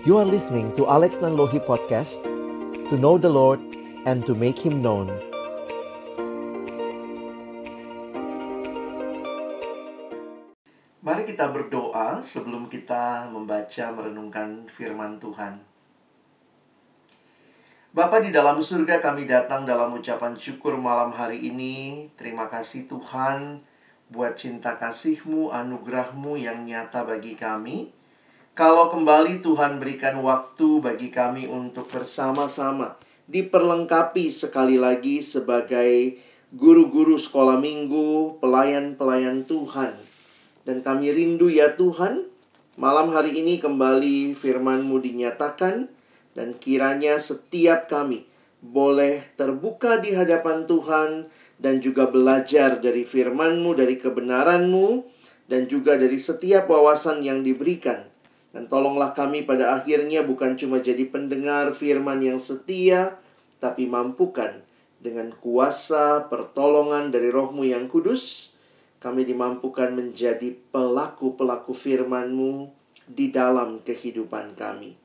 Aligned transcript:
You 0.00 0.16
are 0.16 0.24
listening 0.24 0.72
to 0.80 0.88
Alex 0.88 1.20
Nanlohi 1.20 1.60
Podcast 1.60 2.24
To 2.88 2.96
know 2.96 3.20
the 3.20 3.28
Lord 3.28 3.60
and 4.08 4.24
to 4.24 4.32
make 4.32 4.56
Him 4.56 4.80
known 4.80 5.12
Mari 11.04 11.28
kita 11.28 11.52
berdoa 11.52 12.24
sebelum 12.24 12.72
kita 12.72 13.28
membaca 13.28 13.92
merenungkan 13.92 14.64
firman 14.72 15.20
Tuhan. 15.20 15.60
Bapa 17.92 18.24
di 18.24 18.32
dalam 18.32 18.56
surga 18.56 19.04
kami 19.04 19.28
datang 19.28 19.68
dalam 19.68 19.92
ucapan 19.92 20.32
syukur 20.32 20.80
malam 20.80 21.12
hari 21.12 21.44
ini. 21.44 22.08
Terima 22.16 22.48
kasih 22.48 22.88
Tuhan 22.88 23.60
buat 24.08 24.32
cinta 24.40 24.80
kasih-Mu, 24.80 25.52
anugerah-Mu 25.52 26.40
yang 26.40 26.64
nyata 26.64 27.04
bagi 27.04 27.36
kami. 27.36 27.99
Kalau 28.50 28.90
kembali 28.90 29.46
Tuhan 29.46 29.78
berikan 29.78 30.18
waktu 30.26 30.82
bagi 30.82 31.14
kami 31.14 31.46
untuk 31.46 31.86
bersama-sama 31.86 32.98
diperlengkapi 33.30 34.26
sekali 34.26 34.74
lagi 34.74 35.22
sebagai 35.22 36.18
guru-guru 36.50 37.14
sekolah 37.14 37.62
minggu, 37.62 38.42
pelayan-pelayan 38.42 39.46
Tuhan. 39.46 39.94
Dan 40.66 40.82
kami 40.82 41.14
rindu 41.14 41.46
ya 41.46 41.78
Tuhan, 41.78 42.26
malam 42.74 43.14
hari 43.14 43.38
ini 43.38 43.62
kembali 43.62 44.34
firman-Mu 44.34 44.98
dinyatakan 44.98 45.86
dan 46.34 46.58
kiranya 46.58 47.22
setiap 47.22 47.86
kami 47.86 48.26
boleh 48.58 49.22
terbuka 49.38 50.02
di 50.02 50.10
hadapan 50.10 50.66
Tuhan 50.66 51.30
dan 51.62 51.78
juga 51.78 52.10
belajar 52.10 52.82
dari 52.82 53.06
firman-Mu, 53.06 53.78
dari 53.78 53.94
kebenaran-Mu, 53.94 55.06
dan 55.46 55.70
juga 55.70 55.94
dari 55.94 56.18
setiap 56.18 56.66
wawasan 56.66 57.22
yang 57.22 57.46
diberikan 57.46 58.09
dan 58.50 58.66
tolonglah 58.66 59.14
kami 59.14 59.46
pada 59.46 59.78
akhirnya 59.78 60.26
bukan 60.26 60.58
cuma 60.58 60.82
jadi 60.82 61.06
pendengar 61.06 61.70
firman 61.70 62.18
yang 62.18 62.42
setia, 62.42 63.14
tapi 63.62 63.86
mampukan 63.86 64.66
dengan 64.98 65.30
kuasa 65.38 66.26
pertolongan 66.26 67.14
dari 67.14 67.30
rohmu 67.30 67.62
yang 67.62 67.86
kudus, 67.86 68.52
kami 68.98 69.22
dimampukan 69.22 69.94
menjadi 69.94 70.52
pelaku-pelaku 70.74 71.70
firman-Mu 71.70 72.68
di 73.06 73.30
dalam 73.30 73.80
kehidupan 73.86 74.58
kami. 74.58 74.98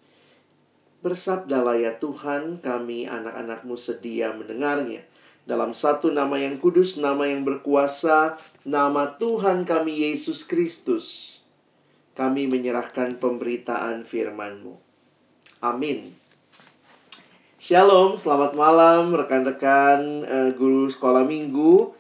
Bersabdalah 1.06 1.78
ya 1.78 1.94
Tuhan, 2.02 2.60
kami 2.66 3.06
anak-anak-Mu 3.06 3.78
sedia 3.78 4.34
mendengarnya. 4.34 5.06
Dalam 5.46 5.78
satu 5.78 6.10
nama 6.10 6.42
yang 6.42 6.58
kudus, 6.58 6.98
nama 6.98 7.30
yang 7.30 7.46
berkuasa, 7.46 8.42
nama 8.66 9.14
Tuhan 9.22 9.70
kami 9.70 10.10
Yesus 10.10 10.42
Kristus 10.42 11.35
kami 12.16 12.48
menyerahkan 12.48 13.20
pemberitaan 13.20 14.08
firman-Mu. 14.08 14.74
Amin. 15.60 16.16
Shalom, 17.60 18.16
selamat 18.16 18.56
malam 18.56 19.12
rekan-rekan 19.12 20.24
uh, 20.24 20.52
guru 20.56 20.88
sekolah 20.88 21.28
minggu. 21.28 21.92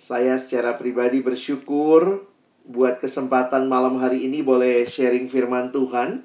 Saya 0.00 0.40
secara 0.40 0.80
pribadi 0.80 1.20
bersyukur 1.20 2.24
buat 2.64 2.96
kesempatan 2.96 3.68
malam 3.68 4.00
hari 4.00 4.24
ini 4.24 4.40
boleh 4.40 4.88
sharing 4.88 5.28
firman 5.28 5.68
Tuhan 5.68 6.24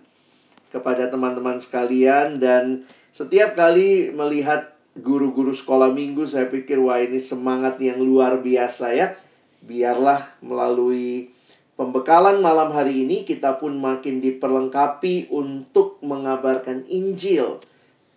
kepada 0.72 1.12
teman-teman 1.12 1.60
sekalian 1.60 2.40
dan 2.40 2.88
setiap 3.12 3.60
kali 3.60 4.16
melihat 4.16 4.72
guru-guru 4.96 5.52
sekolah 5.52 5.92
minggu 5.92 6.24
saya 6.30 6.48
pikir 6.48 6.80
wah 6.80 7.02
ini 7.02 7.20
semangat 7.20 7.76
yang 7.84 8.00
luar 8.00 8.40
biasa 8.40 8.96
ya. 8.96 9.20
Biarlah 9.60 10.24
melalui 10.40 11.39
Pembekalan 11.80 12.44
malam 12.44 12.76
hari 12.76 13.08
ini 13.08 13.24
kita 13.24 13.56
pun 13.56 13.80
makin 13.80 14.20
diperlengkapi 14.20 15.32
untuk 15.32 15.96
mengabarkan 16.04 16.84
Injil 16.92 17.64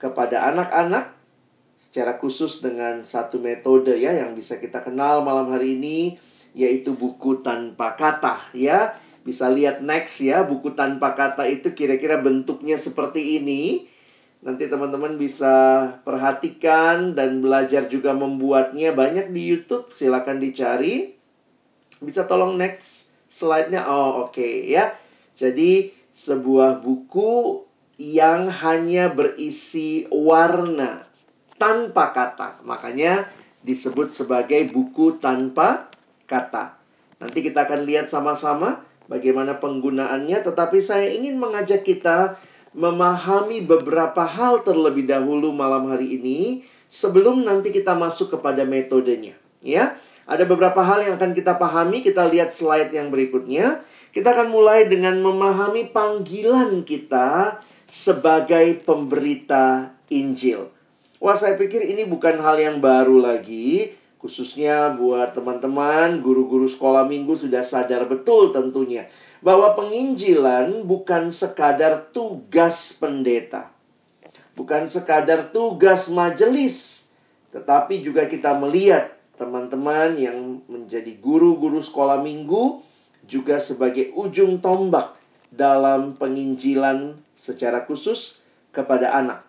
kepada 0.03 0.51
anak-anak 0.51 1.15
secara 1.79 2.19
khusus 2.19 2.59
dengan 2.59 3.07
satu 3.07 3.39
metode 3.39 3.95
ya 3.95 4.19
yang 4.19 4.35
bisa 4.35 4.59
kita 4.59 4.83
kenal 4.83 5.23
malam 5.23 5.55
hari 5.55 5.79
ini 5.79 6.19
yaitu 6.59 6.99
buku 6.99 7.39
tanpa 7.39 7.95
kata 7.95 8.51
ya. 8.51 8.99
Bisa 9.23 9.47
lihat 9.47 9.79
next 9.79 10.19
ya, 10.27 10.43
buku 10.43 10.75
tanpa 10.75 11.15
kata 11.15 11.47
itu 11.47 11.71
kira-kira 11.71 12.19
bentuknya 12.19 12.75
seperti 12.75 13.39
ini. 13.39 13.87
Nanti 14.43 14.67
teman-teman 14.67 15.15
bisa 15.15 15.87
perhatikan 16.03 17.15
dan 17.15 17.39
belajar 17.39 17.87
juga 17.87 18.11
membuatnya 18.11 18.91
banyak 18.91 19.31
di 19.31 19.55
YouTube, 19.55 19.95
silakan 19.95 20.43
dicari. 20.43 21.15
Bisa 22.03 22.27
tolong 22.27 22.59
next 22.59 23.02
slide-nya 23.33 23.89
oh 23.89 24.29
oke 24.29 24.37
okay, 24.37 24.69
ya. 24.69 24.93
Jadi 25.33 25.89
sebuah 26.13 26.85
buku 26.85 27.65
yang 27.97 28.53
hanya 28.53 29.09
berisi 29.09 30.05
warna 30.13 31.09
tanpa 31.57 32.13
kata. 32.13 32.61
Makanya 32.69 33.25
disebut 33.65 34.13
sebagai 34.13 34.69
buku 34.69 35.17
tanpa 35.17 35.89
kata. 36.29 36.77
Nanti 37.23 37.41
kita 37.41 37.65
akan 37.65 37.89
lihat 37.89 38.13
sama-sama 38.13 38.85
bagaimana 39.09 39.57
penggunaannya, 39.57 40.43
tetapi 40.43 40.83
saya 40.83 41.09
ingin 41.09 41.39
mengajak 41.39 41.87
kita 41.87 42.37
memahami 42.75 43.63
beberapa 43.63 44.25
hal 44.25 44.67
terlebih 44.67 45.07
dahulu 45.07 45.53
malam 45.55 45.87
hari 45.87 46.19
ini 46.19 46.67
sebelum 46.91 47.45
nanti 47.45 47.71
kita 47.71 47.95
masuk 47.95 48.37
kepada 48.37 48.67
metodenya, 48.67 49.37
ya. 49.63 49.95
Ada 50.33 50.49
beberapa 50.49 50.81
hal 50.81 51.05
yang 51.05 51.21
akan 51.21 51.37
kita 51.37 51.61
pahami, 51.61 52.01
kita 52.01 52.25
lihat 52.25 52.57
slide 52.57 52.89
yang 52.89 53.13
berikutnya. 53.13 53.85
Kita 54.17 54.33
akan 54.33 54.49
mulai 54.49 54.89
dengan 54.89 55.21
memahami 55.21 55.93
panggilan 55.93 56.89
kita 56.89 57.61
sebagai 57.85 58.81
pemberita 58.81 59.93
Injil. 60.09 60.73
Wah, 61.21 61.37
saya 61.37 61.61
pikir 61.61 61.85
ini 61.85 62.09
bukan 62.09 62.41
hal 62.41 62.57
yang 62.57 62.81
baru 62.81 63.21
lagi, 63.21 63.93
khususnya 64.17 64.97
buat 64.97 65.37
teman-teman 65.37 66.25
guru-guru 66.25 66.65
sekolah 66.65 67.05
minggu 67.05 67.37
sudah 67.37 67.61
sadar 67.61 68.09
betul 68.09 68.57
tentunya 68.57 69.13
bahwa 69.45 69.77
penginjilan 69.77 70.81
bukan 70.89 71.29
sekadar 71.29 72.09
tugas 72.09 72.97
pendeta. 72.97 73.69
Bukan 74.57 74.89
sekadar 74.89 75.53
tugas 75.53 76.09
majelis, 76.09 77.09
tetapi 77.53 78.01
juga 78.01 78.25
kita 78.25 78.57
melihat 78.57 79.22
teman-teman 79.37 80.17
yang 80.19 80.61
menjadi 80.69 81.17
guru-guru 81.19 81.81
sekolah 81.81 82.21
minggu 82.21 82.85
juga 83.27 83.59
sebagai 83.63 84.13
ujung 84.13 84.61
tombak 84.61 85.17
dalam 85.53 86.17
penginjilan 86.17 87.17
secara 87.37 87.85
khusus 87.85 88.41
kepada 88.73 89.13
anak. 89.13 89.45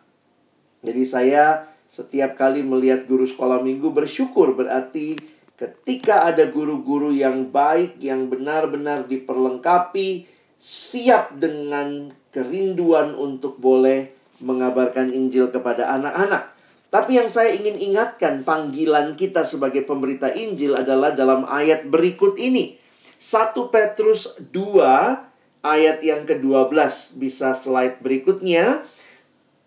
Jadi 0.83 1.03
saya 1.07 1.71
setiap 1.87 2.35
kali 2.35 2.65
melihat 2.65 3.05
guru 3.07 3.23
sekolah 3.23 3.63
minggu 3.63 3.93
bersyukur 3.93 4.57
berarti 4.57 5.15
ketika 5.55 6.27
ada 6.27 6.49
guru-guru 6.49 7.13
yang 7.13 7.53
baik 7.53 8.01
yang 8.03 8.27
benar-benar 8.27 9.05
diperlengkapi 9.07 10.27
siap 10.57 11.37
dengan 11.37 12.11
kerinduan 12.33 13.15
untuk 13.15 13.61
boleh 13.61 14.11
mengabarkan 14.41 15.13
Injil 15.13 15.53
kepada 15.53 15.87
anak-anak. 15.93 16.51
Tapi 16.93 17.17
yang 17.17 17.25
saya 17.25 17.57
ingin 17.57 17.73
ingatkan 17.73 18.45
panggilan 18.45 19.17
kita 19.17 19.41
sebagai 19.41 19.81
pemberita 19.81 20.29
Injil 20.29 20.77
adalah 20.77 21.17
dalam 21.17 21.41
ayat 21.49 21.89
berikut 21.89 22.37
ini. 22.37 22.77
1 23.17 23.73
Petrus 23.73 24.37
2 24.53 25.65
ayat 25.65 26.05
yang 26.05 26.29
ke-12 26.29 27.17
bisa 27.17 27.57
slide 27.57 27.97
berikutnya. 27.97 28.85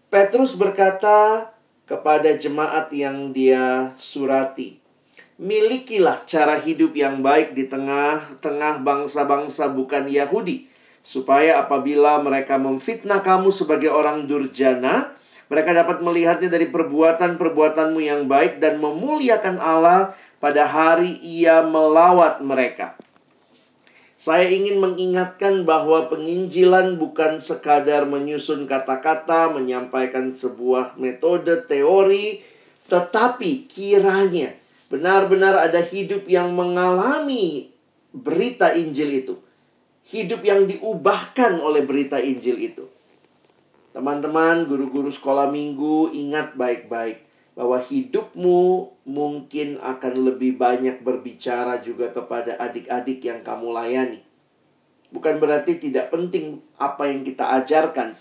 Petrus 0.06 0.54
berkata 0.54 1.50
kepada 1.90 2.30
jemaat 2.38 2.94
yang 2.94 3.34
dia 3.34 3.90
surati, 3.98 4.78
"Milikilah 5.42 6.22
cara 6.30 6.62
hidup 6.62 6.94
yang 6.94 7.26
baik 7.26 7.58
di 7.58 7.66
tengah-tengah 7.66 8.86
bangsa-bangsa 8.86 9.74
bukan 9.74 10.06
Yahudi, 10.06 10.70
supaya 11.02 11.58
apabila 11.58 12.22
mereka 12.22 12.54
memfitnah 12.54 13.18
kamu 13.18 13.50
sebagai 13.50 13.90
orang 13.90 14.30
durjana, 14.30 15.16
mereka 15.46 15.70
dapat 15.70 16.02
melihatnya 16.02 16.50
dari 16.50 16.66
perbuatan-perbuatanmu 16.66 18.00
yang 18.02 18.26
baik 18.26 18.58
dan 18.58 18.82
memuliakan 18.82 19.62
Allah 19.62 20.18
pada 20.42 20.66
hari 20.66 21.16
ia 21.22 21.62
melawat 21.62 22.42
mereka. 22.42 22.98
Saya 24.16 24.48
ingin 24.48 24.80
mengingatkan 24.80 25.68
bahwa 25.68 26.08
penginjilan 26.08 26.96
bukan 26.96 27.36
sekadar 27.38 28.08
menyusun 28.08 28.64
kata-kata, 28.64 29.52
menyampaikan 29.52 30.32
sebuah 30.32 30.96
metode 30.96 31.52
teori, 31.68 32.40
tetapi 32.88 33.68
kiranya 33.68 34.56
benar-benar 34.88 35.60
ada 35.60 35.84
hidup 35.84 36.24
yang 36.26 36.56
mengalami 36.56 37.70
berita 38.16 38.72
Injil 38.72 39.20
itu. 39.20 39.34
Hidup 40.08 40.42
yang 40.48 40.64
diubahkan 40.64 41.60
oleh 41.60 41.84
berita 41.84 42.16
Injil 42.16 42.56
itu. 42.72 42.95
Teman-teman, 43.96 44.68
guru-guru 44.68 45.08
sekolah 45.08 45.48
minggu, 45.48 46.12
ingat 46.12 46.52
baik-baik 46.52 47.24
bahwa 47.56 47.80
hidupmu 47.80 48.92
mungkin 49.08 49.80
akan 49.80 50.20
lebih 50.20 50.60
banyak 50.60 51.00
berbicara 51.00 51.80
juga 51.80 52.12
kepada 52.12 52.60
adik-adik 52.60 53.24
yang 53.24 53.40
kamu 53.40 53.72
layani. 53.72 54.20
Bukan 55.08 55.40
berarti 55.40 55.80
tidak 55.80 56.12
penting 56.12 56.60
apa 56.76 57.08
yang 57.08 57.24
kita 57.24 57.56
ajarkan, 57.56 58.12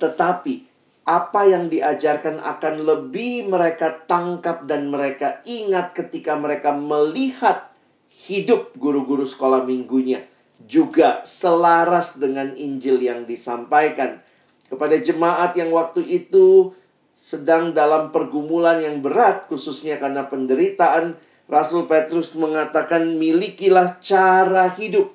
tetapi 0.00 0.64
apa 1.04 1.44
yang 1.44 1.68
diajarkan 1.68 2.40
akan 2.40 2.88
lebih 2.88 3.52
mereka 3.52 4.00
tangkap 4.08 4.64
dan 4.64 4.88
mereka 4.88 5.44
ingat 5.44 5.92
ketika 5.92 6.40
mereka 6.40 6.72
melihat 6.72 7.68
hidup 8.08 8.72
guru-guru 8.80 9.28
sekolah 9.28 9.60
minggunya 9.60 10.24
juga 10.64 11.20
selaras 11.28 12.16
dengan 12.16 12.56
Injil 12.56 13.04
yang 13.04 13.28
disampaikan 13.28 14.24
kepada 14.68 14.96
jemaat 15.00 15.56
yang 15.56 15.72
waktu 15.72 16.04
itu 16.04 16.76
sedang 17.18 17.74
dalam 17.74 18.14
pergumulan 18.14 18.78
yang 18.78 19.02
berat 19.02 19.50
khususnya 19.50 19.98
karena 19.98 20.28
penderitaan 20.30 21.18
Rasul 21.48 21.88
Petrus 21.88 22.36
mengatakan 22.38 23.18
milikilah 23.18 23.98
cara 23.98 24.70
hidup 24.76 25.10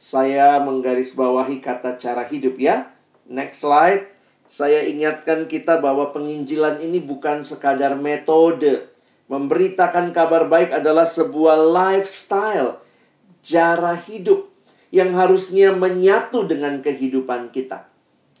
saya 0.00 0.58
menggarisbawahi 0.64 1.62
kata 1.62 2.00
cara 2.00 2.26
hidup 2.26 2.58
ya 2.58 2.90
next 3.30 3.62
slide 3.62 4.14
saya 4.54 4.86
ingatkan 4.86 5.50
kita 5.50 5.82
bahwa 5.82 6.14
penginjilan 6.14 6.78
ini 6.78 7.02
bukan 7.02 7.42
sekadar 7.42 7.98
metode. 7.98 8.86
Memberitakan 9.26 10.14
kabar 10.14 10.46
baik 10.46 10.70
adalah 10.70 11.08
sebuah 11.08 11.58
lifestyle, 11.58 12.78
cara 13.42 13.98
hidup 13.98 14.46
yang 14.94 15.16
harusnya 15.16 15.74
menyatu 15.74 16.46
dengan 16.46 16.84
kehidupan 16.84 17.50
kita. 17.50 17.88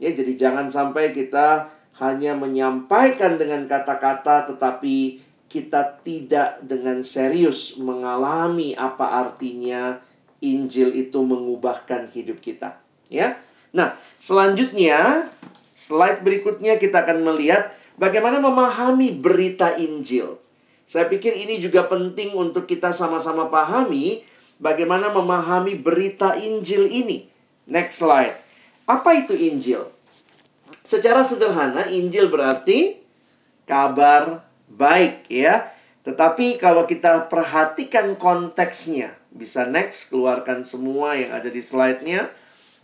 Ya, 0.02 0.10
jadi 0.10 0.34
jangan 0.34 0.66
sampai 0.66 1.14
kita 1.14 1.70
hanya 2.02 2.34
menyampaikan 2.34 3.38
dengan 3.38 3.70
kata-kata 3.70 4.50
tetapi 4.50 5.22
kita 5.46 6.02
tidak 6.02 6.58
dengan 6.66 6.98
serius 7.06 7.78
mengalami 7.78 8.74
apa 8.74 9.22
artinya 9.22 10.02
Injil 10.42 10.90
itu 10.92 11.22
mengubahkan 11.22 12.10
hidup 12.10 12.42
kita, 12.42 12.76
ya. 13.06 13.38
Nah, 13.70 13.94
selanjutnya 14.18 15.30
Slide 15.74 16.22
berikutnya 16.22 16.78
kita 16.78 17.02
akan 17.02 17.26
melihat 17.26 17.74
bagaimana 17.98 18.38
memahami 18.38 19.18
berita 19.18 19.74
Injil. 19.74 20.38
Saya 20.86 21.10
pikir 21.10 21.34
ini 21.34 21.58
juga 21.58 21.84
penting 21.90 22.32
untuk 22.32 22.70
kita 22.70 22.94
sama-sama 22.94 23.50
pahami 23.50 24.22
bagaimana 24.62 25.10
memahami 25.10 25.74
berita 25.74 26.38
Injil 26.38 26.86
ini. 26.86 27.26
Next 27.66 28.00
slide. 28.00 28.38
Apa 28.84 29.16
itu 29.16 29.32
Injil? 29.32 29.88
Secara 30.84 31.24
sederhana, 31.24 31.88
Injil 31.88 32.28
berarti 32.28 33.00
kabar 33.64 34.44
baik 34.68 35.24
ya. 35.32 35.72
Tetapi 36.04 36.60
kalau 36.60 36.84
kita 36.84 37.32
perhatikan 37.32 38.12
konteksnya, 38.20 39.16
bisa 39.32 39.64
next 39.64 40.12
keluarkan 40.12 40.60
semua 40.68 41.16
yang 41.16 41.32
ada 41.32 41.48
di 41.48 41.64
slide-nya. 41.64 42.28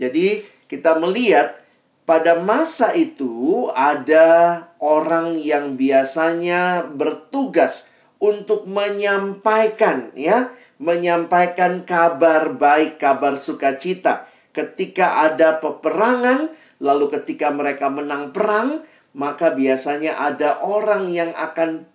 Jadi 0.00 0.40
kita 0.64 0.96
melihat 0.96 1.60
pada 2.08 2.40
masa 2.40 2.96
itu 2.96 3.68
ada 3.76 4.64
orang 4.80 5.36
yang 5.36 5.76
biasanya 5.76 6.88
bertugas 6.88 7.92
untuk 8.16 8.64
menyampaikan 8.64 10.16
ya, 10.16 10.48
menyampaikan 10.80 11.84
kabar 11.84 12.56
baik, 12.56 12.96
kabar 12.96 13.36
sukacita. 13.36 14.29
Ketika 14.50 15.26
ada 15.30 15.62
peperangan, 15.62 16.50
lalu 16.82 17.12
ketika 17.14 17.54
mereka 17.54 17.86
menang 17.92 18.34
perang, 18.34 18.82
maka 19.14 19.54
biasanya 19.54 20.18
ada 20.18 20.62
orang 20.62 21.10
yang 21.10 21.34
akan 21.34 21.86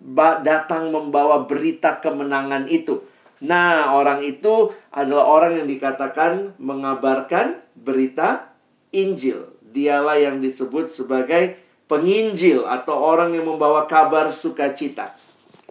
datang 0.44 0.92
membawa 0.92 1.48
berita 1.48 2.00
kemenangan 2.00 2.68
itu. 2.68 3.04
Nah, 3.44 3.92
orang 3.92 4.24
itu 4.24 4.72
adalah 4.92 5.28
orang 5.28 5.52
yang 5.60 5.68
dikatakan 5.68 6.56
mengabarkan 6.56 7.60
berita 7.76 8.52
Injil 8.96 9.56
dialah 9.76 10.16
yang 10.16 10.40
disebut 10.40 10.88
sebagai 10.88 11.60
penginjil 11.84 12.64
atau 12.64 12.96
orang 12.96 13.36
yang 13.36 13.44
membawa 13.44 13.84
kabar 13.84 14.32
sukacita. 14.32 15.12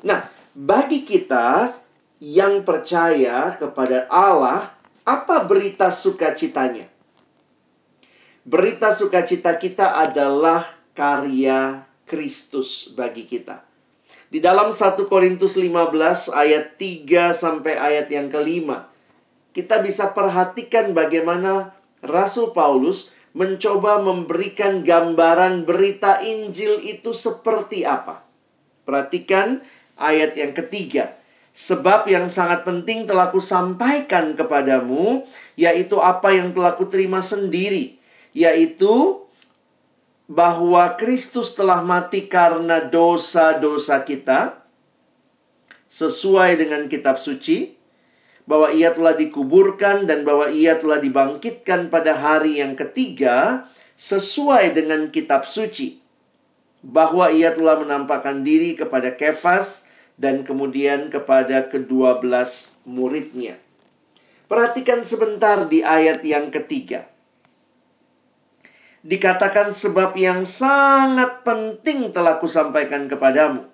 Nah, 0.05 0.29
bagi 0.53 1.01
kita 1.01 1.73
yang 2.21 2.61
percaya 2.61 3.57
kepada 3.57 4.05
Allah, 4.13 4.74
apa 5.05 5.45
berita 5.45 5.93
sukacitanya? 5.93 6.89
Berita 8.41 8.89
sukacita 8.89 9.57
kita 9.61 10.01
adalah 10.01 10.65
karya 10.97 11.85
Kristus 12.09 12.89
bagi 12.93 13.29
kita. 13.29 13.61
Di 14.29 14.41
dalam 14.41 14.73
1 14.73 15.05
Korintus 15.05 15.53
15 15.57 16.33
ayat 16.33 16.77
3 16.81 17.37
sampai 17.37 17.77
ayat 17.77 18.09
yang 18.09 18.33
kelima, 18.33 18.89
kita 19.53 19.85
bisa 19.85 20.11
perhatikan 20.11 20.97
bagaimana 20.97 21.77
Rasul 22.01 22.51
Paulus 22.51 23.13
mencoba 23.37 24.01
memberikan 24.01 24.81
gambaran 24.81 25.69
berita 25.69 26.25
Injil 26.25 26.81
itu 26.81 27.13
seperti 27.13 27.85
apa. 27.85 28.25
Perhatikan 28.85 29.61
ayat 29.97 30.33
yang 30.37 30.53
ketiga. 30.53 31.13
Sebab 31.55 32.11
yang 32.11 32.27
sangat 32.27 32.67
penting 32.67 33.07
telah 33.07 33.31
kusampaikan 33.31 34.35
kepadamu, 34.35 35.23
yaitu 35.55 35.95
apa 36.03 36.35
yang 36.35 36.51
telah 36.51 36.75
kuterima 36.75 37.23
sendiri, 37.23 37.95
yaitu 38.35 39.23
bahwa 40.27 40.99
Kristus 40.99 41.55
telah 41.55 41.79
mati 41.79 42.27
karena 42.27 42.83
dosa-dosa 42.83 44.03
kita, 44.03 44.67
sesuai 45.87 46.59
dengan 46.59 46.91
kitab 46.91 47.23
suci, 47.23 47.79
bahwa 48.43 48.75
ia 48.75 48.91
telah 48.91 49.15
dikuburkan 49.15 50.03
dan 50.03 50.27
bahwa 50.27 50.51
ia 50.51 50.75
telah 50.75 50.99
dibangkitkan 50.99 51.87
pada 51.87 52.19
hari 52.19 52.59
yang 52.59 52.75
ketiga 52.75 53.71
sesuai 53.95 54.75
dengan 54.75 55.07
kitab 55.07 55.47
suci. 55.47 56.03
Bahwa 56.83 57.31
ia 57.31 57.55
telah 57.55 57.79
menampakkan 57.79 58.43
diri 58.43 58.75
kepada 58.75 59.15
Kefas 59.15 59.84
dan 60.15 60.47
kemudian 60.47 61.11
kepada 61.11 61.67
kedua 61.67 62.19
belas 62.23 62.79
muridnya. 62.87 63.59
Perhatikan 64.45 65.01
sebentar 65.01 65.65
di 65.65 65.81
ayat 65.81 66.21
yang 66.21 66.53
ketiga. 66.53 67.09
Dikatakan 69.05 69.73
sebab 69.73 70.17
yang 70.17 70.45
sangat 70.49 71.45
penting 71.45 72.09
telah 72.09 72.41
kusampaikan 72.41 73.05
kepadamu. 73.05 73.65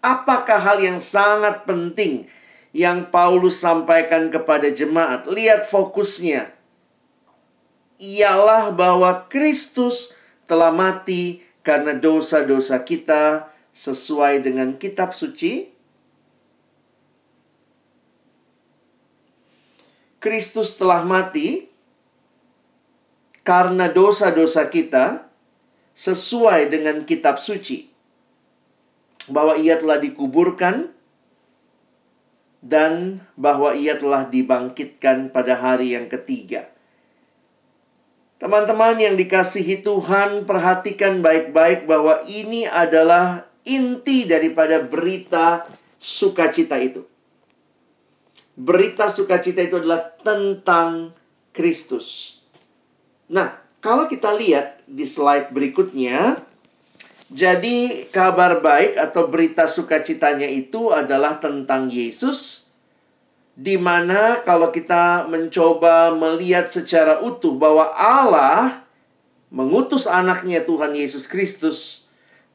Apakah 0.00 0.60
hal 0.60 0.80
yang 0.80 0.96
sangat 0.96 1.68
penting 1.68 2.24
yang 2.70 3.10
Paulus 3.10 3.58
sampaikan 3.58 4.30
kepada 4.30 4.70
jemaat. 4.70 5.26
Lihat 5.26 5.66
fokusnya. 5.66 6.50
Ialah 8.00 8.72
bahwa 8.72 9.28
Kristus 9.28 10.16
telah 10.48 10.72
mati 10.72 11.44
karena 11.60 11.92
dosa-dosa 11.92 12.80
kita 12.80 13.49
sesuai 13.74 14.42
dengan 14.44 14.76
kitab 14.76 15.14
suci. 15.14 15.70
Kristus 20.20 20.76
telah 20.76 21.00
mati 21.00 21.72
karena 23.40 23.88
dosa-dosa 23.88 24.68
kita 24.68 25.26
sesuai 25.96 26.68
dengan 26.68 27.02
kitab 27.08 27.40
suci. 27.40 27.88
Bahwa 29.30 29.56
ia 29.56 29.80
telah 29.80 29.96
dikuburkan 29.96 30.92
dan 32.60 33.24
bahwa 33.40 33.72
ia 33.72 33.96
telah 33.96 34.28
dibangkitkan 34.28 35.32
pada 35.32 35.56
hari 35.56 35.96
yang 35.96 36.12
ketiga. 36.12 36.68
Teman-teman 38.40 38.96
yang 38.96 39.20
dikasihi 39.20 39.84
Tuhan, 39.84 40.48
perhatikan 40.48 41.20
baik-baik 41.20 41.84
bahwa 41.84 42.24
ini 42.24 42.64
adalah 42.64 43.49
inti 43.70 44.26
daripada 44.26 44.82
berita 44.82 45.66
sukacita 46.00 46.80
itu. 46.80 47.06
Berita 48.58 49.06
sukacita 49.06 49.62
itu 49.62 49.78
adalah 49.78 50.16
tentang 50.20 51.14
Kristus. 51.54 52.38
Nah, 53.30 53.56
kalau 53.78 54.10
kita 54.10 54.34
lihat 54.34 54.82
di 54.84 55.06
slide 55.06 55.54
berikutnya, 55.54 56.42
jadi 57.30 58.10
kabar 58.10 58.58
baik 58.58 58.98
atau 58.98 59.30
berita 59.30 59.70
sukacitanya 59.70 60.50
itu 60.50 60.90
adalah 60.90 61.38
tentang 61.38 61.86
Yesus 61.86 62.66
di 63.60 63.76
mana 63.76 64.40
kalau 64.42 64.72
kita 64.72 65.28
mencoba 65.28 66.16
melihat 66.16 66.64
secara 66.64 67.20
utuh 67.20 67.54
bahwa 67.54 67.92
Allah 67.92 68.82
mengutus 69.52 70.08
anaknya 70.08 70.64
Tuhan 70.64 70.96
Yesus 70.96 71.28
Kristus 71.28 71.99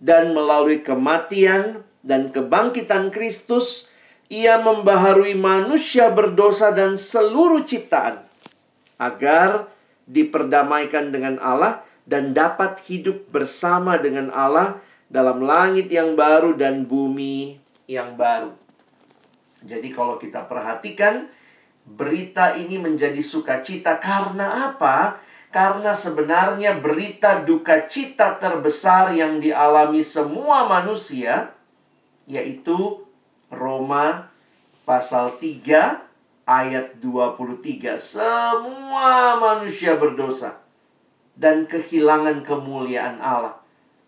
dan 0.05 0.37
melalui 0.37 0.85
kematian 0.85 1.81
dan 2.05 2.29
kebangkitan 2.29 3.09
Kristus 3.09 3.89
ia 4.29 4.61
membaharui 4.61 5.33
manusia 5.33 6.13
berdosa 6.13 6.69
dan 6.77 7.01
seluruh 7.01 7.65
ciptaan 7.65 8.21
agar 9.01 9.65
diperdamaikan 10.05 11.09
dengan 11.09 11.41
Allah 11.41 11.81
dan 12.05 12.37
dapat 12.37 12.77
hidup 12.85 13.33
bersama 13.33 13.97
dengan 13.97 14.29
Allah 14.29 14.77
dalam 15.09 15.41
langit 15.41 15.89
yang 15.89 16.13
baru 16.13 16.53
dan 16.53 16.85
bumi 16.85 17.57
yang 17.89 18.13
baru. 18.13 18.53
Jadi 19.65 19.89
kalau 19.89 20.21
kita 20.21 20.45
perhatikan 20.45 21.25
berita 21.85 22.53
ini 22.53 22.77
menjadi 22.77 23.17
sukacita 23.21 23.97
karena 23.97 24.69
apa? 24.69 25.24
Karena 25.55 25.95
sebenarnya 25.95 26.83
berita 26.83 27.47
duka 27.47 27.87
cita 27.87 28.35
terbesar 28.35 29.15
yang 29.15 29.39
dialami 29.39 30.03
semua 30.03 30.67
manusia 30.67 31.55
yaitu 32.27 33.07
Roma 33.47 34.35
pasal 34.83 35.39
3 35.39 36.43
ayat 36.43 36.99
23. 36.99 37.95
Semua 37.95 39.39
manusia 39.39 39.95
berdosa 39.95 40.59
dan 41.39 41.63
kehilangan 41.71 42.43
kemuliaan 42.43 43.23
Allah. 43.23 43.55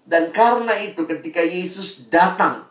Dan 0.03 0.35
karena 0.35 0.75
itu 0.83 1.07
ketika 1.07 1.39
Yesus 1.39 2.11
datang, 2.11 2.67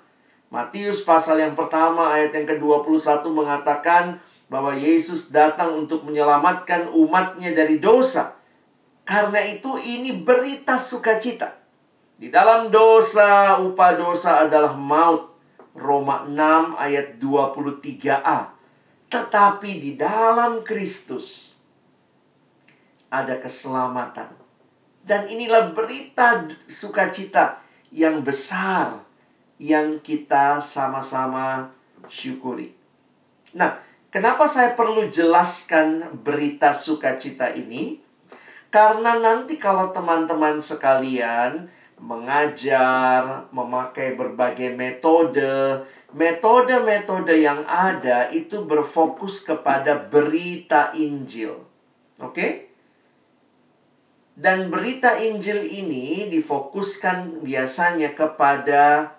Matius 0.53 1.01
pasal 1.01 1.41
yang 1.41 1.57
pertama 1.57 2.13
ayat 2.13 2.37
yang 2.37 2.45
ke-21 2.45 3.25
mengatakan 3.33 4.21
bahwa 4.53 4.77
Yesus 4.77 5.33
datang 5.33 5.73
untuk 5.81 6.05
menyelamatkan 6.05 6.93
umatnya 6.93 7.57
dari 7.57 7.81
dosa. 7.81 8.36
Karena 9.07 9.39
itu 9.47 9.79
ini 9.79 10.19
berita 10.19 10.75
sukacita. 10.83 11.55
Di 12.19 12.27
dalam 12.27 12.75
dosa, 12.75 13.63
upah 13.63 13.95
dosa 13.95 14.43
adalah 14.43 14.75
maut. 14.75 15.39
Roma 15.77 16.25
6 16.25 16.75
ayat 16.75 17.21
23a. 17.21 18.57
Tetapi 19.07 19.71
di 19.79 19.95
dalam 19.95 20.65
Kristus 20.67 21.55
ada 23.13 23.39
keselamatan. 23.39 24.33
Dan 25.07 25.31
inilah 25.31 25.71
berita 25.71 26.51
sukacita 26.67 27.63
yang 27.95 28.27
besar 28.27 29.07
yang 29.63 30.03
kita 30.03 30.59
sama-sama 30.59 31.71
syukuri. 32.11 32.75
Nah, 33.55 33.79
kenapa 34.11 34.51
saya 34.51 34.75
perlu 34.75 35.07
jelaskan 35.07 36.11
berita 36.27 36.75
sukacita 36.75 37.55
ini? 37.55 38.06
Karena 38.77 39.17
nanti 39.17 39.57
kalau 39.57 39.89
teman-teman 39.89 40.61
sekalian 40.61 41.65
mengajar, 41.97 43.49
memakai 43.49 44.13
berbagai 44.13 44.77
metode, 44.77 45.81
metode-metode 46.13 47.41
yang 47.41 47.65
ada 47.65 48.29
itu 48.29 48.69
berfokus 48.69 49.41
kepada 49.41 49.97
berita 49.97 50.93
Injil. 50.93 51.57
Oke? 52.21 52.69
Dan 54.37 54.69
berita 54.69 55.17
Injil 55.25 55.65
ini 55.65 56.29
difokuskan 56.29 57.41
biasanya 57.41 58.13
kepada 58.13 59.17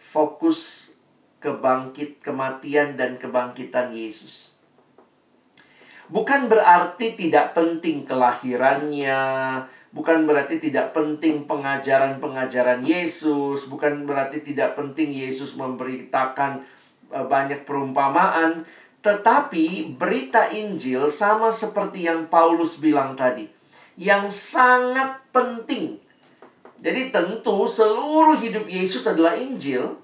fokus 0.00 0.88
kebangkit 1.44 2.24
kematian 2.24 2.96
dan 2.96 3.20
kebangkitan 3.20 3.92
Yesus. 3.92 4.45
Bukan 6.06 6.46
berarti 6.46 7.18
tidak 7.18 7.56
penting 7.58 8.06
kelahirannya, 8.06 9.22
bukan 9.90 10.22
berarti 10.22 10.62
tidak 10.62 10.94
penting 10.94 11.50
pengajaran-pengajaran 11.50 12.86
Yesus, 12.86 13.66
bukan 13.66 14.06
berarti 14.06 14.42
tidak 14.42 14.78
penting 14.78 15.10
Yesus 15.10 15.58
memberitakan 15.58 16.62
eh, 17.10 17.26
banyak 17.26 17.66
perumpamaan, 17.66 18.62
tetapi 19.02 19.98
berita 19.98 20.50
Injil 20.54 21.10
sama 21.10 21.50
seperti 21.50 22.06
yang 22.06 22.30
Paulus 22.30 22.78
bilang 22.78 23.18
tadi 23.18 23.56
yang 23.96 24.28
sangat 24.28 25.24
penting. 25.32 25.96
Jadi 26.76 27.08
tentu 27.08 27.64
seluruh 27.64 28.36
hidup 28.36 28.68
Yesus 28.68 29.08
adalah 29.08 29.34
Injil. 29.34 29.96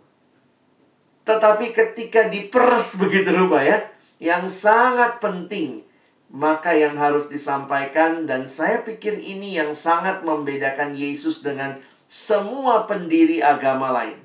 Tetapi 1.22 1.70
ketika 1.70 2.26
diperes 2.26 2.98
begitu 2.98 3.30
rupa 3.30 3.62
ya, 3.62 3.78
yang 4.18 4.50
sangat 4.50 5.22
penting, 5.22 5.78
maka 6.32 6.72
yang 6.72 6.96
harus 6.96 7.28
disampaikan 7.28 8.24
dan 8.24 8.48
saya 8.48 8.80
pikir 8.80 9.20
ini 9.20 9.60
yang 9.60 9.76
sangat 9.76 10.24
membedakan 10.24 10.96
Yesus 10.96 11.44
dengan 11.44 11.76
semua 12.08 12.88
pendiri 12.88 13.44
agama 13.44 13.92
lain. 13.92 14.16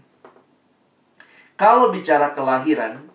Kalau 1.59 1.91
bicara 1.91 2.31
kelahiran, 2.31 3.11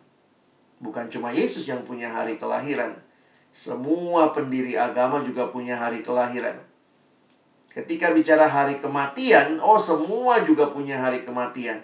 bukan 0.76 1.08
cuma 1.08 1.32
Yesus 1.32 1.64
yang 1.64 1.80
punya 1.88 2.12
hari 2.12 2.37
kelahiran, 2.37 3.00
semua 3.49 4.37
pendiri 4.37 4.76
agama 4.76 5.25
juga 5.25 5.49
punya 5.49 5.80
hari 5.80 6.04
kelahiran. 6.04 6.61
Ketika 7.72 8.12
bicara 8.12 8.44
hari 8.44 8.76
kematian, 8.76 9.56
oh 9.64 9.80
semua 9.80 10.44
juga 10.44 10.68
punya 10.68 11.00
hari 11.00 11.25
kematian. 11.25 11.80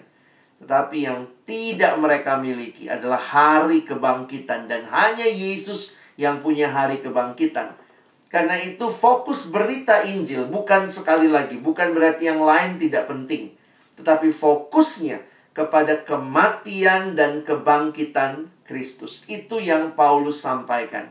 Tetapi 0.61 1.09
yang 1.09 1.25
tidak 1.49 1.97
mereka 1.97 2.37
miliki 2.37 2.85
adalah 2.85 3.17
hari 3.17 3.81
kebangkitan 3.81 4.69
dan 4.69 4.85
hanya 4.85 5.25
Yesus 5.25 5.97
yang 6.19 6.43
punya 6.43 6.67
hari 6.67 6.99
kebangkitan. 6.99 7.79
Karena 8.27 8.59
itu 8.59 8.91
fokus 8.91 9.47
berita 9.47 10.03
Injil 10.03 10.51
bukan 10.51 10.91
sekali 10.91 11.31
lagi, 11.31 11.57
bukan 11.57 11.95
berarti 11.95 12.27
yang 12.27 12.43
lain 12.43 12.75
tidak 12.75 13.07
penting. 13.07 13.55
Tetapi 13.95 14.29
fokusnya 14.29 15.23
kepada 15.55 16.03
kematian 16.03 17.15
dan 17.15 17.41
kebangkitan 17.47 18.51
Kristus. 18.67 19.23
Itu 19.31 19.63
yang 19.63 19.97
Paulus 19.97 20.43
sampaikan 20.43 21.09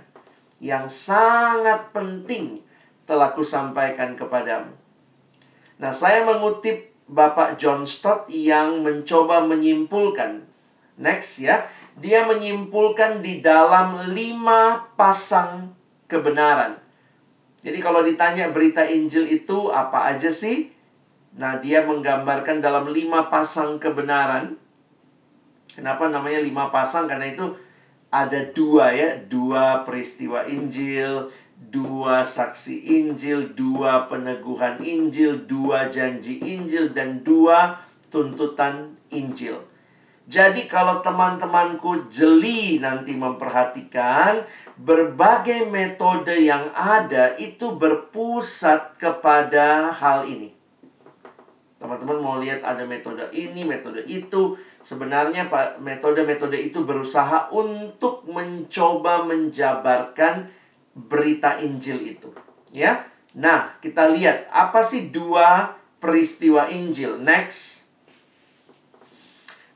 yang 0.58 0.90
sangat 0.90 1.94
penting 1.94 2.62
telah 3.06 3.32
kusampaikan 3.32 4.18
kepadamu. 4.18 4.74
Nah, 5.78 5.94
saya 5.94 6.26
mengutip 6.26 6.90
Bapak 7.08 7.56
John 7.56 7.86
Stott 7.88 8.28
yang 8.28 8.84
mencoba 8.84 9.40
menyimpulkan. 9.46 10.44
Next 10.98 11.40
ya, 11.40 11.64
dia 11.98 12.26
menyimpulkan 12.26 13.20
di 13.22 13.42
dalam 13.42 14.14
lima 14.14 14.90
pasang 14.94 15.74
kebenaran. 16.06 16.78
Jadi 17.58 17.78
kalau 17.82 18.06
ditanya 18.06 18.54
berita 18.54 18.86
Injil 18.86 19.26
itu 19.26 19.68
apa 19.74 20.14
aja 20.14 20.30
sih? 20.30 20.70
Nah, 21.38 21.58
dia 21.58 21.84
menggambarkan 21.86 22.62
dalam 22.62 22.90
lima 22.90 23.26
pasang 23.30 23.78
kebenaran. 23.78 24.58
Kenapa 25.74 26.10
namanya 26.10 26.42
lima 26.42 26.70
pasang? 26.74 27.06
Karena 27.06 27.30
itu 27.30 27.54
ada 28.08 28.40
dua 28.56 28.94
ya, 28.96 29.20
dua 29.20 29.84
peristiwa 29.84 30.48
Injil, 30.48 31.28
dua 31.58 32.24
saksi 32.24 32.88
Injil, 32.88 33.52
dua 33.52 34.08
peneguhan 34.08 34.80
Injil, 34.80 35.44
dua 35.44 35.92
janji 35.92 36.40
Injil, 36.40 36.96
dan 36.96 37.20
dua 37.20 37.84
tuntutan 38.08 38.96
Injil. 39.12 39.67
Jadi 40.28 40.68
kalau 40.68 41.00
teman-temanku 41.00 42.12
jeli 42.12 42.76
nanti 42.76 43.16
memperhatikan 43.16 44.44
berbagai 44.76 45.72
metode 45.72 46.36
yang 46.36 46.68
ada 46.76 47.32
itu 47.40 47.72
berpusat 47.80 49.00
kepada 49.00 49.88
hal 49.88 50.28
ini. 50.28 50.52
Teman-teman 51.80 52.20
mau 52.20 52.36
lihat 52.36 52.60
ada 52.60 52.84
metode 52.84 53.24
ini, 53.32 53.64
metode 53.64 54.04
itu, 54.04 54.58
Sebenarnya 54.78 55.50
metode-metode 55.82 56.54
itu 56.56 56.86
berusaha 56.86 57.50
untuk 57.50 58.24
mencoba 58.30 59.26
menjabarkan 59.26 60.48
berita 60.94 61.58
Injil 61.58 62.16
itu, 62.16 62.30
ya. 62.70 63.04
Nah, 63.34 63.76
kita 63.82 64.08
lihat 64.08 64.46
apa 64.48 64.80
sih 64.80 65.10
dua 65.10 65.76
peristiwa 65.98 66.70
Injil. 66.70 67.18
Next. 67.20 67.77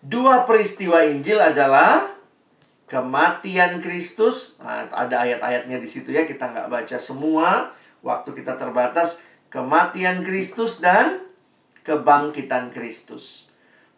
Dua 0.03 0.43
peristiwa 0.43 1.07
Injil 1.07 1.39
adalah 1.39 2.11
kematian 2.91 3.79
Kristus. 3.79 4.59
Nah, 4.59 4.91
ada 4.91 5.23
ayat-ayatnya 5.23 5.79
di 5.79 5.87
situ 5.87 6.11
ya, 6.11 6.27
kita 6.27 6.51
nggak 6.51 6.67
baca 6.67 6.99
semua. 6.99 7.71
Waktu 8.03 8.35
kita 8.35 8.59
terbatas. 8.59 9.23
Kematian 9.47 10.27
Kristus 10.27 10.83
dan 10.83 11.23
kebangkitan 11.87 12.75
Kristus. 12.75 13.47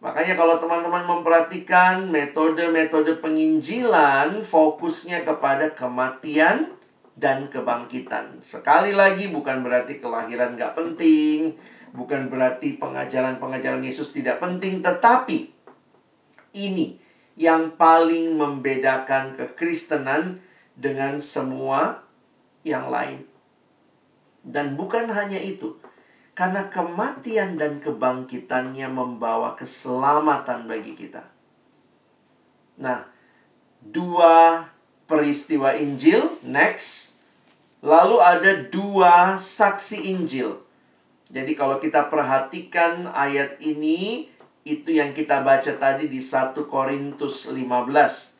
Makanya 0.03 0.37
kalau 0.37 0.61
teman-teman 0.61 1.07
memperhatikan 1.07 2.11
metode-metode 2.13 3.17
penginjilan 3.23 4.43
fokusnya 4.45 5.25
kepada 5.25 5.73
kematian 5.73 6.75
dan 7.15 7.47
kebangkitan. 7.47 8.43
Sekali 8.43 8.91
lagi 8.91 9.31
bukan 9.31 9.63
berarti 9.63 10.03
kelahiran 10.03 10.59
gak 10.59 10.75
penting, 10.75 11.55
bukan 11.95 12.27
berarti 12.27 12.75
pengajaran-pengajaran 12.75 13.81
Yesus 13.81 14.11
tidak 14.11 14.43
penting, 14.43 14.83
tetapi 14.83 15.54
ini 16.55 17.03
yang 17.35 17.75
paling 17.75 18.39
membedakan 18.39 19.35
kekristenan 19.35 20.39
dengan 20.79 21.19
semua 21.19 22.07
yang 22.63 22.87
lain. 22.87 23.27
Dan 24.39 24.79
bukan 24.79 25.11
hanya 25.11 25.37
itu, 25.37 25.75
karena 26.31 26.71
kematian 26.71 27.59
dan 27.59 27.83
kebangkitannya 27.83 28.87
membawa 28.87 29.53
keselamatan 29.59 30.67
bagi 30.69 30.95
kita. 30.95 31.27
Nah, 32.79 33.07
dua 33.83 34.67
peristiwa 35.07 35.75
Injil, 35.75 36.39
next. 36.43 37.19
Lalu 37.85 38.17
ada 38.17 38.51
dua 38.65 39.37
saksi 39.37 40.09
Injil. 40.09 40.57
Jadi 41.29 41.57
kalau 41.57 41.81
kita 41.81 42.09
perhatikan 42.09 43.09
ayat 43.13 43.57
ini, 43.61 44.29
itu 44.65 44.97
yang 44.97 45.13
kita 45.13 45.45
baca 45.45 45.77
tadi 45.77 46.09
di 46.09 46.17
1 46.17 46.57
Korintus 46.65 47.53
15. 47.53 48.33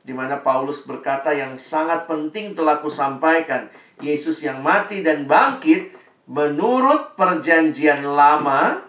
di 0.00 0.16
mana 0.16 0.40
Paulus 0.40 0.88
berkata 0.88 1.28
yang 1.36 1.60
sangat 1.60 2.08
penting 2.08 2.56
telah 2.56 2.80
kusampaikan, 2.80 3.68
Yesus 4.00 4.40
yang 4.40 4.64
mati 4.64 5.04
dan 5.04 5.28
bangkit 5.28 5.92
menurut 6.24 7.12
perjanjian 7.20 8.00
lama 8.08 8.80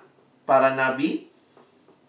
para 0.47 0.71
nabi 0.71 1.27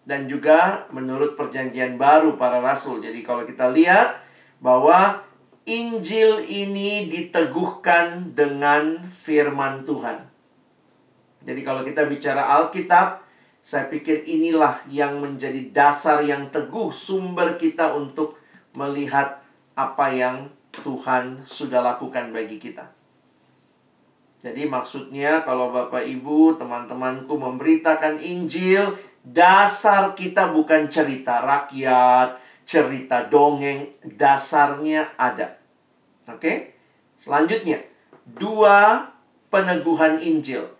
dan 0.07 0.31
juga 0.31 0.87
menurut 0.95 1.35
perjanjian 1.35 1.99
baru 1.99 2.39
para 2.39 2.63
rasul. 2.63 3.03
Jadi 3.03 3.19
kalau 3.27 3.43
kita 3.43 3.67
lihat 3.75 4.23
bahwa 4.63 5.19
Injil 5.67 6.43
ini 6.43 7.07
diteguhkan 7.07 8.35
dengan 8.35 8.99
firman 9.07 9.83
Tuhan. 9.83 10.27
Jadi 11.43 11.59
kalau 11.63 11.83
kita 11.83 12.07
bicara 12.07 12.59
Alkitab, 12.59 13.22
saya 13.63 13.87
pikir 13.87 14.27
inilah 14.27 14.83
yang 14.91 15.23
menjadi 15.23 15.71
dasar 15.71 16.19
yang 16.19 16.51
teguh 16.51 16.91
sumber 16.91 17.55
kita 17.55 17.95
untuk 17.95 18.35
melihat 18.75 19.39
apa 19.79 20.11
yang 20.11 20.51
Tuhan 20.83 21.47
sudah 21.47 21.79
lakukan 21.79 22.35
bagi 22.35 22.59
kita. 22.59 22.91
Jadi 24.43 24.67
maksudnya 24.67 25.47
kalau 25.47 25.71
Bapak 25.71 26.03
Ibu, 26.03 26.59
teman-temanku 26.59 27.39
memberitakan 27.39 28.19
Injil, 28.19 28.99
dasar 29.23 30.11
kita 30.11 30.51
bukan 30.51 30.91
cerita 30.91 31.39
rakyat, 31.39 32.35
cerita 32.67 33.23
dongeng, 33.31 33.87
dasarnya 34.03 35.15
ada. 35.15 35.55
Oke? 36.27 36.75
Selanjutnya, 37.15 37.79
dua 38.27 39.07
peneguhan 39.47 40.19
Injil. 40.19 40.72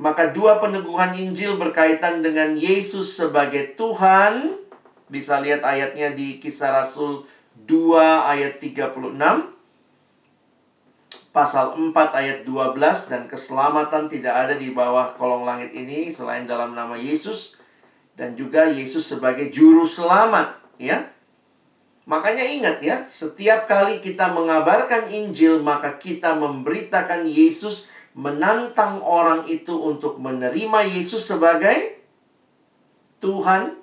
Maka 0.00 0.32
dua 0.32 0.58
peneguhan 0.58 1.12
Injil 1.12 1.60
berkaitan 1.60 2.24
dengan 2.24 2.56
Yesus 2.56 3.12
sebagai 3.16 3.76
Tuhan. 3.76 4.60
Bisa 5.12 5.40
lihat 5.44 5.60
ayatnya 5.60 6.16
di 6.16 6.40
Kisah 6.40 6.72
Rasul 6.72 7.28
2 7.68 8.00
ayat 8.32 8.56
36 8.56 8.96
pasal 11.32 11.80
4 11.80 11.96
ayat 12.12 12.38
12 12.44 12.76
dan 13.08 13.24
keselamatan 13.24 14.04
tidak 14.04 14.36
ada 14.36 14.54
di 14.56 14.68
bawah 14.68 15.16
kolong 15.16 15.48
langit 15.48 15.72
ini 15.72 16.12
selain 16.12 16.44
dalam 16.44 16.76
nama 16.76 16.92
Yesus 16.96 17.56
dan 18.12 18.36
juga 18.36 18.68
Yesus 18.68 19.08
sebagai 19.08 19.48
juru 19.48 19.88
selamat 19.88 20.60
ya. 20.76 21.08
Makanya 22.02 22.42
ingat 22.42 22.82
ya, 22.82 23.06
setiap 23.06 23.70
kali 23.70 24.02
kita 24.02 24.28
mengabarkan 24.34 25.08
Injil 25.08 25.62
maka 25.62 25.96
kita 25.96 26.34
memberitakan 26.36 27.24
Yesus 27.24 27.88
menantang 28.12 29.00
orang 29.00 29.48
itu 29.48 29.72
untuk 29.72 30.20
menerima 30.20 30.84
Yesus 30.84 31.24
sebagai 31.24 32.00
Tuhan 33.24 33.78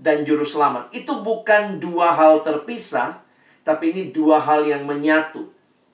dan 0.00 0.24
juru 0.24 0.42
selamat. 0.42 0.90
Itu 0.96 1.20
bukan 1.22 1.78
dua 1.78 2.16
hal 2.16 2.42
terpisah, 2.42 3.22
tapi 3.62 3.92
ini 3.94 4.02
dua 4.10 4.40
hal 4.40 4.66
yang 4.66 4.88
menyatu. 4.88 5.52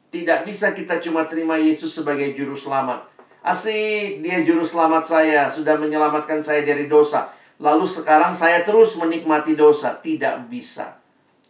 Tidak 0.08 0.46
bisa 0.46 0.72
kita 0.72 1.02
cuma 1.02 1.26
terima 1.28 1.60
Yesus 1.60 1.92
sebagai 1.92 2.32
juru 2.32 2.56
selamat. 2.56 3.12
Asik, 3.46 4.24
dia 4.24 4.42
juru 4.42 4.64
selamat 4.66 5.02
saya, 5.06 5.46
sudah 5.46 5.76
menyelamatkan 5.76 6.40
saya 6.40 6.64
dari 6.64 6.88
dosa. 6.90 7.30
Lalu 7.62 7.84
sekarang 7.84 8.32
saya 8.32 8.62
terus 8.66 8.96
menikmati 8.98 9.54
dosa. 9.54 9.94
Tidak 9.96 10.48
bisa. 10.48 10.98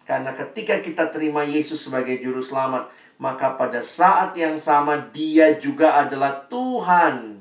Karena 0.07 0.31
ketika 0.37 0.79
kita 0.79 1.11
terima 1.11 1.43
Yesus 1.43 1.83
sebagai 1.83 2.21
juru 2.23 2.39
selamat, 2.39 2.87
maka 3.17 3.57
pada 3.57 3.81
saat 3.81 4.37
yang 4.37 4.61
sama 4.61 5.09
dia 5.13 5.57
juga 5.57 5.97
adalah 6.01 6.45
Tuhan. 6.49 7.41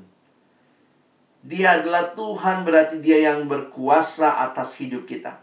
Dia 1.46 1.78
adalah 1.78 2.16
Tuhan 2.16 2.66
berarti 2.66 2.98
dia 2.98 3.30
yang 3.30 3.46
berkuasa 3.46 4.42
atas 4.42 4.82
hidup 4.82 5.06
kita. 5.06 5.38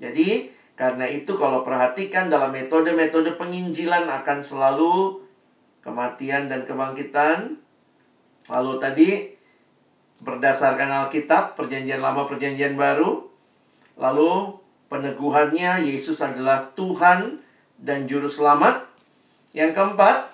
Jadi, 0.00 0.48
karena 0.80 1.04
itu 1.04 1.36
kalau 1.36 1.60
perhatikan 1.60 2.32
dalam 2.32 2.56
metode-metode 2.56 3.36
penginjilan 3.36 4.08
akan 4.08 4.38
selalu 4.40 5.20
kematian 5.84 6.48
dan 6.48 6.64
kebangkitan. 6.64 7.60
Lalu 8.48 8.72
tadi 8.80 9.08
berdasarkan 10.24 11.04
Alkitab, 11.04 11.56
perjanjian 11.56 12.00
lama, 12.00 12.24
perjanjian 12.24 12.76
baru. 12.76 13.28
Lalu 14.00 14.56
peneguhannya 14.88 15.84
Yesus 15.84 16.24
adalah 16.24 16.72
Tuhan 16.72 17.44
dan 17.76 18.08
juru 18.08 18.28
selamat. 18.28 18.89
Yang 19.50 19.74
keempat, 19.74 20.30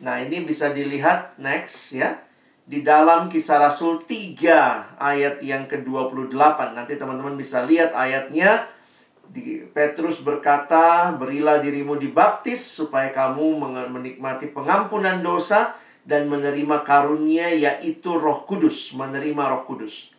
nah 0.00 0.16
ini 0.24 0.40
bisa 0.40 0.72
dilihat 0.72 1.36
next 1.36 1.92
ya. 1.92 2.16
Di 2.62 2.80
dalam 2.80 3.28
kisah 3.28 3.60
Rasul 3.60 4.08
3 4.08 4.96
ayat 4.96 5.42
yang 5.44 5.68
ke-28. 5.68 6.72
Nanti 6.72 6.96
teman-teman 6.96 7.36
bisa 7.36 7.66
lihat 7.68 7.92
ayatnya 7.92 8.64
di 9.28 9.60
Petrus 9.68 10.24
berkata, 10.24 11.12
"Berilah 11.16 11.60
dirimu 11.60 12.00
dibaptis 12.00 12.60
supaya 12.60 13.12
kamu 13.12 13.60
menikmati 13.92 14.48
pengampunan 14.52 15.20
dosa 15.20 15.76
dan 16.04 16.28
menerima 16.28 16.84
karunia 16.88 17.52
yaitu 17.52 18.16
Roh 18.16 18.48
Kudus, 18.48 18.96
menerima 18.96 19.42
Roh 19.52 19.64
Kudus." 19.68 20.12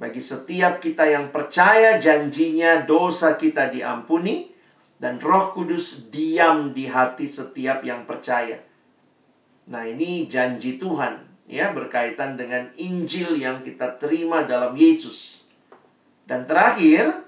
Bagi 0.00 0.24
setiap 0.24 0.80
kita 0.80 1.04
yang 1.04 1.28
percaya 1.28 2.00
janjinya 2.00 2.88
dosa 2.88 3.36
kita 3.36 3.68
diampuni 3.68 4.49
dan 5.00 5.16
Roh 5.16 5.56
Kudus 5.56 6.12
diam 6.12 6.76
di 6.76 6.84
hati 6.84 7.24
setiap 7.24 7.80
yang 7.80 8.04
percaya. 8.04 8.60
Nah, 9.72 9.88
ini 9.88 10.28
janji 10.28 10.76
Tuhan 10.76 11.30
ya 11.50 11.74
berkaitan 11.74 12.38
dengan 12.38 12.70
Injil 12.78 13.34
yang 13.34 13.64
kita 13.66 13.98
terima 13.98 14.46
dalam 14.46 14.78
Yesus. 14.78 15.42
Dan 16.28 16.46
terakhir, 16.46 17.26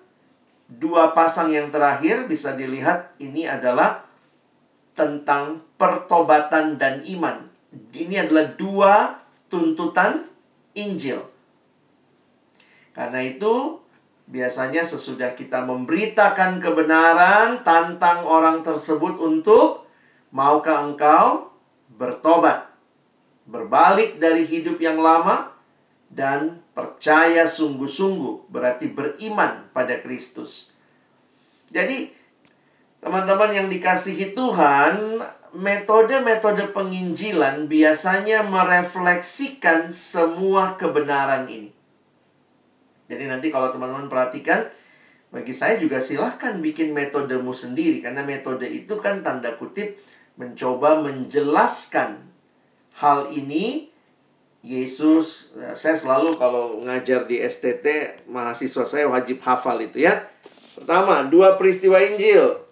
dua 0.70 1.10
pasang 1.10 1.50
yang 1.50 1.74
terakhir 1.74 2.30
bisa 2.30 2.54
dilihat 2.54 3.18
ini 3.18 3.50
adalah 3.50 4.06
tentang 4.94 5.66
pertobatan 5.74 6.78
dan 6.78 7.02
iman. 7.08 7.50
Ini 7.90 8.28
adalah 8.28 8.46
dua 8.54 8.92
tuntutan 9.50 10.28
Injil. 10.78 11.26
Karena 12.94 13.26
itu, 13.26 13.81
biasanya 14.32 14.80
sesudah 14.80 15.36
kita 15.36 15.60
memberitakan 15.68 16.56
kebenaran, 16.56 17.60
tantang 17.60 18.24
orang 18.24 18.64
tersebut 18.64 19.20
untuk 19.20 19.84
maukah 20.32 20.88
engkau 20.88 21.52
bertobat, 21.92 22.72
berbalik 23.44 24.16
dari 24.16 24.48
hidup 24.48 24.80
yang 24.80 24.96
lama, 24.96 25.52
dan 26.08 26.64
percaya 26.72 27.44
sungguh-sungguh 27.44 28.48
berarti 28.48 28.88
beriman 28.88 29.68
pada 29.76 30.00
Kristus. 30.00 30.72
Jadi, 31.68 32.08
teman-teman 33.04 33.52
yang 33.52 33.68
dikasihi 33.68 34.32
Tuhan, 34.32 35.20
metode-metode 35.52 36.72
penginjilan 36.72 37.68
biasanya 37.68 38.44
merefleksikan 38.48 39.92
semua 39.92 40.80
kebenaran 40.80 41.44
ini. 41.48 41.71
Jadi 43.12 43.28
nanti 43.28 43.52
kalau 43.52 43.68
teman-teman 43.68 44.08
perhatikan, 44.08 44.64
bagi 45.28 45.52
saya 45.52 45.76
juga 45.76 46.00
silahkan 46.00 46.56
bikin 46.64 46.96
metodemu 46.96 47.52
sendiri. 47.52 48.00
Karena 48.00 48.24
metode 48.24 48.64
itu 48.64 48.96
kan 48.96 49.20
tanda 49.20 49.52
kutip 49.60 50.00
mencoba 50.40 51.04
menjelaskan 51.04 52.24
hal 52.96 53.28
ini 53.28 53.92
Yesus, 54.62 55.50
ya, 55.58 55.74
saya 55.74 55.98
selalu 55.98 56.38
kalau 56.38 56.78
ngajar 56.86 57.26
di 57.26 57.42
STT, 57.42 58.14
mahasiswa 58.30 58.86
saya 58.86 59.10
wajib 59.10 59.42
hafal 59.42 59.74
itu 59.82 60.06
ya. 60.06 60.22
Pertama, 60.78 61.26
dua 61.26 61.58
peristiwa 61.58 61.98
Injil. 61.98 62.62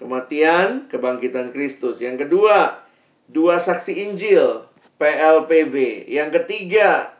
Kematian, 0.00 0.88
kebangkitan 0.88 1.52
Kristus. 1.52 2.00
Yang 2.00 2.24
kedua, 2.24 2.88
dua 3.28 3.60
saksi 3.60 4.08
Injil, 4.08 4.64
PLPB. 4.96 6.08
Yang 6.08 6.40
ketiga, 6.40 7.17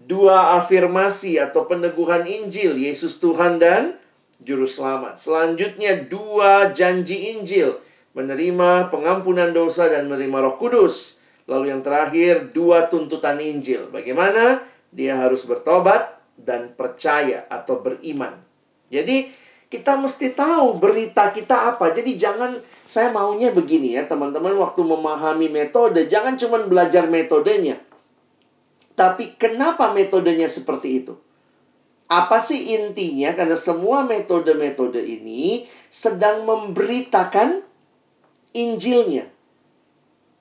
dua 0.00 0.56
afirmasi 0.56 1.36
atau 1.36 1.68
peneguhan 1.68 2.24
Injil, 2.24 2.80
Yesus 2.80 3.20
Tuhan 3.20 3.60
dan 3.60 4.00
Juru 4.40 4.64
Selamat. 4.64 5.20
Selanjutnya, 5.20 6.00
dua 6.08 6.72
janji 6.72 7.36
Injil, 7.36 7.76
menerima 8.16 8.88
pengampunan 8.88 9.52
dosa 9.52 9.92
dan 9.92 10.08
menerima 10.08 10.40
roh 10.40 10.56
kudus. 10.56 11.20
Lalu 11.44 11.76
yang 11.76 11.84
terakhir, 11.84 12.54
dua 12.56 12.88
tuntutan 12.88 13.36
Injil. 13.36 13.92
Bagaimana 13.92 14.64
dia 14.88 15.20
harus 15.20 15.44
bertobat 15.44 16.16
dan 16.40 16.72
percaya 16.72 17.44
atau 17.52 17.84
beriman. 17.84 18.32
Jadi, 18.88 19.28
kita 19.70 19.94
mesti 20.00 20.34
tahu 20.34 20.82
berita 20.82 21.30
kita 21.30 21.76
apa. 21.76 21.94
Jadi 21.94 22.18
jangan 22.18 22.58
saya 22.82 23.14
maunya 23.14 23.54
begini 23.54 23.94
ya, 23.94 24.02
teman-teman 24.02 24.50
waktu 24.58 24.82
memahami 24.82 25.46
metode, 25.46 26.10
jangan 26.10 26.34
cuma 26.34 26.58
belajar 26.66 27.06
metodenya. 27.06 27.78
Tapi 29.00 29.40
kenapa 29.40 29.96
metodenya 29.96 30.44
seperti 30.44 31.00
itu? 31.00 31.16
Apa 32.12 32.36
sih 32.44 32.76
intinya? 32.76 33.32
Karena 33.32 33.56
semua 33.56 34.04
metode-metode 34.04 35.00
ini 35.00 35.64
sedang 35.88 36.44
memberitakan 36.44 37.64
Injilnya. 38.50 39.30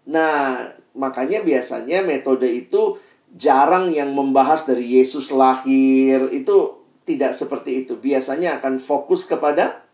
Nah, 0.10 0.66
makanya 0.98 1.46
biasanya 1.46 2.04
metode 2.04 2.50
itu 2.50 3.00
jarang 3.38 3.88
yang 3.94 4.12
membahas 4.18 4.66
dari 4.66 4.98
Yesus 4.98 5.30
lahir 5.30 6.28
itu 6.34 6.84
tidak 7.06 7.38
seperti 7.38 7.86
itu. 7.86 7.96
Biasanya 8.02 8.60
akan 8.60 8.82
fokus 8.82 9.30
kepada 9.30 9.86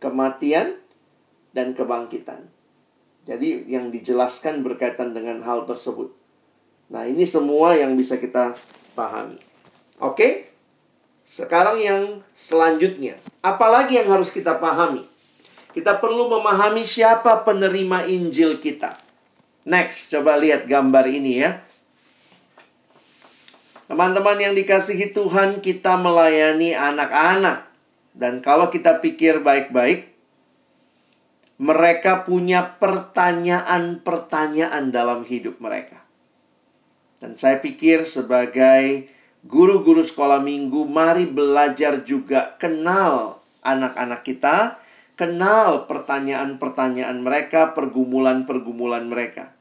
kematian, 0.00 0.80
dan 1.54 1.72
kebangkitan. 1.72 2.50
Jadi 3.24 3.64
yang 3.70 3.88
dijelaskan 3.88 4.60
berkaitan 4.60 5.16
dengan 5.16 5.40
hal 5.46 5.64
tersebut. 5.64 6.12
Nah, 6.94 7.10
ini 7.10 7.26
semua 7.26 7.74
yang 7.74 7.98
bisa 7.98 8.22
kita 8.22 8.54
pahami. 8.94 9.42
Oke? 9.98 10.46
Sekarang 11.26 11.74
yang 11.82 12.22
selanjutnya. 12.38 13.18
Apalagi 13.42 13.98
yang 13.98 14.14
harus 14.14 14.30
kita 14.30 14.62
pahami? 14.62 15.02
Kita 15.74 15.98
perlu 15.98 16.30
memahami 16.30 16.86
siapa 16.86 17.42
penerima 17.42 18.06
Injil 18.06 18.62
kita. 18.62 19.02
Next, 19.66 20.14
coba 20.14 20.38
lihat 20.38 20.70
gambar 20.70 21.10
ini 21.10 21.42
ya. 21.42 21.66
Teman-teman 23.90 24.38
yang 24.38 24.54
dikasihi 24.54 25.10
Tuhan, 25.10 25.58
kita 25.58 25.98
melayani 25.98 26.78
anak-anak. 26.78 27.66
Dan 28.14 28.38
kalau 28.38 28.70
kita 28.70 29.02
pikir 29.02 29.42
baik-baik, 29.42 30.14
mereka 31.58 32.22
punya 32.22 32.78
pertanyaan-pertanyaan 32.78 34.94
dalam 34.94 35.26
hidup 35.26 35.58
mereka. 35.58 36.03
Dan 37.24 37.40
saya 37.40 37.56
pikir 37.64 38.04
sebagai 38.04 39.08
guru-guru 39.48 40.04
sekolah 40.04 40.44
minggu, 40.44 40.84
mari 40.84 41.24
belajar 41.24 42.04
juga 42.04 42.60
kenal 42.60 43.40
anak-anak 43.64 44.20
kita, 44.20 44.76
kenal 45.16 45.88
pertanyaan-pertanyaan 45.88 47.24
mereka, 47.24 47.72
pergumulan-pergumulan 47.72 49.08
mereka. 49.08 49.56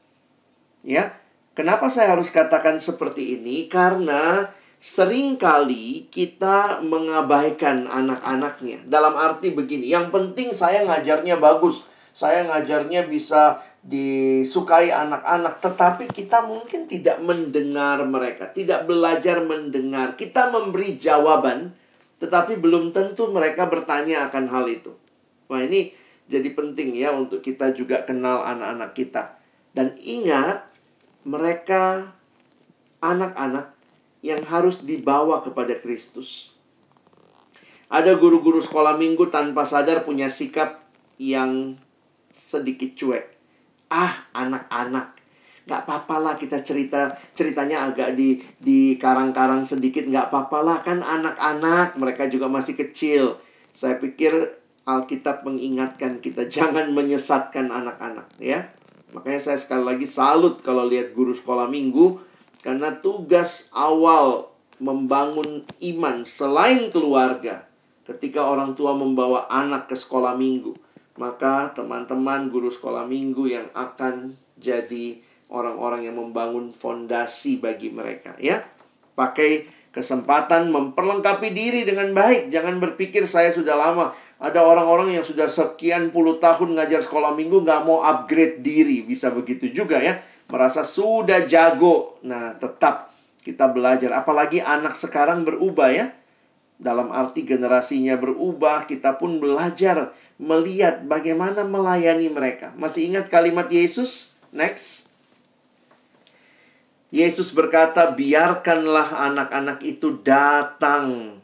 Ya, 0.84 1.15
Kenapa 1.54 1.86
saya 1.86 2.17
harus 2.17 2.34
katakan 2.34 2.82
seperti 2.82 3.38
ini? 3.38 3.69
Karena 3.69 4.49
sering 4.82 5.38
kali 5.38 6.10
kita 6.10 6.82
mengabaikan 6.82 7.86
anak-anaknya. 7.86 8.89
Dalam 8.89 9.13
arti 9.13 9.54
begini, 9.54 9.93
yang 9.93 10.10
penting 10.10 10.49
saya 10.49 10.82
ngajarnya 10.82 11.38
bagus. 11.38 11.86
Saya 12.10 12.49
ngajarnya 12.49 13.06
bisa 13.06 13.62
disukai 13.84 14.96
anak-anak, 14.96 15.60
tetapi 15.60 16.08
kita 16.08 16.48
mungkin 16.48 16.88
tidak 16.88 17.19
mendengar 17.19 18.00
mereka, 18.08 18.48
tidak 18.48 18.88
belajar 18.88 19.43
mendengar. 19.43 20.15
Kita 20.15 20.48
memberi 20.48 20.96
jawaban, 20.96 21.76
tetapi 22.24 22.56
belum 22.63 22.96
tentu 22.96 23.28
mereka 23.28 23.67
bertanya 23.67 24.32
akan 24.32 24.48
hal 24.48 24.65
itu. 24.72 24.96
Wah, 25.52 25.60
ini 25.60 25.91
jadi 26.32 26.48
penting 26.56 26.96
ya 26.96 27.12
untuk 27.12 27.43
kita 27.43 27.76
juga 27.76 28.08
kenal 28.08 28.48
anak-anak 28.48 28.96
kita. 28.96 29.36
Dan 29.76 29.91
ingat, 30.00 30.63
mereka 31.28 32.15
anak-anak 33.04 33.76
yang 34.24 34.39
harus 34.48 34.80
dibawa 34.80 35.43
kepada 35.43 35.76
Kristus. 35.76 36.56
Ada 37.91 38.15
guru-guru 38.15 38.63
sekolah 38.63 38.96
minggu 38.96 39.28
tanpa 39.28 39.67
sadar 39.67 40.08
punya 40.08 40.32
sikap 40.32 40.80
yang 41.19 41.76
sedikit 42.32 42.96
cuek. 42.96 43.42
Ah, 43.89 44.28
anak-anak. 44.36 45.15
Gak 45.63 45.88
apa-apa 45.88 46.15
lah 46.19 46.36
kita 46.36 46.60
cerita 46.60 47.15
ceritanya 47.32 47.88
agak 47.88 48.19
di 48.19 48.36
di 48.60 49.00
karang-karang 49.00 49.63
sedikit 49.63 50.04
gak 50.12 50.28
apa-apa 50.28 50.60
lah 50.60 50.78
kan 50.84 51.00
anak-anak 51.00 51.96
mereka 51.96 52.28
juga 52.28 52.52
masih 52.52 52.76
kecil. 52.76 53.39
Saya 53.72 53.96
pikir 53.96 54.36
Alkitab 54.84 55.48
mengingatkan 55.48 56.19
kita 56.19 56.48
jangan 56.56 56.91
menyesatkan 56.91 57.72
anak-anak 57.72 58.28
ya. 58.43 58.67
Makanya 59.15 59.39
saya 59.39 59.58
sekali 59.62 59.88
lagi 59.88 60.08
salut 60.10 60.60
kalau 60.60 60.89
lihat 60.89 61.15
guru 61.15 61.32
sekolah 61.32 61.69
minggu 61.69 62.19
karena 62.65 62.91
tugas 63.00 63.72
awal 63.72 64.52
membangun 64.82 65.63
iman 65.80 66.26
selain 66.28 66.89
keluarga 66.91 67.63
ketika 68.04 68.43
orang 68.43 68.76
tua 68.76 68.91
membawa 68.91 69.48
anak 69.48 69.88
ke 69.88 69.96
sekolah 69.96 70.36
minggu. 70.36 70.76
Maka 71.13 71.78
teman-teman 71.78 72.49
guru 72.49 72.73
sekolah 72.73 73.06
minggu 73.06 73.45
yang 73.45 73.69
akan 73.78 74.34
jadi 74.58 75.21
orang-orang 75.54 76.10
yang 76.10 76.17
membangun 76.17 76.73
fondasi 76.73 77.62
bagi 77.62 77.93
mereka 77.93 78.34
ya. 78.41 78.65
Pakai 79.13 79.69
kesempatan 79.93 80.73
memperlengkapi 80.73 81.54
diri 81.54 81.86
dengan 81.86 82.10
baik. 82.17 82.49
Jangan 82.49 82.82
berpikir 82.82 83.30
saya 83.30 83.54
sudah 83.54 83.78
lama 83.78 84.10
ada 84.41 84.65
orang-orang 84.65 85.13
yang 85.13 85.21
sudah 85.21 85.45
sekian 85.45 86.10
puluh 86.10 86.41
tahun 86.41 86.76
ngajar 86.76 87.06
sekolah 87.06 87.38
minggu 87.38 87.62
nggak 87.62 87.86
mau 87.86 88.02
upgrade 88.02 88.65
diri. 88.65 89.06
Bisa 89.06 89.30
begitu 89.30 89.69
juga 89.69 90.02
ya. 90.02 90.17
Merasa 90.49 90.82
sudah 90.82 91.45
jago. 91.45 92.17
Nah, 92.26 92.58
tetap 92.58 93.13
kita 93.45 93.69
belajar. 93.69 94.12
Apalagi 94.17 94.60
anak 94.60 94.97
sekarang 94.97 95.45
berubah 95.45 95.93
ya. 95.93 96.10
Dalam 96.82 97.13
arti 97.13 97.47
generasinya 97.47 98.17
berubah, 98.19 98.89
kita 98.89 99.15
pun 99.15 99.39
belajar 99.39 100.12
melihat 100.43 101.08
bagaimana 101.08 101.63
melayani 101.63 102.27
mereka. 102.27 102.75
Masih 102.75 103.08
ingat 103.08 103.32
kalimat 103.32 103.71
Yesus? 103.71 104.36
Next. 104.51 105.08
Yesus 107.08 107.56
berkata, 107.56 108.12
"Biarkanlah 108.12 109.32
anak-anak 109.32 109.79
itu 109.88 110.19
datang." 110.19 111.39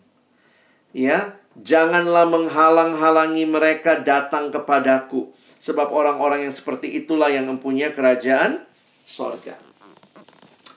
Ya, 0.91 1.39
Janganlah 1.59 2.23
menghalang-halangi 2.29 3.43
mereka 3.43 3.99
datang 3.99 4.47
kepadaku. 4.47 5.27
Sebab 5.59 5.91
orang-orang 5.91 6.47
yang 6.47 6.55
seperti 6.55 7.03
itulah 7.03 7.27
yang 7.27 7.51
mempunyai 7.51 7.91
kerajaan 7.91 8.63
sorga. 9.03 9.59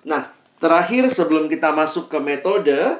Nah, 0.02 0.26
terakhir 0.58 1.06
sebelum 1.06 1.46
kita 1.46 1.70
masuk 1.70 2.10
ke 2.10 2.18
metode, 2.18 2.98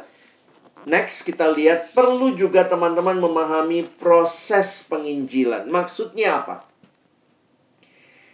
next 0.88 1.22
kita 1.26 1.50
lihat 1.50 1.94
perlu 1.94 2.34
juga 2.34 2.66
teman-teman 2.66 3.18
memahami 3.18 3.86
proses 3.98 4.86
penginjilan. 4.86 5.66
Maksudnya 5.70 6.42
apa? 6.42 6.66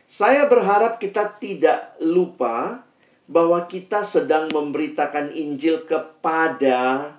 Saya 0.08 0.48
berharap 0.48 0.96
kita 0.96 1.36
tidak 1.36 2.00
lupa 2.00 2.88
bahwa 3.28 3.68
kita 3.68 4.00
sedang 4.00 4.48
memberitakan 4.48 5.36
Injil 5.36 5.84
kepada 5.84 7.12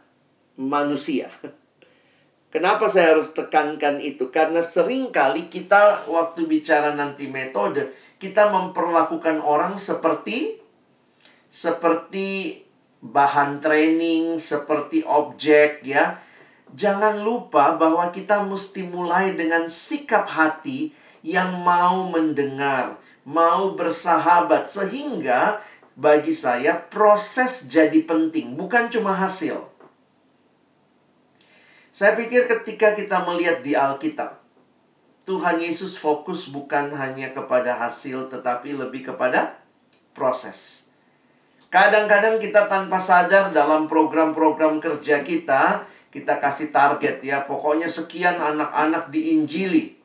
manusia. 0.58 1.30
Kenapa 2.54 2.90
saya 2.90 3.14
harus 3.14 3.30
tekankan 3.30 4.02
itu? 4.02 4.34
Karena 4.34 4.66
sering 4.66 5.14
kali 5.14 5.54
kita 5.54 6.10
waktu 6.10 6.50
bicara 6.50 6.98
nanti 6.98 7.30
metode, 7.30 7.94
kita 8.18 8.50
memperlakukan 8.50 9.38
orang 9.46 9.78
seperti 9.78 10.58
seperti 11.50 12.62
bahan 13.00 13.64
training, 13.64 14.38
seperti 14.38 15.04
objek 15.08 15.84
ya. 15.88 16.20
Jangan 16.70 17.26
lupa 17.26 17.74
bahwa 17.80 18.14
kita 18.14 18.46
mesti 18.46 18.86
mulai 18.86 19.34
dengan 19.34 19.66
sikap 19.66 20.30
hati 20.30 20.94
yang 21.26 21.66
mau 21.66 22.08
mendengar, 22.08 23.02
mau 23.26 23.74
bersahabat 23.74 24.70
sehingga 24.70 25.60
bagi 26.00 26.32
saya 26.32 26.78
proses 26.78 27.68
jadi 27.68 28.06
penting, 28.06 28.56
bukan 28.56 28.88
cuma 28.88 29.12
hasil. 29.18 29.68
Saya 31.90 32.16
pikir 32.16 32.48
ketika 32.48 32.96
kita 32.96 33.28
melihat 33.28 33.60
di 33.60 33.76
Alkitab, 33.76 34.40
Tuhan 35.28 35.60
Yesus 35.60 36.00
fokus 36.00 36.48
bukan 36.48 36.94
hanya 36.96 37.36
kepada 37.36 37.76
hasil, 37.76 38.32
tetapi 38.32 38.78
lebih 38.78 39.12
kepada 39.12 39.60
proses. 40.16 40.79
Kadang-kadang 41.70 42.42
kita 42.42 42.66
tanpa 42.66 42.98
sadar 42.98 43.54
dalam 43.54 43.86
program-program 43.86 44.82
kerja 44.82 45.22
kita, 45.22 45.86
kita 46.10 46.42
kasih 46.42 46.74
target 46.74 47.22
ya, 47.22 47.46
pokoknya 47.46 47.86
sekian 47.86 48.42
anak-anak 48.42 49.14
diinjili. 49.14 50.02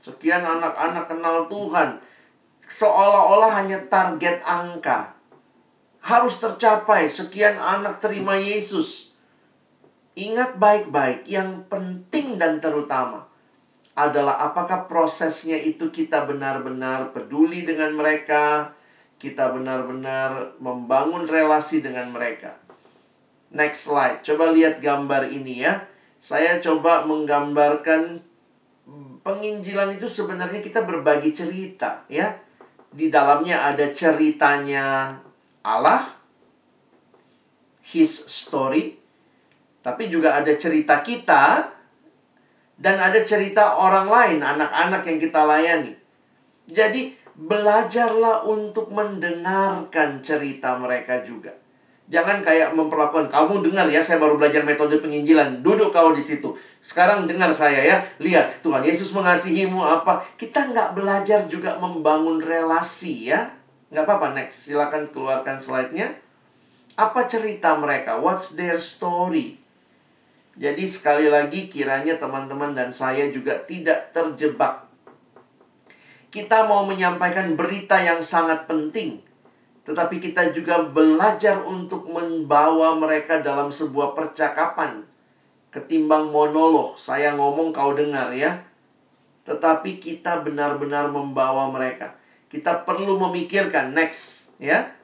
Sekian 0.00 0.40
anak-anak 0.40 1.12
kenal 1.12 1.44
Tuhan. 1.44 2.00
Seolah-olah 2.64 3.52
hanya 3.52 3.84
target 3.84 4.40
angka. 4.48 5.12
Harus 6.00 6.40
tercapai, 6.40 7.12
sekian 7.12 7.60
anak 7.60 8.00
terima 8.00 8.40
Yesus. 8.40 9.12
Ingat 10.16 10.56
baik-baik, 10.56 11.28
yang 11.28 11.68
penting 11.68 12.40
dan 12.40 12.64
terutama 12.64 13.28
adalah 13.92 14.40
apakah 14.48 14.88
prosesnya 14.88 15.60
itu 15.60 15.92
kita 15.92 16.24
benar-benar 16.24 17.12
peduli 17.12 17.60
dengan 17.60 17.92
mereka, 17.92 18.72
kita 19.22 19.54
benar-benar 19.54 20.58
membangun 20.58 21.30
relasi 21.30 21.78
dengan 21.78 22.10
mereka. 22.10 22.58
Next 23.54 23.86
slide, 23.86 24.26
coba 24.26 24.50
lihat 24.50 24.82
gambar 24.82 25.30
ini 25.30 25.62
ya. 25.62 25.86
Saya 26.18 26.58
coba 26.58 27.06
menggambarkan 27.06 28.18
penginjilan 29.22 29.94
itu 29.94 30.10
sebenarnya 30.10 30.58
kita 30.58 30.82
berbagi 30.82 31.30
cerita 31.30 32.02
ya. 32.10 32.34
Di 32.90 33.14
dalamnya 33.14 33.62
ada 33.62 33.94
ceritanya 33.94 35.14
Allah, 35.62 36.18
His 37.86 38.10
story, 38.26 38.98
tapi 39.86 40.10
juga 40.10 40.34
ada 40.34 40.50
cerita 40.58 40.98
kita 40.98 41.70
dan 42.74 42.98
ada 42.98 43.22
cerita 43.22 43.78
orang 43.78 44.10
lain, 44.10 44.38
anak-anak 44.42 45.06
yang 45.06 45.18
kita 45.22 45.40
layani. 45.46 45.94
Jadi, 46.66 47.21
belajarlah 47.42 48.46
untuk 48.46 48.94
mendengarkan 48.94 50.22
cerita 50.22 50.78
mereka 50.78 51.22
juga. 51.26 51.50
Jangan 52.12 52.44
kayak 52.44 52.76
memperlakukan 52.76 53.32
kamu 53.32 53.64
dengar 53.64 53.88
ya, 53.88 54.04
saya 54.04 54.20
baru 54.20 54.36
belajar 54.36 54.60
metode 54.68 55.00
penginjilan. 55.00 55.64
Duduk 55.64 55.96
kau 55.96 56.12
di 56.12 56.20
situ. 56.20 56.52
Sekarang 56.84 57.24
dengar 57.24 57.48
saya 57.56 57.80
ya. 57.80 57.96
Lihat 58.20 58.60
Tuhan 58.60 58.84
Yesus 58.84 59.16
mengasihimu 59.16 59.80
apa? 59.80 60.20
Kita 60.36 60.68
nggak 60.70 60.92
belajar 60.92 61.48
juga 61.48 61.80
membangun 61.80 62.42
relasi 62.42 63.32
ya. 63.32 63.56
Nggak 63.88 64.04
apa-apa, 64.04 64.36
next. 64.36 64.68
Silakan 64.68 65.08
keluarkan 65.08 65.56
slide-nya. 65.56 66.12
Apa 67.00 67.24
cerita 67.24 67.80
mereka? 67.80 68.20
What's 68.20 68.60
their 68.60 68.76
story? 68.76 69.56
Jadi 70.52 70.84
sekali 70.84 71.32
lagi 71.32 71.72
kiranya 71.72 72.20
teman-teman 72.20 72.76
dan 72.76 72.92
saya 72.92 73.32
juga 73.32 73.56
tidak 73.64 74.12
terjebak. 74.12 74.91
Kita 76.32 76.64
mau 76.64 76.88
menyampaikan 76.88 77.52
berita 77.52 78.00
yang 78.00 78.24
sangat 78.24 78.64
penting 78.64 79.20
tetapi 79.82 80.22
kita 80.22 80.54
juga 80.54 80.78
belajar 80.86 81.66
untuk 81.66 82.06
membawa 82.06 82.94
mereka 82.94 83.42
dalam 83.42 83.74
sebuah 83.74 84.14
percakapan. 84.14 85.02
Ketimbang 85.74 86.30
monolog, 86.30 86.94
saya 86.94 87.34
ngomong 87.34 87.74
kau 87.74 87.90
dengar 87.90 88.30
ya. 88.30 88.62
Tetapi 89.42 89.98
kita 89.98 90.46
benar-benar 90.46 91.10
membawa 91.10 91.66
mereka. 91.74 92.14
Kita 92.46 92.86
perlu 92.86 93.18
memikirkan 93.18 93.90
next 93.90 94.54
ya. 94.62 94.94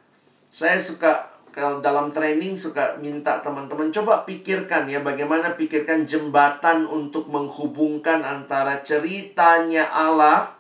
Saya 0.47 0.79
suka 0.79 1.27
kalau 1.51 1.83
dalam 1.83 2.15
training 2.15 2.55
suka 2.55 2.95
minta 3.03 3.43
teman-teman 3.43 3.91
coba 3.91 4.23
pikirkan 4.23 4.87
ya 4.87 5.03
bagaimana 5.03 5.59
pikirkan 5.59 6.07
jembatan 6.07 6.87
untuk 6.87 7.27
menghubungkan 7.27 8.23
antara 8.23 8.79
ceritanya 8.87 9.91
Allah 9.91 10.58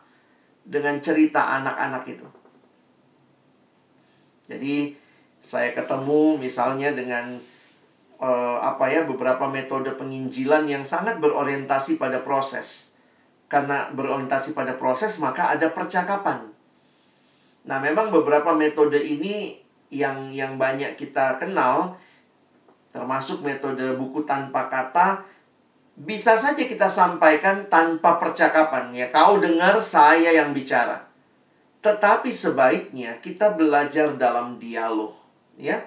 dengan 0.68 1.00
cerita 1.00 1.48
anak-anak 1.56 2.04
itu. 2.04 2.28
Jadi 4.52 4.92
saya 5.40 5.72
ketemu 5.72 6.36
misalnya 6.36 6.92
dengan 6.92 7.40
uh, 8.20 8.60
apa 8.60 8.92
ya 8.92 9.08
beberapa 9.08 9.48
metode 9.48 9.96
penginjilan 9.96 10.68
yang 10.68 10.84
sangat 10.84 11.16
berorientasi 11.24 11.96
pada 11.96 12.20
proses. 12.20 12.92
Karena 13.48 13.88
berorientasi 13.88 14.52
pada 14.52 14.76
proses 14.76 15.16
maka 15.16 15.56
ada 15.56 15.72
percakapan. 15.72 16.52
Nah, 17.64 17.80
memang 17.80 18.12
beberapa 18.12 18.52
metode 18.52 19.00
ini 19.00 19.56
yang 19.88 20.28
yang 20.28 20.60
banyak 20.60 21.00
kita 21.00 21.40
kenal 21.40 21.96
termasuk 22.92 23.40
metode 23.40 23.96
buku 23.96 24.24
tanpa 24.24 24.68
kata 24.68 25.24
bisa 25.98 26.38
saja 26.38 26.62
kita 26.62 26.86
sampaikan 26.86 27.66
tanpa 27.66 28.22
percakapan 28.22 28.94
ya. 28.94 29.10
Kau 29.10 29.42
dengar 29.42 29.74
saya 29.82 30.30
yang 30.30 30.54
bicara. 30.54 31.10
Tetapi 31.82 32.30
sebaiknya 32.30 33.18
kita 33.18 33.58
belajar 33.58 34.14
dalam 34.14 34.58
dialog, 34.62 35.14
ya. 35.58 35.78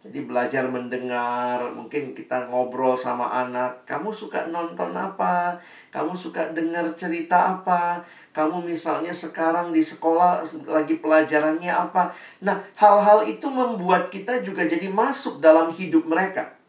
Jadi 0.00 0.24
belajar 0.24 0.64
mendengar, 0.64 1.60
mungkin 1.76 2.16
kita 2.16 2.48
ngobrol 2.48 2.96
sama 2.96 3.28
anak, 3.36 3.84
kamu 3.84 4.08
suka 4.16 4.48
nonton 4.48 4.96
apa? 4.96 5.60
Kamu 5.92 6.16
suka 6.16 6.56
dengar 6.56 6.88
cerita 6.96 7.52
apa? 7.60 8.00
Kamu 8.32 8.64
misalnya 8.64 9.12
sekarang 9.12 9.76
di 9.76 9.84
sekolah 9.84 10.40
lagi 10.64 10.96
pelajarannya 10.96 11.68
apa? 11.68 12.16
Nah, 12.40 12.64
hal-hal 12.80 13.28
itu 13.28 13.44
membuat 13.52 14.08
kita 14.08 14.40
juga 14.40 14.64
jadi 14.64 14.88
masuk 14.88 15.36
dalam 15.44 15.68
hidup 15.68 16.08
mereka. 16.08 16.59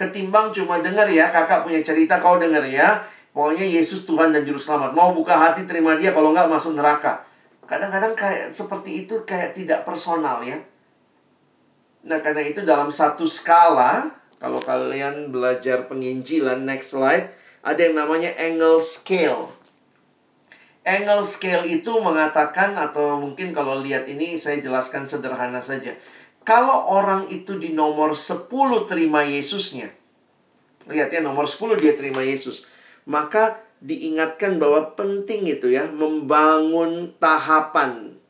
Ketimbang 0.00 0.48
cuma 0.48 0.80
dengar 0.80 1.04
ya, 1.12 1.28
kakak 1.28 1.68
punya 1.68 1.84
cerita, 1.84 2.16
kau 2.16 2.40
dengar 2.40 2.64
ya. 2.64 3.04
Pokoknya 3.36 3.68
Yesus 3.68 4.08
Tuhan 4.08 4.32
dan 4.32 4.48
Juru 4.48 4.56
Selamat. 4.56 4.96
Mau 4.96 5.12
buka 5.12 5.36
hati, 5.36 5.68
terima 5.68 6.00
dia. 6.00 6.16
Kalau 6.16 6.32
nggak, 6.32 6.48
masuk 6.48 6.72
neraka 6.72 7.28
kadang-kadang 7.70 8.18
kayak 8.18 8.50
seperti 8.50 9.06
itu 9.06 9.22
kayak 9.22 9.54
tidak 9.54 9.86
personal 9.86 10.42
ya. 10.42 10.58
Nah, 12.02 12.18
karena 12.18 12.42
itu 12.42 12.66
dalam 12.66 12.90
satu 12.90 13.30
skala, 13.30 14.10
kalau 14.42 14.58
kalian 14.58 15.30
belajar 15.30 15.86
penginjilan, 15.86 16.66
next 16.66 16.98
slide, 16.98 17.30
ada 17.62 17.78
yang 17.78 17.94
namanya 17.94 18.34
angle 18.42 18.82
scale. 18.82 19.54
Angle 20.82 21.22
scale 21.22 21.68
itu 21.70 21.92
mengatakan 22.02 22.74
atau 22.74 23.22
mungkin 23.22 23.54
kalau 23.54 23.78
lihat 23.78 24.10
ini 24.10 24.34
saya 24.34 24.58
jelaskan 24.58 25.06
sederhana 25.06 25.62
saja. 25.62 25.94
Kalau 26.42 26.88
orang 26.88 27.28
itu 27.28 27.60
di 27.60 27.76
nomor 27.76 28.16
10 28.16 28.48
terima 28.88 29.22
Yesusnya. 29.22 29.92
Lihat 30.88 31.12
ya 31.12 31.20
nomor 31.20 31.44
10 31.44 31.76
dia 31.76 31.92
terima 31.94 32.24
Yesus. 32.24 32.64
Maka 33.04 33.60
diingatkan 33.80 34.60
bahwa 34.60 34.92
penting 34.92 35.48
itu 35.48 35.72
ya 35.72 35.88
membangun 35.88 37.16
tahapan 37.16 38.20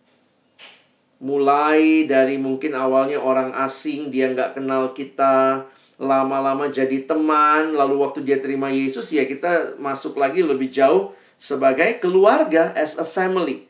mulai 1.20 2.08
dari 2.08 2.40
mungkin 2.40 2.72
awalnya 2.72 3.20
orang 3.20 3.52
asing 3.52 4.08
dia 4.08 4.32
nggak 4.32 4.56
kenal 4.56 4.96
kita 4.96 5.68
lama-lama 6.00 6.72
jadi 6.72 7.04
teman 7.04 7.76
lalu 7.76 8.00
waktu 8.00 8.24
dia 8.24 8.40
terima 8.40 8.72
Yesus 8.72 9.12
ya 9.12 9.28
kita 9.28 9.76
masuk 9.76 10.16
lagi 10.16 10.40
lebih 10.40 10.72
jauh 10.72 11.12
sebagai 11.36 12.00
keluarga 12.00 12.72
as 12.72 12.96
a 12.96 13.04
family 13.04 13.68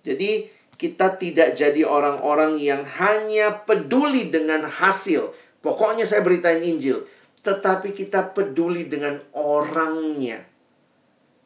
jadi 0.00 0.48
kita 0.78 1.18
tidak 1.18 1.58
jadi 1.58 1.82
orang-orang 1.84 2.56
yang 2.56 2.86
hanya 2.86 3.66
peduli 3.66 4.30
dengan 4.30 4.64
hasil 4.64 5.34
pokoknya 5.60 6.06
saya 6.06 6.22
beritain 6.22 6.62
Injil 6.62 7.04
tetapi 7.42 7.92
kita 7.92 8.32
peduli 8.32 8.86
dengan 8.86 9.18
orangnya 9.34 10.48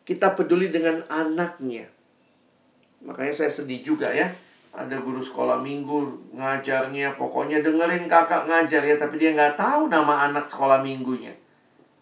kita 0.02 0.34
peduli 0.34 0.68
dengan 0.74 1.02
anaknya. 1.06 1.86
Makanya 3.06 3.34
saya 3.34 3.50
sedih 3.50 3.82
juga 3.82 4.10
ya. 4.10 4.30
Ada 4.72 5.04
guru 5.04 5.20
sekolah 5.20 5.60
minggu 5.60 6.32
ngajarnya, 6.32 7.20
pokoknya 7.20 7.60
dengerin 7.60 8.08
kakak 8.08 8.48
ngajar 8.48 8.82
ya, 8.82 8.96
tapi 8.96 9.20
dia 9.20 9.36
nggak 9.36 9.60
tahu 9.60 9.92
nama 9.92 10.26
anak 10.32 10.48
sekolah 10.48 10.80
minggunya. 10.80 11.30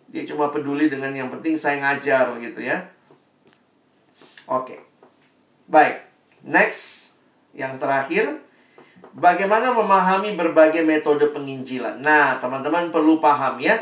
Dia 0.07 0.23
cuma 0.23 0.55
peduli 0.55 0.87
dengan 0.87 1.11
yang 1.11 1.29
penting 1.35 1.59
saya 1.59 1.83
ngajar 1.83 2.31
gitu 2.39 2.63
ya. 2.63 2.79
Oke. 4.47 4.79
Baik. 5.67 6.03
Next. 6.47 7.10
Yang 7.57 7.75
terakhir, 7.83 8.25
bagaimana 9.15 9.75
memahami 9.75 10.39
berbagai 10.39 10.87
metode 10.87 11.31
penginjilan. 11.35 11.99
Nah, 11.99 12.39
teman-teman 12.39 12.95
perlu 12.95 13.19
paham 13.19 13.59
ya. 13.59 13.79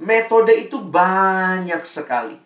Metode 0.00 0.56
itu 0.56 0.80
banyak 0.80 1.82
sekali. 1.86 2.36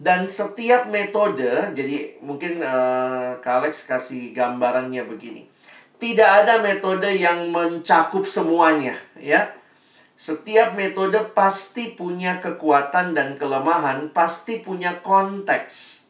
Dan 0.00 0.24
setiap 0.24 0.88
metode, 0.88 1.76
jadi 1.76 2.16
mungkin 2.24 2.64
uh, 2.64 3.36
Kak 3.44 3.60
Alex 3.60 3.84
kasih 3.84 4.32
gambarannya 4.32 5.04
begini. 5.04 5.44
Tidak 6.00 6.24
ada 6.24 6.64
metode 6.64 7.12
yang 7.12 7.52
mencakup 7.52 8.24
semuanya, 8.24 8.96
ya. 9.20 9.52
Setiap 10.16 10.72
metode 10.72 11.20
pasti 11.36 11.92
punya 11.92 12.40
kekuatan 12.40 13.12
dan 13.12 13.36
kelemahan, 13.36 14.08
pasti 14.08 14.64
punya 14.64 15.04
konteks. 15.04 16.08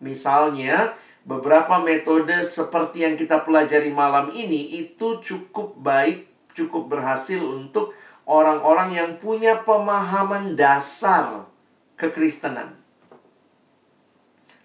Misalnya, 0.00 0.96
beberapa 1.22 1.78
metode 1.78 2.42
seperti 2.42 3.06
yang 3.06 3.14
kita 3.14 3.46
pelajari 3.46 3.94
malam 3.94 4.34
ini 4.34 4.82
itu 4.82 5.22
cukup 5.22 5.78
baik, 5.78 6.26
cukup 6.54 6.90
berhasil 6.90 7.38
untuk 7.38 7.94
orang-orang 8.26 8.90
yang 8.94 9.10
punya 9.18 9.62
pemahaman 9.62 10.58
dasar 10.58 11.46
kekristenan. 11.94 12.74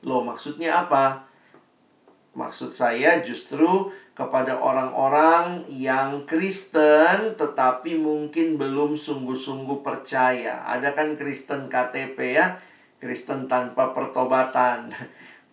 Loh, 0.06 0.26
maksudnya 0.26 0.86
apa? 0.86 1.30
Maksud 2.38 2.70
saya 2.70 3.22
justru 3.26 3.90
kepada 4.18 4.58
orang-orang 4.58 5.66
yang 5.70 6.26
Kristen 6.26 7.38
tetapi 7.38 7.98
mungkin 7.98 8.58
belum 8.58 8.98
sungguh-sungguh 8.98 9.86
percaya. 9.86 10.66
Ada 10.66 10.98
kan 10.98 11.14
Kristen 11.14 11.70
KTP 11.70 12.18
ya, 12.38 12.58
Kristen 12.98 13.46
tanpa 13.46 13.94
pertobatan. 13.94 14.90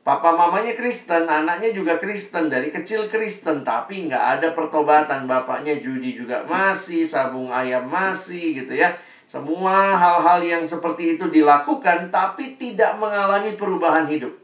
Papa 0.04 0.36
mamanya 0.36 0.76
Kristen, 0.76 1.24
anaknya 1.24 1.72
juga 1.72 1.96
Kristen, 1.96 2.52
dari 2.52 2.68
kecil 2.68 3.08
Kristen, 3.08 3.64
tapi 3.64 4.04
nggak 4.04 4.24
ada 4.36 4.52
pertobatan. 4.52 5.24
Bapaknya 5.24 5.80
judi 5.80 6.12
juga 6.12 6.44
masih, 6.44 7.08
sabung 7.08 7.48
ayam 7.48 7.88
masih 7.88 8.52
gitu 8.52 8.76
ya. 8.76 8.92
Semua 9.24 9.96
hal-hal 9.96 10.44
yang 10.44 10.62
seperti 10.68 11.16
itu 11.16 11.32
dilakukan, 11.32 12.12
tapi 12.12 12.60
tidak 12.60 13.00
mengalami 13.00 13.56
perubahan 13.56 14.04
hidup. 14.04 14.36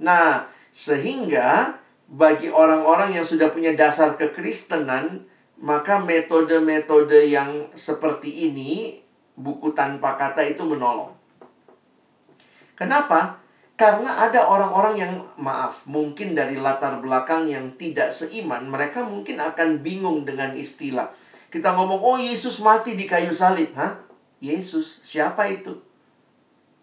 Nah, 0.00 0.48
sehingga 0.72 1.76
bagi 2.08 2.48
orang-orang 2.48 3.20
yang 3.20 3.26
sudah 3.28 3.52
punya 3.52 3.76
dasar 3.76 4.16
kekristenan, 4.16 5.28
maka 5.60 6.00
metode-metode 6.00 7.28
yang 7.28 7.68
seperti 7.76 8.48
ini, 8.48 8.96
buku 9.36 9.76
tanpa 9.76 10.16
kata 10.16 10.40
itu 10.40 10.64
menolong. 10.64 11.12
Kenapa? 12.72 13.44
Karena 13.76 14.24
ada 14.24 14.48
orang-orang 14.48 14.94
yang, 14.96 15.12
maaf, 15.36 15.84
mungkin 15.84 16.32
dari 16.32 16.56
latar 16.56 16.96
belakang 17.04 17.44
yang 17.44 17.76
tidak 17.76 18.08
seiman, 18.08 18.72
mereka 18.72 19.04
mungkin 19.04 19.36
akan 19.36 19.84
bingung 19.84 20.24
dengan 20.24 20.56
istilah 20.56 21.12
kita 21.56 21.72
ngomong, 21.72 22.00
oh 22.02 22.18
Yesus 22.18 22.58
mati 22.60 22.98
di 22.98 23.06
kayu 23.06 23.30
salib. 23.30 23.72
Hah? 23.78 23.96
Yesus? 24.42 25.00
Siapa 25.06 25.46
itu? 25.48 25.78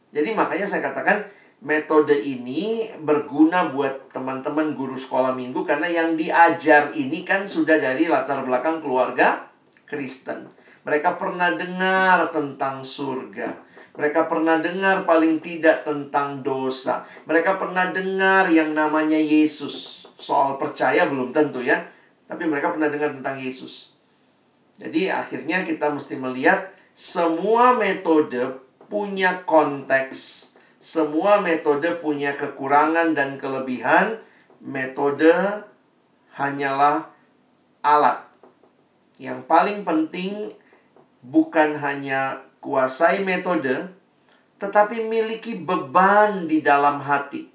Jadi 0.10 0.34
makanya 0.34 0.66
saya 0.66 0.82
katakan, 0.90 1.30
metode 1.62 2.16
ini 2.16 2.90
berguna 3.04 3.70
buat 3.70 4.10
teman-teman 4.10 4.74
guru 4.74 4.98
sekolah 4.98 5.38
minggu 5.38 5.62
karena 5.62 5.88
yang 5.88 6.18
diajar 6.18 6.92
ini 6.96 7.22
kan 7.22 7.46
sudah 7.46 7.80
dari 7.80 8.10
latar 8.10 8.42
belakang 8.42 8.82
keluarga 8.82 9.52
Kristen. 9.86 10.50
Mereka 10.84 11.22
pernah 11.22 11.56
dengar 11.56 12.34
tentang 12.34 12.84
surga. 12.84 13.63
Mereka 13.94 14.26
pernah 14.26 14.58
dengar 14.58 15.06
paling 15.06 15.38
tidak 15.38 15.86
tentang 15.86 16.42
dosa. 16.42 17.06
Mereka 17.30 17.62
pernah 17.62 17.94
dengar 17.94 18.50
yang 18.50 18.74
namanya 18.74 19.18
Yesus. 19.18 20.06
Soal 20.18 20.58
percaya 20.58 21.06
belum 21.06 21.30
tentu 21.30 21.62
ya. 21.62 21.86
Tapi 22.26 22.50
mereka 22.50 22.74
pernah 22.74 22.90
dengar 22.90 23.14
tentang 23.14 23.38
Yesus. 23.38 23.94
Jadi 24.82 25.14
akhirnya 25.14 25.62
kita 25.62 25.94
mesti 25.94 26.18
melihat 26.18 26.74
semua 26.98 27.78
metode 27.78 28.58
punya 28.90 29.46
konteks 29.46 30.54
semua 30.84 31.40
metode 31.40 31.96
punya 32.04 32.36
kekurangan 32.36 33.16
dan 33.16 33.40
kelebihan. 33.40 34.20
Metode 34.60 35.32
hanyalah 36.36 37.08
alat. 37.80 38.28
Yang 39.16 39.48
paling 39.48 39.88
penting 39.88 40.52
bukan 41.24 41.80
hanya 41.80 42.44
kuasai 42.64 43.20
metode, 43.28 43.92
tetapi 44.56 45.04
miliki 45.12 45.60
beban 45.60 46.48
di 46.48 46.64
dalam 46.64 47.04
hati 47.04 47.52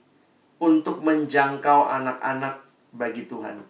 untuk 0.61 1.01
menjangkau 1.01 1.89
anak-anak 1.89 2.61
bagi 2.93 3.25
Tuhan. 3.25 3.65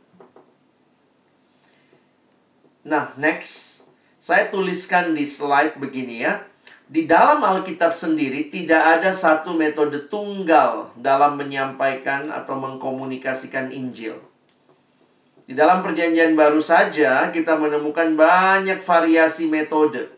Nah, 2.89 3.15
next, 3.15 3.87
saya 4.19 4.51
tuliskan 4.51 5.15
di 5.15 5.23
slide 5.23 5.79
begini 5.79 6.27
ya. 6.27 6.43
Di 6.89 7.05
dalam 7.05 7.45
Alkitab 7.45 7.93
sendiri 7.93 8.49
tidak 8.49 8.81
ada 8.99 9.13
satu 9.13 9.53
metode 9.53 10.09
tunggal 10.09 10.91
dalam 10.97 11.37
menyampaikan 11.37 12.33
atau 12.33 12.57
mengkomunikasikan 12.57 13.69
Injil. 13.71 14.17
Di 15.45 15.53
dalam 15.53 15.85
Perjanjian 15.85 16.33
Baru 16.33 16.65
saja 16.65 17.29
kita 17.29 17.61
menemukan 17.61 18.17
banyak 18.17 18.81
variasi 18.81 19.53
metode. 19.53 20.18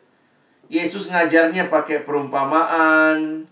Yesus 0.71 1.11
ngajarnya 1.11 1.67
pakai 1.67 2.07
perumpamaan. 2.07 3.43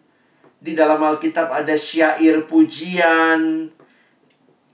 Di 0.62 0.78
dalam 0.78 1.02
Alkitab 1.02 1.50
ada 1.50 1.74
syair 1.74 2.46
pujian. 2.46 3.68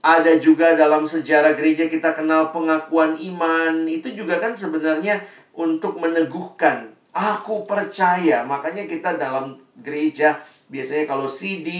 Ada 0.04 0.36
juga 0.36 0.76
dalam 0.76 1.08
sejarah 1.08 1.56
gereja 1.56 1.88
kita 1.88 2.12
kenal 2.12 2.52
pengakuan 2.52 3.16
iman. 3.16 3.88
Itu 3.88 4.12
juga 4.12 4.36
kan 4.36 4.52
sebenarnya 4.52 5.24
untuk 5.56 5.96
meneguhkan 5.96 6.94
Aku 7.14 7.62
percaya. 7.62 8.42
Makanya 8.42 8.90
kita 8.90 9.14
dalam 9.14 9.54
gereja 9.78 10.42
biasanya 10.66 11.06
kalau 11.06 11.30
CD, 11.30 11.70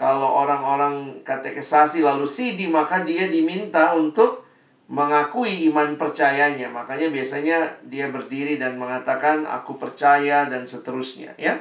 kalau 0.00 0.24
orang-orang 0.24 1.20
katekesasi 1.20 2.00
lalu 2.00 2.24
CD, 2.24 2.72
maka 2.72 3.04
dia 3.04 3.28
diminta 3.28 3.92
untuk 3.92 4.48
mengakui 4.90 5.68
iman 5.70 5.94
percayanya. 6.00 6.70
Makanya 6.70 7.12
biasanya 7.12 7.58
dia 7.86 8.08
berdiri 8.08 8.58
dan 8.58 8.78
mengatakan 8.80 9.46
aku 9.46 9.78
percaya 9.78 10.46
dan 10.46 10.66
seterusnya, 10.66 11.34
ya. 11.36 11.58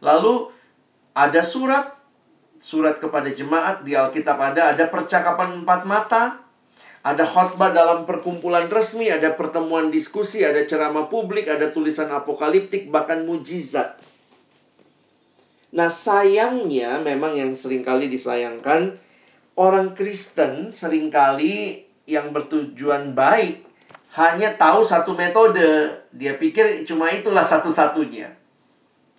Lalu 0.00 0.48
ada 1.12 1.42
surat 1.44 1.98
surat 2.60 2.96
kepada 3.00 3.32
jemaat 3.32 3.82
di 3.84 3.96
Alkitab 3.96 4.36
ada 4.36 4.76
ada 4.76 4.84
percakapan 4.92 5.64
empat 5.64 5.88
mata 5.88 6.44
ada 7.00 7.24
khotbah 7.24 7.72
dalam 7.72 8.04
perkumpulan 8.04 8.68
resmi, 8.68 9.08
ada 9.08 9.32
pertemuan 9.32 9.88
diskusi, 9.88 10.44
ada 10.44 10.60
ceramah 10.68 11.08
publik, 11.08 11.48
ada 11.48 11.72
tulisan 11.72 12.12
apokaliptik, 12.12 12.92
bahkan 12.92 13.24
mujizat. 13.24 13.96
Nah, 15.72 15.88
sayangnya 15.88 17.00
memang 17.00 17.40
yang 17.40 17.56
sering 17.56 17.80
kali 17.80 18.12
disayangkan 18.12 19.00
orang 19.56 19.96
Kristen 19.96 20.70
sering 20.70 21.08
kali 21.08 21.86
yang 22.04 22.34
bertujuan 22.34 23.14
baik 23.14 23.66
hanya 24.18 24.54
tahu 24.58 24.82
satu 24.82 25.14
metode. 25.14 25.90
Dia 26.10 26.34
pikir 26.34 26.82
cuma 26.82 27.10
itulah 27.14 27.46
satu-satunya. 27.46 28.34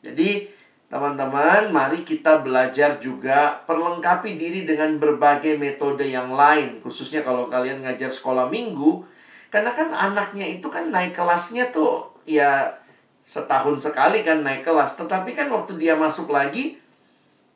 Jadi, 0.04 0.52
Teman-teman, 0.92 1.72
mari 1.72 2.04
kita 2.04 2.44
belajar 2.44 3.00
juga 3.00 3.64
perlengkapi 3.64 4.36
diri 4.36 4.68
dengan 4.68 5.00
berbagai 5.00 5.56
metode 5.56 6.04
yang 6.04 6.36
lain, 6.36 6.84
khususnya 6.84 7.24
kalau 7.24 7.48
kalian 7.48 7.80
ngajar 7.80 8.12
sekolah 8.12 8.52
minggu. 8.52 9.00
Karena 9.48 9.72
kan 9.72 9.96
anaknya 9.96 10.44
itu 10.44 10.68
kan 10.68 10.92
naik 10.92 11.16
kelasnya 11.16 11.72
tuh 11.72 12.12
ya 12.28 12.76
setahun 13.24 13.80
sekali 13.80 14.20
kan 14.20 14.44
naik 14.44 14.68
kelas. 14.68 15.00
Tetapi 15.00 15.32
kan 15.32 15.48
waktu 15.48 15.80
dia 15.80 15.96
masuk 15.96 16.28
lagi, 16.28 16.81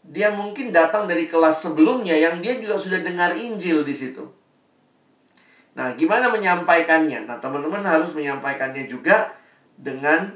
dia 0.05 0.29
mungkin 0.29 0.69
datang 0.69 1.09
dari 1.09 1.25
kelas 1.25 1.65
sebelumnya 1.65 2.13
yang 2.13 2.37
dia 2.37 2.61
juga 2.61 2.77
sudah 2.77 3.01
dengar 3.01 3.33
Injil 3.33 3.81
di 3.81 3.95
situ. 3.95 4.21
Nah, 5.75 5.91
gimana 5.97 6.31
menyampaikannya? 6.31 7.27
Nah, 7.27 7.37
teman-teman 7.41 7.83
harus 7.83 8.13
menyampaikannya 8.15 8.87
juga 8.87 9.35
dengan 9.75 10.31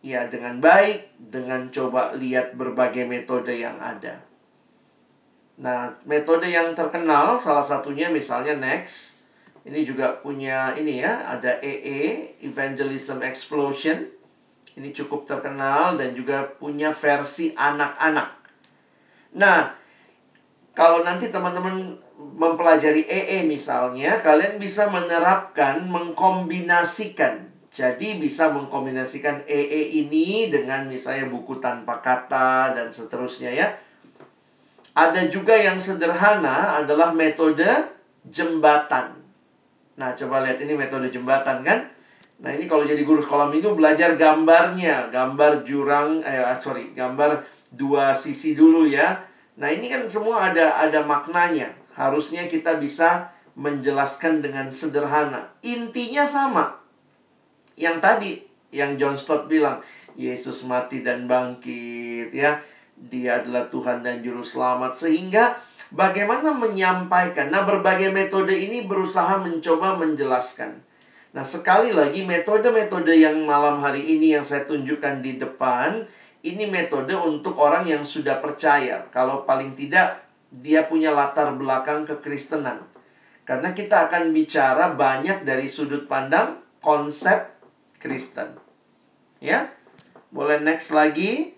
ya 0.00 0.30
dengan 0.30 0.62
baik 0.62 1.18
dengan 1.18 1.68
coba 1.68 2.14
lihat 2.14 2.54
berbagai 2.54 3.04
metode 3.04 3.52
yang 3.52 3.76
ada. 3.82 4.22
Nah, 5.58 5.90
metode 6.06 6.46
yang 6.46 6.70
terkenal 6.72 7.36
salah 7.36 7.66
satunya 7.66 8.06
misalnya 8.08 8.54
Next. 8.54 9.18
Ini 9.66 9.84
juga 9.84 10.16
punya 10.16 10.72
ini 10.78 11.04
ya, 11.04 11.28
ada 11.28 11.60
EE 11.60 12.40
Evangelism 12.46 13.20
Explosion. 13.20 14.08
Ini 14.78 14.94
cukup 14.94 15.26
terkenal 15.26 15.98
dan 15.98 16.14
juga 16.14 16.46
punya 16.46 16.94
versi 16.94 17.52
anak-anak. 17.52 18.37
Nah, 19.36 19.76
kalau 20.72 21.04
nanti 21.04 21.28
teman-teman 21.28 21.98
mempelajari 22.38 23.04
EE 23.04 23.44
misalnya, 23.44 24.22
kalian 24.24 24.56
bisa 24.62 24.88
menerapkan, 24.88 25.84
mengkombinasikan 25.84 27.48
jadi 27.78 28.18
bisa 28.18 28.50
mengkombinasikan 28.50 29.46
EE 29.46 30.02
ini 30.02 30.50
dengan 30.50 30.90
misalnya 30.90 31.30
buku 31.30 31.62
tanpa 31.62 32.02
kata 32.02 32.74
dan 32.74 32.90
seterusnya 32.90 33.54
ya. 33.54 33.70
Ada 34.98 35.30
juga 35.30 35.54
yang 35.54 35.78
sederhana 35.78 36.82
adalah 36.82 37.14
metode 37.14 37.70
jembatan. 38.26 39.14
Nah, 39.94 40.10
coba 40.18 40.42
lihat 40.42 40.58
ini 40.58 40.74
metode 40.74 41.06
jembatan 41.06 41.62
kan? 41.62 41.86
Nah, 42.42 42.50
ini 42.50 42.66
kalau 42.66 42.82
jadi 42.82 42.98
guru 43.06 43.22
sekolah 43.22 43.46
minggu 43.46 43.70
belajar 43.78 44.18
gambarnya, 44.18 45.06
gambar 45.14 45.62
jurang 45.62 46.18
eh 46.26 46.42
sorry, 46.58 46.90
gambar 46.98 47.57
dua 47.72 48.12
sisi 48.16 48.56
dulu 48.56 48.88
ya. 48.88 49.24
Nah, 49.58 49.68
ini 49.72 49.90
kan 49.90 50.06
semua 50.06 50.52
ada 50.52 50.78
ada 50.78 51.02
maknanya. 51.02 51.74
Harusnya 51.94 52.46
kita 52.46 52.78
bisa 52.78 53.34
menjelaskan 53.58 54.38
dengan 54.38 54.70
sederhana. 54.70 55.50
Intinya 55.66 56.22
sama 56.24 56.78
yang 57.78 58.02
tadi 58.02 58.42
yang 58.74 58.98
John 58.98 59.14
Stott 59.14 59.46
bilang 59.46 59.80
Yesus 60.18 60.66
mati 60.66 61.00
dan 61.00 61.30
bangkit 61.30 62.34
ya 62.34 62.58
dia 62.98 63.38
adalah 63.38 63.70
Tuhan 63.70 64.02
dan 64.02 64.18
juru 64.20 64.42
selamat 64.42 64.90
sehingga 64.90 65.54
bagaimana 65.94 66.50
menyampaikan 66.50 67.54
nah 67.54 67.62
berbagai 67.62 68.10
metode 68.10 68.50
ini 68.50 68.84
berusaha 68.84 69.38
mencoba 69.38 69.94
menjelaskan 69.94 70.82
nah 71.30 71.46
sekali 71.46 71.94
lagi 71.94 72.26
metode-metode 72.26 73.14
yang 73.14 73.46
malam 73.46 73.78
hari 73.78 74.02
ini 74.02 74.34
yang 74.34 74.42
saya 74.42 74.66
tunjukkan 74.66 75.22
di 75.22 75.38
depan 75.38 76.02
ini 76.46 76.70
metode 76.70 77.14
untuk 77.18 77.58
orang 77.58 77.88
yang 77.88 78.06
sudah 78.06 78.38
percaya 78.38 79.06
kalau 79.10 79.42
paling 79.42 79.74
tidak 79.74 80.22
dia 80.48 80.86
punya 80.86 81.10
latar 81.12 81.52
belakang 81.58 82.06
kekristenan 82.06 82.86
karena 83.48 83.72
kita 83.72 84.12
akan 84.12 84.36
bicara 84.36 84.92
banyak 84.92 85.48
dari 85.48 85.72
sudut 85.72 86.04
pandang 86.04 86.60
konsep 86.84 87.48
Kristen. 87.96 88.60
Ya. 89.40 89.72
Boleh 90.28 90.60
next 90.60 90.92
lagi. 90.92 91.56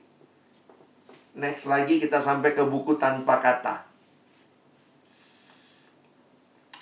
Next 1.35 1.66
lagi 1.66 1.99
kita 1.99 2.23
sampai 2.23 2.55
ke 2.55 2.62
buku 2.62 2.95
tanpa 2.95 3.43
kata. 3.43 3.83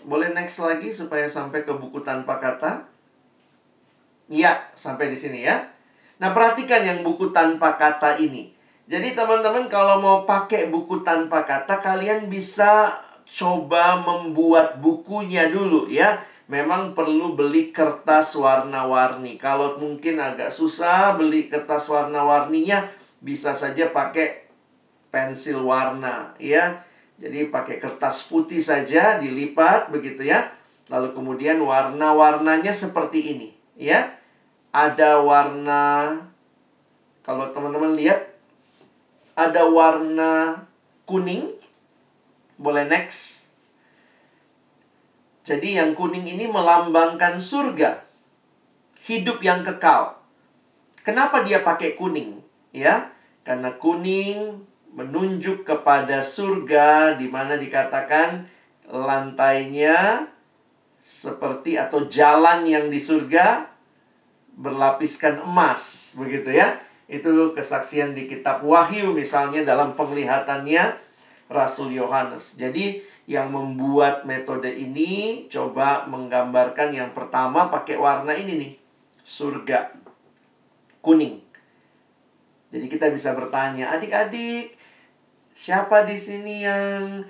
Boleh 0.04 0.28
next 0.36 0.60
lagi 0.60 0.92
supaya 0.92 1.24
sampai 1.24 1.64
ke 1.64 1.72
buku 1.72 2.04
tanpa 2.04 2.36
kata. 2.36 2.84
Ya, 4.28 4.68
sampai 4.76 5.08
di 5.08 5.16
sini 5.16 5.48
ya. 5.48 5.72
Nah, 6.18 6.34
perhatikan 6.34 6.82
yang 6.82 7.00
buku 7.06 7.30
tanpa 7.30 7.78
kata 7.78 8.18
ini. 8.18 8.54
Jadi 8.88 9.12
teman-teman 9.12 9.68
kalau 9.70 10.00
mau 10.00 10.18
pakai 10.24 10.72
buku 10.72 11.04
tanpa 11.04 11.44
kata 11.44 11.78
kalian 11.84 12.26
bisa 12.32 12.98
coba 13.28 14.00
membuat 14.00 14.80
bukunya 14.80 15.52
dulu 15.52 15.84
ya 15.92 16.24
memang 16.48 16.96
perlu 16.96 17.36
beli 17.36 17.70
kertas 17.70 18.34
warna-warni. 18.34 19.36
Kalau 19.36 19.76
mungkin 19.76 20.18
agak 20.18 20.48
susah 20.48 21.14
beli 21.14 21.46
kertas 21.46 21.86
warna-warninya, 21.86 22.88
bisa 23.20 23.52
saja 23.54 23.92
pakai 23.92 24.48
pensil 25.12 25.60
warna, 25.62 26.34
ya. 26.40 26.82
Jadi 27.20 27.52
pakai 27.52 27.76
kertas 27.76 28.24
putih 28.26 28.64
saja 28.64 29.20
dilipat 29.20 29.92
begitu 29.92 30.24
ya. 30.24 30.48
Lalu 30.88 31.12
kemudian 31.12 31.60
warna-warnanya 31.60 32.72
seperti 32.72 33.36
ini, 33.36 33.48
ya. 33.76 34.17
Ada 34.72 35.24
warna 35.24 36.16
kalau 37.28 37.52
teman-teman 37.52 37.92
lihat 37.92 38.24
ada 39.36 39.68
warna 39.68 40.64
kuning. 41.04 41.52
Boleh 42.56 42.88
next. 42.88 43.52
Jadi 45.44 45.76
yang 45.76 45.92
kuning 45.92 46.24
ini 46.24 46.48
melambangkan 46.48 47.36
surga. 47.36 48.00
Hidup 49.04 49.44
yang 49.44 49.60
kekal. 49.64 50.18
Kenapa 51.04 51.40
dia 51.44 51.64
pakai 51.64 51.96
kuning? 51.96 52.40
Ya, 52.72 53.12
karena 53.44 53.72
kuning 53.76 54.68
menunjuk 54.92 55.68
kepada 55.68 56.20
surga 56.20 57.16
di 57.16 57.28
mana 57.28 57.56
dikatakan 57.56 58.44
lantainya 58.88 60.28
seperti 60.98 61.76
atau 61.80 62.04
jalan 62.08 62.64
yang 62.68 62.92
di 62.92 63.00
surga 63.00 63.77
berlapiskan 64.58 65.38
emas, 65.46 66.12
begitu 66.18 66.50
ya. 66.50 66.82
Itu 67.06 67.54
kesaksian 67.56 68.12
di 68.12 68.28
kitab 68.28 68.60
Wahyu 68.66 69.14
misalnya 69.16 69.64
dalam 69.64 69.96
penglihatannya 69.96 70.98
Rasul 71.48 71.94
Yohanes. 71.96 72.58
Jadi 72.60 73.00
yang 73.24 73.48
membuat 73.54 74.28
metode 74.28 74.68
ini 74.68 75.46
coba 75.48 76.04
menggambarkan 76.10 76.92
yang 76.92 77.10
pertama 77.16 77.72
pakai 77.72 77.96
warna 77.96 78.34
ini 78.36 78.52
nih. 78.60 78.72
Surga. 79.24 79.94
Kuning. 81.00 81.40
Jadi 82.68 82.84
kita 82.84 83.08
bisa 83.08 83.32
bertanya, 83.32 83.96
adik-adik, 83.96 84.76
siapa 85.56 86.04
di 86.04 86.20
sini 86.20 86.68
yang 86.68 87.24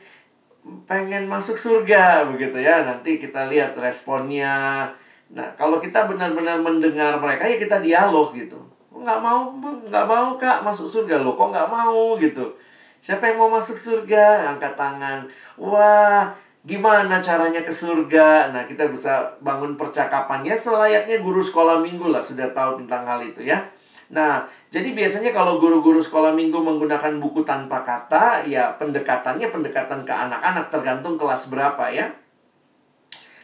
pengen 0.91 1.31
masuk 1.31 1.55
surga 1.55 2.26
begitu 2.26 2.59
ya? 2.59 2.83
Nanti 2.83 3.22
kita 3.22 3.47
lihat 3.47 3.79
responnya. 3.79 4.91
Nah, 5.29 5.49
kalau 5.61 5.76
kita 5.76 6.09
benar-benar 6.09 6.57
mendengar 6.61 7.20
mereka 7.20 7.45
ya 7.45 7.61
kita 7.61 7.85
dialog 7.85 8.33
gitu. 8.33 8.57
Nggak 8.89 9.20
mau, 9.20 9.53
nggak 9.61 10.07
mau 10.09 10.35
kak 10.41 10.64
masuk 10.64 10.89
surga 10.89 11.20
loh. 11.20 11.37
Kok 11.37 11.53
nggak 11.53 11.68
mau 11.68 12.16
gitu? 12.16 12.57
Siapa 12.99 13.31
yang 13.31 13.39
mau 13.39 13.51
masuk 13.53 13.79
surga? 13.79 14.51
Angkat 14.57 14.74
tangan. 14.74 15.29
Wah, 15.61 16.35
gimana 16.66 17.22
caranya 17.22 17.62
ke 17.62 17.70
surga? 17.70 18.51
Nah, 18.51 18.66
kita 18.66 18.91
bisa 18.91 19.39
bangun 19.45 19.79
percakapannya 19.79 20.57
selayaknya 20.57 21.22
guru 21.22 21.45
sekolah 21.45 21.79
minggu 21.79 22.11
lah 22.11 22.24
sudah 22.24 22.51
tahu 22.51 22.83
tentang 22.85 23.07
hal 23.07 23.20
itu 23.22 23.45
ya. 23.47 23.61
Nah, 24.09 24.41
jadi 24.72 24.97
biasanya 24.97 25.37
kalau 25.37 25.61
guru-guru 25.61 26.01
sekolah 26.01 26.33
minggu 26.33 26.57
menggunakan 26.57 27.20
buku 27.20 27.45
tanpa 27.45 27.85
kata, 27.85 28.41
ya 28.49 28.72
pendekatannya 28.81 29.53
pendekatan 29.53 30.01
ke 30.09 30.12
anak-anak 30.12 30.72
tergantung 30.72 31.20
kelas 31.20 31.53
berapa 31.53 31.93
ya. 31.93 32.09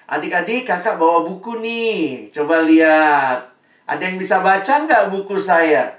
Adik-adik, 0.05 0.69
kakak 0.69 1.01
bawa 1.01 1.25
buku 1.25 1.65
nih. 1.65 2.29
Coba 2.29 2.61
lihat. 2.61 3.57
Ada 3.89 4.13
yang 4.13 4.21
bisa 4.21 4.45
baca 4.45 4.85
nggak 4.85 5.09
buku 5.09 5.41
saya? 5.41 5.97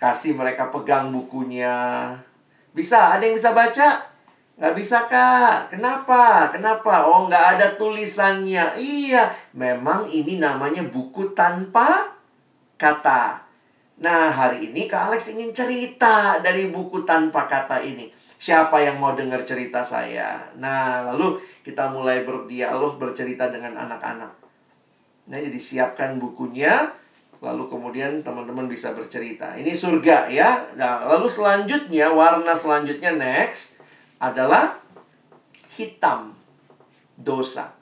Kasih 0.00 0.32
mereka 0.32 0.72
pegang 0.72 1.12
bukunya. 1.12 2.16
Bisa, 2.72 3.16
ada 3.16 3.24
yang 3.28 3.36
bisa 3.36 3.52
baca? 3.52 4.00
Nggak 4.56 4.74
bisa, 4.76 5.04
Kak. 5.08 5.76
Kenapa? 5.76 6.48
Kenapa? 6.52 7.04
Oh, 7.04 7.28
nggak 7.28 7.56
ada 7.56 7.66
tulisannya. 7.76 8.76
Iya, 8.80 9.28
memang 9.52 10.08
ini 10.08 10.40
namanya 10.40 10.84
buku 10.84 11.36
tanpa 11.36 12.16
kata. 12.80 13.44
Nah, 14.00 14.32
hari 14.32 14.72
ini 14.72 14.88
Kak 14.88 15.12
Alex 15.12 15.36
ingin 15.36 15.52
cerita 15.52 16.40
dari 16.40 16.72
buku 16.72 17.04
tanpa 17.04 17.44
kata 17.44 17.84
ini. 17.84 18.08
Siapa 18.40 18.80
yang 18.80 18.96
mau 18.96 19.12
dengar 19.12 19.44
cerita 19.44 19.84
saya? 19.84 20.40
Nah, 20.56 21.04
lalu 21.12 21.36
kita 21.60 21.92
mulai 21.92 22.24
berdialog, 22.24 22.96
bercerita 22.96 23.52
dengan 23.52 23.76
anak-anak. 23.76 24.32
Nah, 25.28 25.36
jadi 25.36 25.60
siapkan 25.60 26.16
bukunya, 26.16 26.88
Lalu 27.40 27.72
kemudian 27.72 28.20
teman-teman 28.20 28.68
bisa 28.68 28.92
bercerita. 28.92 29.56
Ini 29.56 29.72
surga 29.72 30.28
ya. 30.28 30.60
Nah, 30.76 31.08
lalu 31.08 31.24
selanjutnya 31.24 32.12
warna 32.12 32.52
selanjutnya 32.52 33.16
next 33.16 33.80
adalah 34.20 34.76
hitam 35.72 36.36
dosa. 37.16 37.72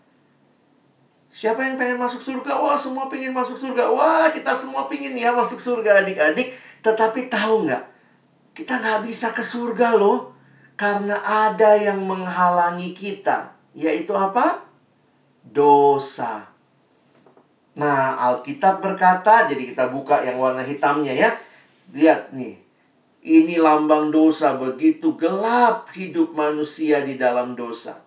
Siapa 1.34 1.58
yang 1.66 1.74
pengen 1.74 1.98
masuk 1.98 2.22
surga? 2.22 2.54
Wah, 2.62 2.78
semua 2.78 3.10
pengen 3.10 3.34
masuk 3.34 3.58
surga. 3.58 3.90
Wah, 3.90 4.30
kita 4.30 4.54
semua 4.54 4.86
pengen 4.86 5.18
ya 5.18 5.34
masuk 5.34 5.58
surga 5.58 6.06
adik-adik. 6.06 6.54
Tetapi 6.78 7.26
tahu 7.26 7.66
nggak? 7.66 7.84
Kita 8.54 8.78
nggak 8.78 9.10
bisa 9.10 9.34
ke 9.34 9.42
surga 9.42 9.98
loh. 9.98 10.37
Karena 10.78 11.18
ada 11.26 11.74
yang 11.74 12.06
menghalangi 12.06 12.94
kita. 12.94 13.50
Yaitu 13.74 14.14
apa? 14.14 14.62
Dosa. 15.42 16.46
Nah, 17.78 18.14
Alkitab 18.18 18.78
berkata, 18.82 19.50
jadi 19.50 19.74
kita 19.74 19.90
buka 19.90 20.22
yang 20.22 20.38
warna 20.38 20.62
hitamnya 20.62 21.14
ya. 21.14 21.30
Lihat 21.90 22.30
nih. 22.30 22.58
Ini 23.18 23.58
lambang 23.58 24.14
dosa 24.14 24.54
begitu 24.54 25.18
gelap 25.18 25.90
hidup 25.94 26.34
manusia 26.38 27.02
di 27.02 27.18
dalam 27.18 27.58
dosa. 27.58 27.98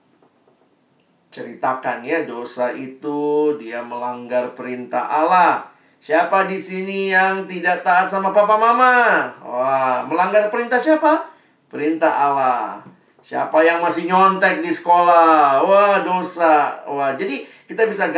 Ceritakan 1.32 2.03
ya, 2.03 2.28
dosa 2.28 2.72
itu 2.76 3.51
dia 3.59 3.80
melanggar 3.84 4.51
perintah 4.55 5.07
Allah. 5.07 5.72
Siapa 6.03 6.47
di 6.47 6.59
sini 6.59 7.11
yang 7.11 7.47
tidak 7.47 7.84
taat 7.84 8.11
sama 8.11 8.36
papa 8.36 8.59
mama? 8.59 8.95
Wah, 9.39 10.03
melanggar 10.07 10.51
perintah 10.51 10.80
siapa? 10.80 11.30
Perintah 11.72 12.11
Allah. 12.11 12.84
Siapa 13.24 13.63
yang 13.63 13.80
masih 13.80 14.11
nyontek 14.11 14.59
di 14.59 14.67
sekolah? 14.67 15.63
Wah, 15.63 16.03
dosa. 16.03 16.84
Wah, 16.84 17.15
jadi 17.15 17.47
kita 17.63 17.88
bisa 17.88 18.11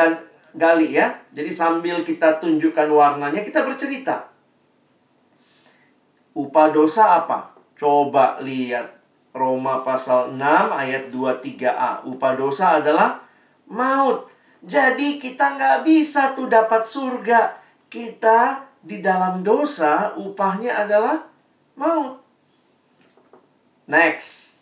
gali 0.57 0.89
ya. 0.89 1.13
Jadi 1.29 1.53
sambil 1.53 2.01
kita 2.01 2.41
tunjukkan 2.41 2.89
warnanya, 2.89 3.45
kita 3.45 3.61
bercerita. 3.61 4.33
Upah 6.33 6.73
dosa 6.73 7.21
apa? 7.21 7.53
Coba 7.77 8.41
lihat 8.41 8.89
Roma 9.37 9.85
pasal 9.85 10.33
6 10.33 10.41
ayat 10.73 11.13
23a. 11.13 12.01
Upah 12.09 12.33
dosa 12.33 12.81
adalah 12.81 13.21
maut. 13.69 14.33
Jadi 14.65 15.21
kita 15.21 15.53
nggak 15.59 15.85
bisa 15.85 16.33
tuh 16.33 16.49
dapat 16.49 16.81
surga. 16.81 17.61
Kita 17.85 18.65
di 18.81 18.97
dalam 18.97 19.45
dosa 19.45 20.17
upahnya 20.17 20.87
adalah 20.87 21.21
maut. 21.77 22.22
Next. 23.87 24.55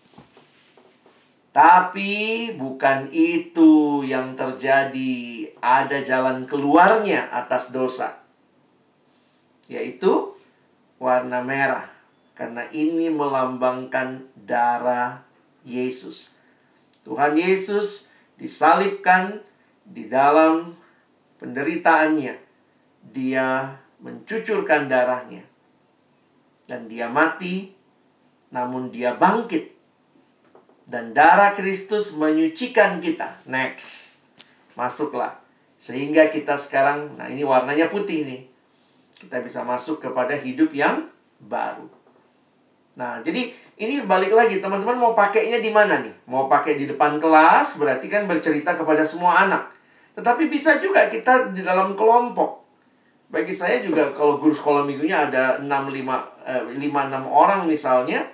Tapi 1.52 2.56
bukan 2.56 3.12
itu 3.12 4.02
yang 4.08 4.34
terjadi. 4.34 5.52
Ada 5.60 6.02
jalan 6.02 6.48
keluarnya 6.48 7.28
atas 7.30 7.70
dosa. 7.76 8.24
Yaitu 9.68 10.34
warna 10.98 11.44
merah. 11.44 11.92
Karena 12.34 12.66
ini 12.74 13.12
melambangkan 13.12 14.26
darah 14.34 15.22
Yesus. 15.62 16.34
Tuhan 17.06 17.38
Yesus 17.38 18.10
disalibkan 18.40 19.44
di 19.86 20.10
dalam 20.10 20.74
penderitaannya. 21.38 22.36
Dia 23.12 23.78
mencucurkan 24.02 24.90
darahnya. 24.90 25.46
Dan 26.66 26.88
dia 26.88 27.12
mati, 27.12 27.81
namun 28.52 28.92
dia 28.92 29.16
bangkit 29.16 29.72
dan 30.92 31.16
darah 31.16 31.56
Kristus 31.56 32.12
menyucikan 32.12 33.00
kita. 33.00 33.40
Next. 33.48 34.20
Masuklah. 34.76 35.40
Sehingga 35.82 36.30
kita 36.30 36.60
sekarang, 36.60 37.18
nah 37.18 37.26
ini 37.32 37.42
warnanya 37.42 37.88
putih 37.88 38.28
nih. 38.28 38.42
Kita 39.18 39.42
bisa 39.42 39.64
masuk 39.66 40.04
kepada 40.04 40.36
hidup 40.36 40.70
yang 40.76 41.10
baru. 41.42 41.90
Nah, 43.00 43.24
jadi 43.24 43.50
ini 43.80 44.04
balik 44.04 44.36
lagi, 44.36 44.60
teman-teman 44.60 45.00
mau 45.00 45.14
pakainya 45.16 45.64
di 45.64 45.72
mana 45.72 46.04
nih? 46.04 46.12
Mau 46.28 46.52
pakai 46.52 46.76
di 46.76 46.86
depan 46.86 47.18
kelas, 47.18 47.80
berarti 47.80 48.12
kan 48.12 48.28
bercerita 48.28 48.76
kepada 48.76 49.02
semua 49.08 49.48
anak. 49.48 49.72
Tetapi 50.14 50.52
bisa 50.52 50.78
juga 50.84 51.08
kita 51.08 51.56
di 51.56 51.64
dalam 51.64 51.96
kelompok. 51.96 52.62
Bagi 53.32 53.56
saya 53.56 53.80
juga 53.80 54.12
kalau 54.12 54.44
guru 54.44 54.52
sekolah 54.52 54.84
minggunya 54.84 55.32
ada 55.32 55.56
6 55.64 55.66
5 55.66 56.76
5 56.76 56.78
6 56.78 57.32
orang 57.32 57.64
misalnya, 57.64 58.28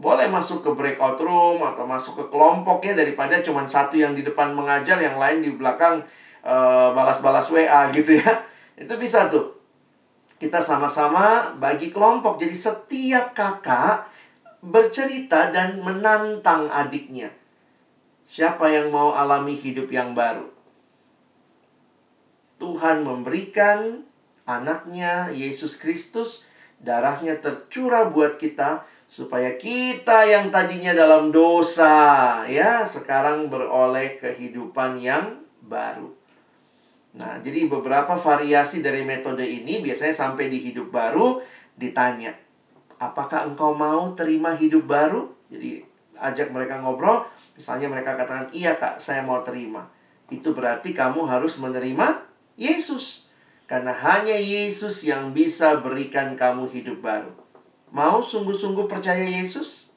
boleh 0.00 0.32
masuk 0.32 0.64
ke 0.64 0.70
breakout 0.72 1.20
room 1.20 1.60
atau 1.60 1.84
masuk 1.84 2.16
ke 2.16 2.24
kelompok 2.32 2.80
ya 2.80 2.96
daripada 2.96 3.36
cuma 3.44 3.68
satu 3.68 4.00
yang 4.00 4.16
di 4.16 4.24
depan 4.24 4.56
mengajar 4.56 4.96
yang 4.96 5.20
lain 5.20 5.44
di 5.44 5.52
belakang 5.52 6.00
eh, 6.40 6.88
balas-balas 6.96 7.52
WA 7.52 7.92
gitu 7.92 8.16
ya. 8.16 8.32
Itu 8.80 8.96
bisa 8.96 9.28
tuh. 9.28 9.60
Kita 10.40 10.64
sama-sama 10.64 11.52
bagi 11.60 11.92
kelompok. 11.92 12.40
Jadi 12.40 12.56
setiap 12.56 13.36
kakak 13.36 14.08
bercerita 14.64 15.52
dan 15.52 15.84
menantang 15.84 16.72
adiknya. 16.72 17.28
Siapa 18.24 18.72
yang 18.72 18.88
mau 18.88 19.12
alami 19.12 19.52
hidup 19.52 19.92
yang 19.92 20.16
baru? 20.16 20.48
Tuhan 22.56 23.04
memberikan 23.04 24.00
anaknya 24.48 25.28
Yesus 25.28 25.76
Kristus 25.76 26.48
darahnya 26.80 27.36
tercurah 27.36 28.08
buat 28.08 28.40
kita 28.40 28.88
supaya 29.10 29.58
kita 29.58 30.22
yang 30.22 30.54
tadinya 30.54 30.94
dalam 30.94 31.34
dosa 31.34 32.46
ya 32.46 32.86
sekarang 32.86 33.50
beroleh 33.50 34.14
kehidupan 34.22 35.02
yang 35.02 35.42
baru. 35.66 36.14
Nah, 37.18 37.42
jadi 37.42 37.66
beberapa 37.66 38.14
variasi 38.14 38.86
dari 38.86 39.02
metode 39.02 39.42
ini 39.42 39.82
biasanya 39.82 40.14
sampai 40.14 40.46
di 40.46 40.62
hidup 40.62 40.94
baru 40.94 41.42
ditanya, 41.74 42.38
apakah 43.02 43.50
engkau 43.50 43.74
mau 43.74 44.14
terima 44.14 44.54
hidup 44.54 44.86
baru? 44.86 45.26
Jadi 45.50 45.82
ajak 46.14 46.54
mereka 46.54 46.78
ngobrol, 46.78 47.26
misalnya 47.58 47.90
mereka 47.90 48.14
katakan, 48.14 48.46
iya 48.54 48.78
kak, 48.78 49.02
saya 49.02 49.26
mau 49.26 49.42
terima. 49.42 49.90
Itu 50.30 50.54
berarti 50.54 50.94
kamu 50.94 51.26
harus 51.26 51.58
menerima 51.58 52.22
Yesus. 52.54 53.26
Karena 53.66 53.90
hanya 53.90 54.38
Yesus 54.38 55.02
yang 55.02 55.34
bisa 55.34 55.82
berikan 55.82 56.38
kamu 56.38 56.70
hidup 56.70 57.02
baru. 57.02 57.39
Mau 57.90 58.22
sungguh-sungguh 58.22 58.86
percaya 58.86 59.26
Yesus? 59.26 59.90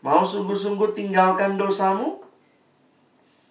Mau 0.00 0.24
sungguh-sungguh 0.24 0.92
tinggalkan 0.96 1.56
dosamu? 1.60 2.20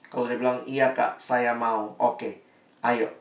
Kalau 0.10 0.26
dia 0.26 0.38
bilang, 0.42 0.66
iya 0.66 0.94
kak, 0.94 1.22
saya 1.22 1.54
mau. 1.54 1.94
Oke, 2.02 2.42
ayo 2.82 3.20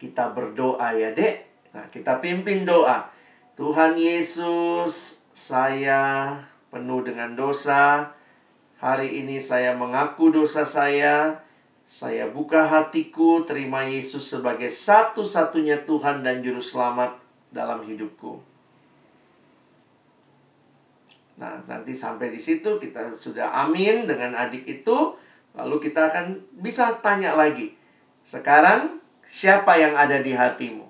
kita 0.00 0.32
berdoa 0.32 0.96
ya 0.96 1.12
dek. 1.12 1.44
Nah, 1.76 1.86
kita 1.92 2.24
pimpin 2.24 2.64
doa. 2.64 3.12
Tuhan 3.54 4.00
Yesus, 4.00 5.20
saya 5.36 6.32
penuh 6.72 7.04
dengan 7.04 7.36
dosa. 7.36 8.16
Hari 8.80 9.20
ini 9.20 9.36
saya 9.36 9.76
mengaku 9.76 10.32
dosa 10.32 10.64
saya. 10.64 11.44
Saya 11.84 12.32
buka 12.32 12.64
hatiku, 12.64 13.44
terima 13.44 13.84
Yesus 13.84 14.24
sebagai 14.32 14.72
satu-satunya 14.72 15.84
Tuhan 15.84 16.24
dan 16.24 16.40
Juru 16.40 16.64
Selamat 16.64 17.20
dalam 17.52 17.84
hidupku. 17.84 18.49
Nah, 21.40 21.56
nanti 21.64 21.96
sampai 21.96 22.28
di 22.28 22.36
situ 22.36 22.76
kita 22.76 23.16
sudah 23.16 23.48
amin 23.64 24.04
dengan 24.04 24.36
adik 24.36 24.68
itu. 24.68 25.16
Lalu 25.56 25.90
kita 25.90 26.12
akan 26.12 26.36
bisa 26.60 26.92
tanya 27.00 27.32
lagi. 27.32 27.74
Sekarang, 28.20 29.00
siapa 29.24 29.80
yang 29.80 29.96
ada 29.96 30.20
di 30.20 30.36
hatimu? 30.36 30.84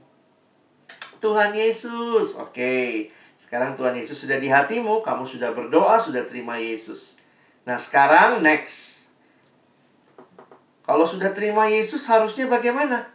Tuhan 1.22 1.54
Yesus. 1.54 2.34
Oke, 2.34 3.08
sekarang 3.38 3.78
Tuhan 3.78 3.94
Yesus 3.94 4.26
sudah 4.26 4.42
di 4.42 4.50
hatimu. 4.50 5.06
Kamu 5.06 5.22
sudah 5.22 5.54
berdoa, 5.54 6.02
sudah 6.02 6.26
terima 6.26 6.58
Yesus. 6.58 7.14
Nah, 7.62 7.78
sekarang 7.78 8.42
next. 8.42 9.06
Kalau 10.82 11.06
sudah 11.06 11.30
terima 11.30 11.70
Yesus, 11.70 12.02
harusnya 12.10 12.50
bagaimana? 12.50 13.06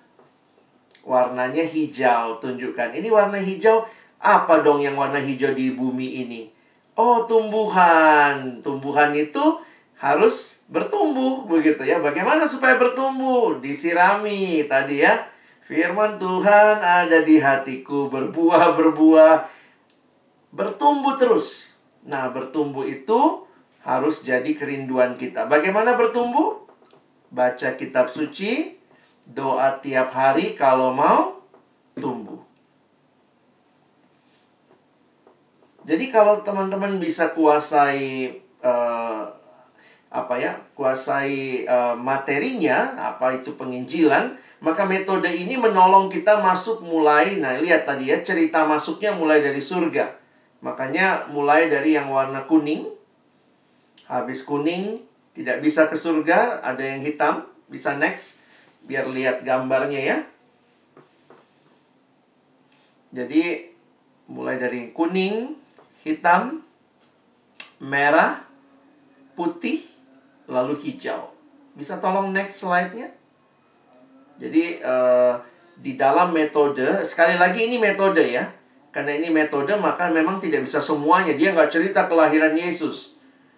Warnanya 1.04 1.68
hijau, 1.68 2.40
tunjukkan. 2.40 2.96
Ini 2.96 3.12
warna 3.12 3.36
hijau, 3.36 3.84
apa 4.24 4.64
dong 4.64 4.80
yang 4.80 4.96
warna 4.96 5.20
hijau 5.20 5.52
di 5.52 5.76
bumi 5.76 6.24
ini? 6.24 6.55
Oh, 6.96 7.28
tumbuhan. 7.28 8.64
Tumbuhan 8.64 9.12
itu 9.12 9.60
harus 10.00 10.64
bertumbuh 10.72 11.44
begitu 11.44 11.84
ya. 11.84 12.00
Bagaimana 12.00 12.48
supaya 12.48 12.80
bertumbuh? 12.80 13.60
Disirami 13.60 14.64
tadi 14.72 15.04
ya. 15.04 15.28
Firman 15.66 16.16
Tuhan 16.22 16.78
ada 16.80 17.26
di 17.26 17.42
hatiku, 17.42 18.06
berbuah, 18.08 18.78
berbuah, 18.78 19.50
bertumbuh 20.54 21.18
terus. 21.18 21.74
Nah, 22.06 22.30
bertumbuh 22.30 22.86
itu 22.86 23.44
harus 23.82 24.22
jadi 24.22 24.54
kerinduan 24.54 25.18
kita. 25.18 25.50
Bagaimana 25.50 25.98
bertumbuh? 25.98 26.70
Baca 27.34 27.74
kitab 27.74 28.14
suci, 28.14 28.78
doa 29.26 29.82
tiap 29.82 30.14
hari 30.14 30.54
kalau 30.54 30.94
mau 30.94 31.42
tumbuh. 31.98 32.45
Jadi 35.86 36.10
kalau 36.10 36.42
teman-teman 36.42 36.98
bisa 36.98 37.38
kuasai 37.38 38.34
uh, 38.66 39.30
apa 40.10 40.36
ya 40.42 40.58
kuasai 40.74 41.68
uh, 41.70 41.94
materinya 41.94 42.96
apa 42.98 43.38
itu 43.38 43.54
penginjilan 43.54 44.34
maka 44.64 44.88
metode 44.88 45.28
ini 45.28 45.60
menolong 45.60 46.08
kita 46.08 46.40
masuk 46.40 46.82
mulai 46.82 47.38
nah 47.38 47.54
lihat 47.60 47.86
tadi 47.86 48.10
ya 48.10 48.24
cerita 48.26 48.66
masuknya 48.66 49.14
mulai 49.14 49.46
dari 49.46 49.62
surga. 49.62 50.18
Makanya 50.66 51.30
mulai 51.30 51.70
dari 51.70 51.94
yang 51.94 52.10
warna 52.10 52.50
kuning 52.50 52.90
habis 54.10 54.42
kuning 54.42 55.06
tidak 55.38 55.62
bisa 55.62 55.86
ke 55.86 55.94
surga 55.94 56.66
ada 56.66 56.82
yang 56.82 57.06
hitam 57.06 57.46
bisa 57.70 57.94
next 57.94 58.42
biar 58.90 59.06
lihat 59.06 59.46
gambarnya 59.46 60.02
ya. 60.02 60.18
Jadi 63.14 63.70
mulai 64.26 64.58
dari 64.58 64.90
kuning 64.90 65.65
hitam 66.06 66.62
merah 67.82 68.46
putih 69.34 69.84
lalu 70.46 70.78
hijau. 70.80 71.34
Bisa 71.76 72.00
tolong 72.00 72.32
next 72.32 72.62
slide-nya? 72.64 73.12
Jadi 74.40 74.80
uh, 74.80 75.36
di 75.76 76.00
dalam 76.00 76.32
metode, 76.32 77.04
sekali 77.04 77.36
lagi 77.36 77.68
ini 77.68 77.82
metode 77.82 78.24
ya. 78.24 78.48
Karena 78.96 79.12
ini 79.12 79.28
metode 79.28 79.76
maka 79.76 80.08
memang 80.08 80.40
tidak 80.40 80.64
bisa 80.64 80.80
semuanya. 80.80 81.36
Dia 81.36 81.52
nggak 81.52 81.68
cerita 81.68 82.08
kelahiran 82.08 82.56
Yesus. 82.56 83.12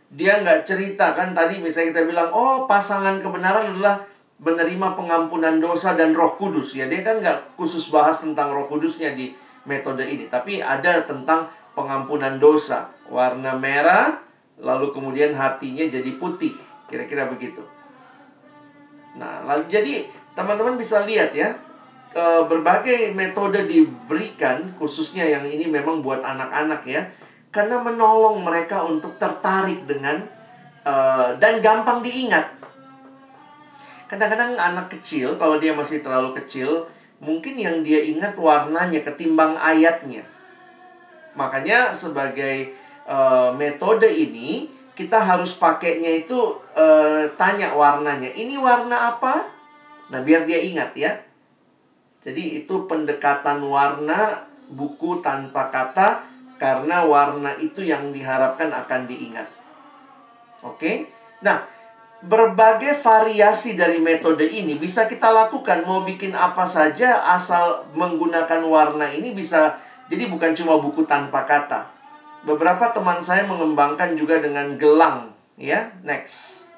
Dia 0.10 0.42
nggak 0.42 0.66
cerita 0.66 1.14
kan 1.14 1.38
tadi 1.38 1.62
misalnya 1.62 1.94
kita 1.94 2.10
bilang, 2.10 2.34
oh 2.34 2.66
pasangan 2.66 3.22
kebenaran 3.22 3.76
adalah 3.76 4.02
menerima 4.42 4.98
pengampunan 4.98 5.62
dosa 5.62 5.94
dan 5.94 6.18
roh 6.18 6.34
kudus. 6.42 6.74
Ya 6.74 6.90
dia 6.90 7.06
kan 7.06 7.22
nggak 7.22 7.54
khusus 7.54 7.94
bahas 7.94 8.18
tentang 8.18 8.50
roh 8.50 8.66
kudusnya 8.66 9.14
di 9.14 9.30
metode 9.70 10.10
ini. 10.10 10.26
Tapi 10.26 10.58
ada 10.58 11.06
tentang 11.06 11.54
pengampunan 11.78 12.42
dosa. 12.42 12.90
Warna 13.06 13.54
merah, 13.54 14.18
lalu 14.58 14.90
kemudian 14.90 15.38
hatinya 15.38 15.86
jadi 15.86 16.18
putih. 16.18 16.58
Kira-kira 16.90 17.30
begitu. 17.30 17.62
Nah, 19.22 19.46
lalu 19.46 19.70
jadi 19.70 20.10
teman-teman 20.34 20.82
bisa 20.82 21.06
lihat 21.06 21.38
ya, 21.38 21.54
ke 22.10 22.26
berbagai 22.50 23.14
metode 23.14 23.70
diberikan, 23.70 24.74
khususnya 24.82 25.30
yang 25.30 25.46
ini 25.46 25.70
memang 25.70 26.02
buat 26.02 26.26
anak-anak 26.26 26.82
ya, 26.90 27.06
karena 27.54 27.78
menolong 27.82 28.42
mereka 28.42 28.82
untuk 28.86 29.18
tertarik 29.22 29.86
dengan 29.86 30.26
uh, 30.86 31.38
dan 31.38 31.62
gampang 31.62 32.02
diingat. 32.02 32.58
Kadang-kadang 34.08 34.56
anak 34.56 34.88
kecil, 34.88 35.36
kalau 35.36 35.60
dia 35.60 35.76
masih 35.76 36.00
terlalu 36.00 36.32
kecil, 36.40 36.88
mungkin 37.20 37.60
yang 37.60 37.84
dia 37.84 38.00
ingat 38.08 38.40
warnanya 38.40 39.04
ketimbang 39.04 39.60
ayatnya. 39.60 40.24
Makanya 41.38 41.94
sebagai 41.94 42.74
uh, 43.06 43.54
metode 43.54 44.10
ini 44.10 44.68
kita 44.98 45.22
harus 45.22 45.54
pakainya 45.54 46.26
itu 46.26 46.58
uh, 46.74 47.30
tanya 47.38 47.78
warnanya. 47.78 48.34
Ini 48.34 48.58
warna 48.58 49.14
apa? 49.14 49.46
Nah, 50.10 50.20
biar 50.26 50.50
dia 50.50 50.58
ingat 50.58 50.98
ya. 50.98 51.14
Jadi 52.26 52.66
itu 52.66 52.90
pendekatan 52.90 53.62
warna 53.62 54.50
buku 54.68 55.22
tanpa 55.22 55.70
kata 55.70 56.26
karena 56.58 57.06
warna 57.06 57.54
itu 57.62 57.86
yang 57.86 58.10
diharapkan 58.10 58.74
akan 58.74 59.06
diingat. 59.06 59.48
Oke? 60.66 61.08
Nah, 61.46 61.62
berbagai 62.26 62.98
variasi 62.98 63.78
dari 63.78 64.02
metode 64.02 64.50
ini 64.50 64.74
bisa 64.74 65.06
kita 65.06 65.30
lakukan 65.30 65.86
mau 65.86 66.02
bikin 66.02 66.34
apa 66.34 66.66
saja 66.66 67.22
asal 67.30 67.86
menggunakan 67.94 68.66
warna 68.66 69.06
ini 69.14 69.38
bisa 69.38 69.78
jadi 70.08 70.32
bukan 70.32 70.56
cuma 70.56 70.80
buku 70.80 71.04
tanpa 71.04 71.44
kata 71.44 71.98
Beberapa 72.48 72.96
teman 72.96 73.20
saya 73.20 73.44
mengembangkan 73.44 74.16
juga 74.16 74.40
dengan 74.40 74.80
gelang, 74.80 75.36
ya. 75.60 75.92
Next. 76.06 76.70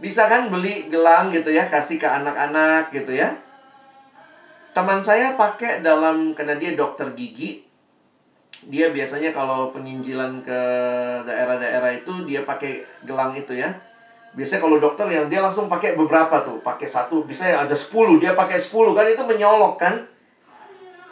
Bisa 0.00 0.24
kan 0.30 0.48
beli 0.48 0.88
gelang 0.88 1.28
gitu 1.28 1.52
ya, 1.52 1.68
kasih 1.68 2.00
ke 2.00 2.08
anak-anak 2.08 2.88
gitu 2.94 3.12
ya. 3.12 3.36
Teman 4.72 5.04
saya 5.04 5.36
pakai 5.36 5.84
dalam 5.84 6.32
karena 6.32 6.56
dia 6.56 6.72
dokter 6.72 7.12
gigi. 7.12 7.66
Dia 8.64 8.88
biasanya 8.94 9.34
kalau 9.36 9.74
penginjilan 9.76 10.40
ke 10.40 10.60
daerah-daerah 11.28 11.98
itu 11.98 12.24
dia 12.24 12.48
pakai 12.48 12.86
gelang 13.04 13.36
itu 13.36 13.58
ya. 13.60 13.74
Biasanya 14.32 14.64
kalau 14.64 14.80
dokter 14.80 15.04
yang 15.12 15.28
dia 15.28 15.44
langsung 15.44 15.68
pakai 15.68 15.98
beberapa 16.00 16.40
tuh, 16.46 16.64
pakai 16.64 16.88
satu, 16.88 17.28
bisa 17.28 17.44
ada 17.44 17.76
10, 17.76 18.22
dia 18.22 18.32
pakai 18.32 18.56
10 18.56 18.96
kan 18.96 19.04
itu 19.04 19.20
menyolok 19.26 19.76
kan. 19.76 20.00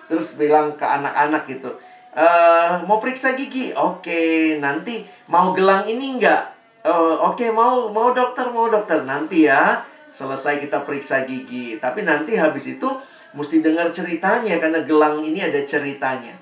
Terus 0.06 0.38
bilang 0.38 0.78
ke 0.78 0.86
anak-anak 0.86 1.44
gitu 1.50 1.74
Uh, 2.16 2.80
mau 2.88 2.96
periksa 2.96 3.36
gigi? 3.36 3.76
Oke, 3.76 4.08
okay, 4.08 4.32
nanti 4.56 5.04
mau 5.28 5.52
gelang 5.52 5.84
ini 5.84 6.16
enggak? 6.16 6.48
Uh, 6.80 7.28
Oke, 7.28 7.44
okay, 7.44 7.50
mau 7.52 7.92
mau 7.92 8.08
dokter, 8.16 8.48
mau 8.48 8.72
dokter. 8.72 9.04
Nanti 9.04 9.44
ya, 9.44 9.84
selesai 10.08 10.64
kita 10.64 10.80
periksa 10.88 11.28
gigi. 11.28 11.76
Tapi 11.76 12.08
nanti 12.08 12.40
habis 12.40 12.72
itu 12.72 12.88
mesti 13.36 13.60
dengar 13.60 13.92
ceritanya 13.92 14.56
karena 14.56 14.80
gelang 14.88 15.20
ini 15.20 15.44
ada 15.44 15.60
ceritanya. 15.60 16.32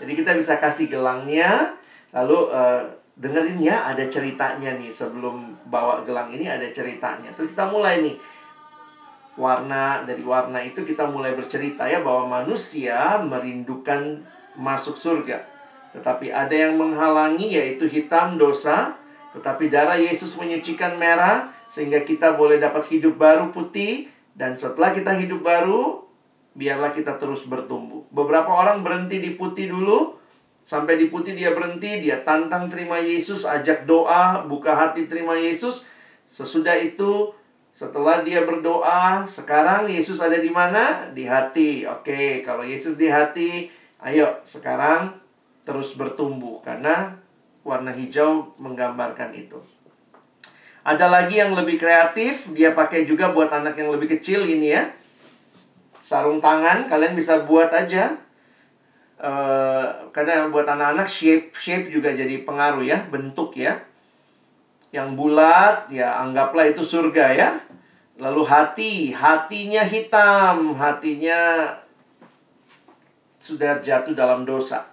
Jadi 0.00 0.16
kita 0.16 0.32
bisa 0.32 0.56
kasih 0.56 0.88
gelangnya, 0.88 1.76
lalu 2.16 2.48
uh, 2.48 2.88
dengerin 3.20 3.60
ya 3.60 3.84
ada 3.84 4.08
ceritanya 4.08 4.80
nih 4.80 4.88
sebelum 4.88 5.60
bawa 5.68 6.08
gelang 6.08 6.32
ini 6.32 6.48
ada 6.48 6.64
ceritanya. 6.72 7.36
Terus 7.36 7.52
kita 7.52 7.68
mulai 7.68 8.00
nih 8.00 8.16
warna 9.38 10.02
dari 10.02 10.26
warna 10.26 10.58
itu 10.58 10.82
kita 10.82 11.06
mulai 11.06 11.32
bercerita 11.38 11.86
ya 11.86 12.02
bahwa 12.02 12.42
manusia 12.42 13.22
merindukan 13.22 14.26
masuk 14.58 14.98
surga. 14.98 15.46
Tetapi 15.94 16.34
ada 16.34 16.52
yang 16.52 16.74
menghalangi 16.74 17.54
yaitu 17.54 17.86
hitam 17.86 18.34
dosa, 18.34 18.98
tetapi 19.32 19.70
darah 19.70 19.96
Yesus 19.96 20.34
menyucikan 20.34 20.98
merah 20.98 21.54
sehingga 21.70 22.02
kita 22.02 22.34
boleh 22.34 22.58
dapat 22.58 22.82
hidup 22.90 23.14
baru 23.14 23.54
putih 23.54 24.10
dan 24.34 24.58
setelah 24.58 24.90
kita 24.90 25.14
hidup 25.14 25.46
baru 25.46 26.02
biarlah 26.58 26.90
kita 26.90 27.14
terus 27.16 27.46
bertumbuh. 27.46 28.02
Beberapa 28.10 28.50
orang 28.50 28.82
berhenti 28.82 29.22
di 29.22 29.38
putih 29.38 29.70
dulu, 29.70 30.18
Sampai 30.68 31.00
di 31.00 31.08
putih 31.08 31.32
dia 31.32 31.56
berhenti, 31.56 31.96
dia 32.04 32.20
tantang 32.20 32.68
terima 32.68 33.00
Yesus, 33.00 33.48
ajak 33.48 33.88
doa, 33.88 34.44
buka 34.44 34.76
hati 34.76 35.08
terima 35.08 35.32
Yesus. 35.32 35.88
Sesudah 36.28 36.76
itu, 36.76 37.32
setelah 37.78 38.26
dia 38.26 38.42
berdoa, 38.42 39.22
sekarang 39.22 39.86
Yesus 39.86 40.18
ada 40.18 40.34
di 40.34 40.50
mana? 40.50 41.14
Di 41.14 41.30
hati. 41.30 41.86
Oke, 41.86 42.42
kalau 42.42 42.66
Yesus 42.66 42.98
di 42.98 43.06
hati, 43.06 43.70
ayo 44.02 44.42
sekarang 44.42 45.14
terus 45.62 45.94
bertumbuh 45.94 46.58
karena 46.58 47.14
warna 47.62 47.94
hijau 47.94 48.50
menggambarkan 48.58 49.30
itu. 49.30 49.62
Ada 50.82 51.06
lagi 51.06 51.38
yang 51.38 51.54
lebih 51.54 51.78
kreatif, 51.78 52.50
dia 52.50 52.74
pakai 52.74 53.06
juga 53.06 53.30
buat 53.30 53.46
anak 53.54 53.78
yang 53.78 53.94
lebih 53.94 54.18
kecil 54.18 54.42
ini 54.42 54.74
ya. 54.74 54.82
Sarung 56.02 56.42
tangan, 56.42 56.90
kalian 56.90 57.14
bisa 57.14 57.46
buat 57.46 57.70
aja 57.70 58.26
Uh, 59.18 60.14
karena 60.14 60.46
buat 60.46 60.62
anak-anak 60.62 61.10
shape 61.10 61.50
shape 61.50 61.90
juga 61.90 62.14
jadi 62.14 62.38
pengaruh 62.46 62.86
ya 62.86 63.02
bentuk 63.10 63.50
ya 63.58 63.74
yang 64.94 65.18
bulat 65.18 65.90
ya 65.90 66.22
anggaplah 66.22 66.70
itu 66.70 66.86
surga 66.86 67.34
ya 67.34 67.50
lalu 68.18 68.42
hati 68.42 69.14
hatinya 69.14 69.86
hitam 69.86 70.74
hatinya 70.74 71.70
sudah 73.38 73.80
jatuh 73.80 74.12
dalam 74.12 74.44
dosa. 74.44 74.84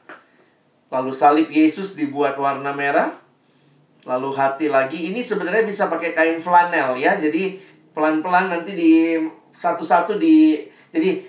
Lalu 0.93 1.11
salib 1.11 1.49
Yesus 1.51 1.97
dibuat 1.97 2.38
warna 2.38 2.71
merah 2.71 3.11
lalu 4.05 4.30
hati 4.32 4.69
lagi. 4.69 5.11
Ini 5.11 5.19
sebenarnya 5.19 5.65
bisa 5.65 5.89
pakai 5.89 6.13
kain 6.13 6.38
flanel 6.39 6.95
ya. 6.95 7.17
Jadi 7.17 7.57
pelan-pelan 7.91 8.53
nanti 8.53 8.78
di 8.78 9.17
satu-satu 9.51 10.21
di 10.21 10.61
jadi 10.93 11.19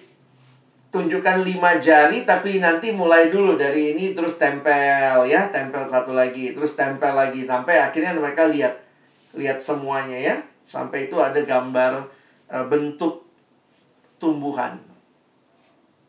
tunjukkan 0.93 1.43
lima 1.43 1.77
jari 1.83 2.23
tapi 2.23 2.63
nanti 2.63 2.95
mulai 2.95 3.29
dulu 3.29 3.59
dari 3.59 3.97
ini 3.97 4.15
terus 4.15 4.39
tempel 4.39 5.27
ya 5.29 5.51
tempel 5.51 5.85
satu 5.85 6.15
lagi 6.15 6.57
terus 6.57 6.73
tempel 6.73 7.13
lagi 7.13 7.45
sampai 7.45 7.85
akhirnya 7.85 8.17
mereka 8.17 8.49
lihat 8.49 8.81
lihat 9.37 9.61
semuanya 9.61 10.17
ya 10.17 10.37
sampai 10.67 11.07
itu 11.07 11.17
ada 11.23 11.39
gambar 11.47 12.11
e, 12.51 12.57
bentuk 12.67 13.23
tumbuhan 14.19 14.83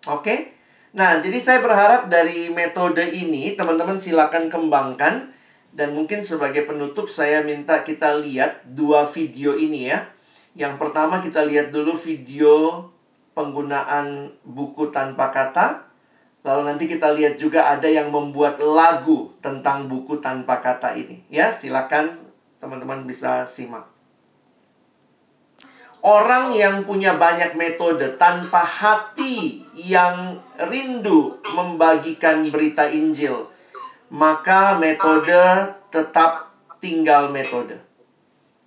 oke 0.10 0.26
okay? 0.26 0.58
nah 0.98 1.22
jadi 1.22 1.38
saya 1.38 1.60
berharap 1.62 2.10
dari 2.10 2.50
metode 2.50 3.06
ini 3.06 3.54
teman-teman 3.54 4.02
silakan 4.02 4.50
kembangkan 4.50 5.30
dan 5.78 5.94
mungkin 5.94 6.26
sebagai 6.26 6.66
penutup 6.66 7.06
saya 7.06 7.46
minta 7.46 7.86
kita 7.86 8.18
lihat 8.18 8.66
dua 8.66 9.06
video 9.06 9.54
ini 9.54 9.94
ya 9.94 10.10
yang 10.58 10.82
pertama 10.82 11.22
kita 11.22 11.46
lihat 11.46 11.70
dulu 11.70 11.94
video 11.94 12.90
penggunaan 13.38 14.34
buku 14.42 14.90
tanpa 14.90 15.30
kata. 15.30 15.86
Lalu 16.42 16.62
nanti 16.66 16.90
kita 16.90 17.14
lihat 17.14 17.38
juga 17.38 17.70
ada 17.70 17.86
yang 17.86 18.10
membuat 18.10 18.58
lagu 18.58 19.38
tentang 19.38 19.86
buku 19.86 20.18
tanpa 20.18 20.58
kata 20.58 20.98
ini. 20.98 21.22
Ya, 21.30 21.54
silakan 21.54 22.18
teman-teman 22.58 23.06
bisa 23.06 23.46
simak. 23.46 23.86
Orang 26.06 26.54
yang 26.54 26.86
punya 26.86 27.18
banyak 27.18 27.58
metode 27.58 28.16
tanpa 28.22 28.62
hati 28.62 29.66
yang 29.74 30.40
rindu 30.70 31.42
membagikan 31.58 32.48
berita 32.54 32.86
Injil, 32.86 33.50
maka 34.14 34.78
metode 34.78 35.74
tetap 35.90 36.54
tinggal 36.78 37.34
metode. 37.34 37.82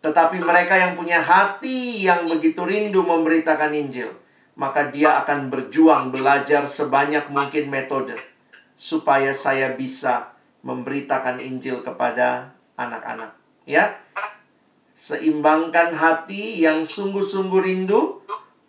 Tetapi 0.01 0.41
mereka 0.41 0.74
yang 0.81 0.97
punya 0.97 1.20
hati 1.20 2.03
yang 2.03 2.26
begitu 2.26 2.64
rindu 2.64 3.05
memberitakan 3.05 3.72
Injil, 3.76 4.11
maka 4.57 4.89
dia 4.89 5.20
akan 5.22 5.53
berjuang 5.53 6.11
belajar 6.11 6.66
sebanyak 6.66 7.28
mungkin 7.28 7.68
metode 7.68 8.16
supaya 8.81 9.37
saya 9.37 9.76
bisa 9.76 10.33
memberitakan 10.64 11.41
Injil 11.41 11.85
kepada 11.85 12.57
anak-anak. 12.81 13.37
Ya. 13.68 14.01
Seimbangkan 15.01 15.96
hati 15.96 16.61
yang 16.61 16.84
sungguh-sungguh 16.84 17.64
rindu 17.64 18.20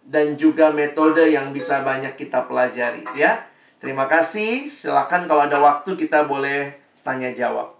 dan 0.07 0.39
juga 0.39 0.71
metode 0.71 1.27
yang 1.27 1.51
bisa 1.51 1.83
banyak 1.83 2.15
kita 2.15 2.47
pelajari, 2.47 3.03
ya. 3.19 3.51
Terima 3.83 4.07
kasih. 4.07 4.71
Silakan 4.71 5.27
kalau 5.27 5.43
ada 5.43 5.59
waktu 5.59 5.99
kita 5.99 6.23
boleh 6.23 6.71
tanya 7.03 7.35
jawab. 7.35 7.75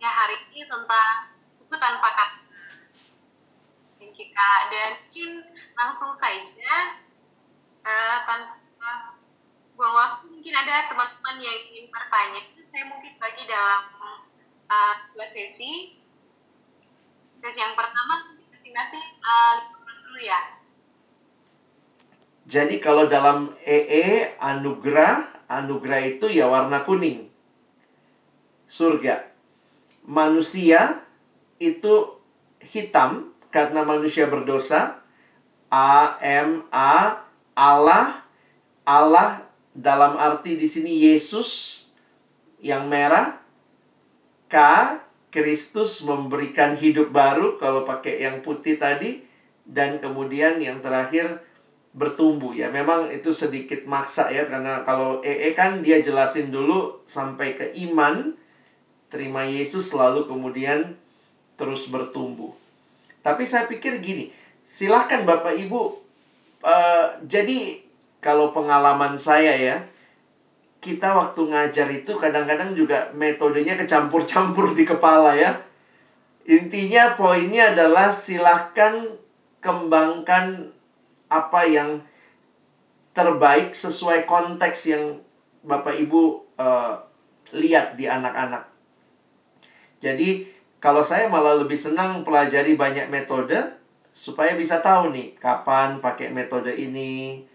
Ya 0.00 0.10
hari 0.10 0.34
ini 0.50 0.64
tentang 0.64 1.36
buku 1.60 1.76
tanpa 1.76 2.08
kata 2.16 2.42
kita 4.12 4.50
dan 4.70 4.90
mungkin 5.02 5.30
langsung 5.74 6.12
saja 6.12 7.00
uh, 7.82 8.16
tanpa 8.28 9.18
buang 9.74 9.94
waktu 9.96 10.24
mungkin 10.28 10.54
ada 10.54 10.86
teman-teman 10.92 11.36
yang 11.40 11.58
ingin 11.72 11.88
bertanya 11.88 12.40
saya 12.72 12.84
mungkin 12.92 13.16
bagi 13.16 13.44
dalam 13.48 13.82
uh, 14.72 14.94
dua 15.12 15.28
sesi. 15.28 16.00
Sesi 17.44 17.58
yang 17.60 17.76
pertama 17.76 18.32
masing-masing 18.48 19.06
uh, 19.20 19.56
dulu 19.84 20.20
ya. 20.24 20.40
Jadi 22.48 22.80
kalau 22.80 23.06
dalam 23.06 23.52
EE 23.62 24.34
anugerah 24.40 25.44
anugerah 25.52 26.00
itu 26.16 26.26
ya 26.32 26.48
warna 26.48 26.80
kuning. 26.82 27.28
Surga. 28.64 29.28
Manusia 30.08 31.04
itu 31.60 32.18
hitam 32.64 33.36
karena 33.52 33.84
manusia 33.84 34.26
berdosa. 34.26 35.04
A 35.68 36.16
M 36.24 36.64
A 36.72 37.20
Allah. 37.52 38.24
Allah 38.82 39.46
dalam 39.78 40.18
arti 40.18 40.58
di 40.58 40.66
sini 40.66 41.06
Yesus 41.06 41.82
yang 42.58 42.90
merah. 42.90 43.41
K 44.52 44.56
Kristus 45.32 46.04
memberikan 46.04 46.76
hidup 46.76 47.08
baru 47.08 47.56
kalau 47.56 47.88
pakai 47.88 48.20
yang 48.20 48.44
putih 48.44 48.76
tadi 48.76 49.24
dan 49.64 49.96
kemudian 49.96 50.60
yang 50.60 50.84
terakhir 50.84 51.40
bertumbuh 51.96 52.52
ya. 52.52 52.68
Memang 52.68 53.08
itu 53.08 53.32
sedikit 53.32 53.88
maksa 53.88 54.28
ya 54.28 54.44
karena 54.44 54.84
kalau 54.84 55.24
EE 55.24 55.56
kan 55.56 55.80
dia 55.80 56.04
jelasin 56.04 56.52
dulu 56.52 57.00
sampai 57.08 57.56
ke 57.56 57.72
iman 57.88 58.36
terima 59.08 59.48
Yesus 59.48 59.96
lalu 59.96 60.28
kemudian 60.28 61.00
terus 61.56 61.88
bertumbuh. 61.88 62.52
Tapi 63.24 63.48
saya 63.48 63.64
pikir 63.64 64.04
gini, 64.04 64.28
silahkan 64.68 65.24
Bapak 65.24 65.56
Ibu. 65.56 65.80
Uh, 66.60 67.06
jadi 67.24 67.80
kalau 68.20 68.52
pengalaman 68.52 69.16
saya 69.16 69.56
ya, 69.56 69.76
kita 70.82 71.14
waktu 71.14 71.46
ngajar 71.46 71.86
itu 71.94 72.18
kadang-kadang 72.18 72.74
juga 72.74 73.14
metodenya 73.14 73.78
kecampur-campur 73.78 74.74
di 74.74 74.82
kepala 74.82 75.38
ya. 75.38 75.54
Intinya 76.42 77.14
poinnya 77.14 77.70
adalah 77.70 78.10
silahkan 78.10 79.14
kembangkan 79.62 80.74
apa 81.30 81.62
yang 81.70 82.02
terbaik 83.14 83.70
sesuai 83.70 84.26
konteks 84.26 84.90
yang 84.90 85.22
Bapak 85.62 85.94
Ibu 85.94 86.22
uh, 86.58 86.98
lihat 87.54 87.94
di 87.94 88.10
anak-anak. 88.10 88.66
Jadi 90.02 90.50
kalau 90.82 91.06
saya 91.06 91.30
malah 91.30 91.54
lebih 91.54 91.78
senang 91.78 92.26
pelajari 92.26 92.74
banyak 92.74 93.06
metode 93.06 93.54
supaya 94.10 94.58
bisa 94.58 94.82
tahu 94.82 95.14
nih 95.14 95.38
kapan 95.38 96.02
pakai 96.02 96.34
metode 96.34 96.74
ini. 96.74 97.46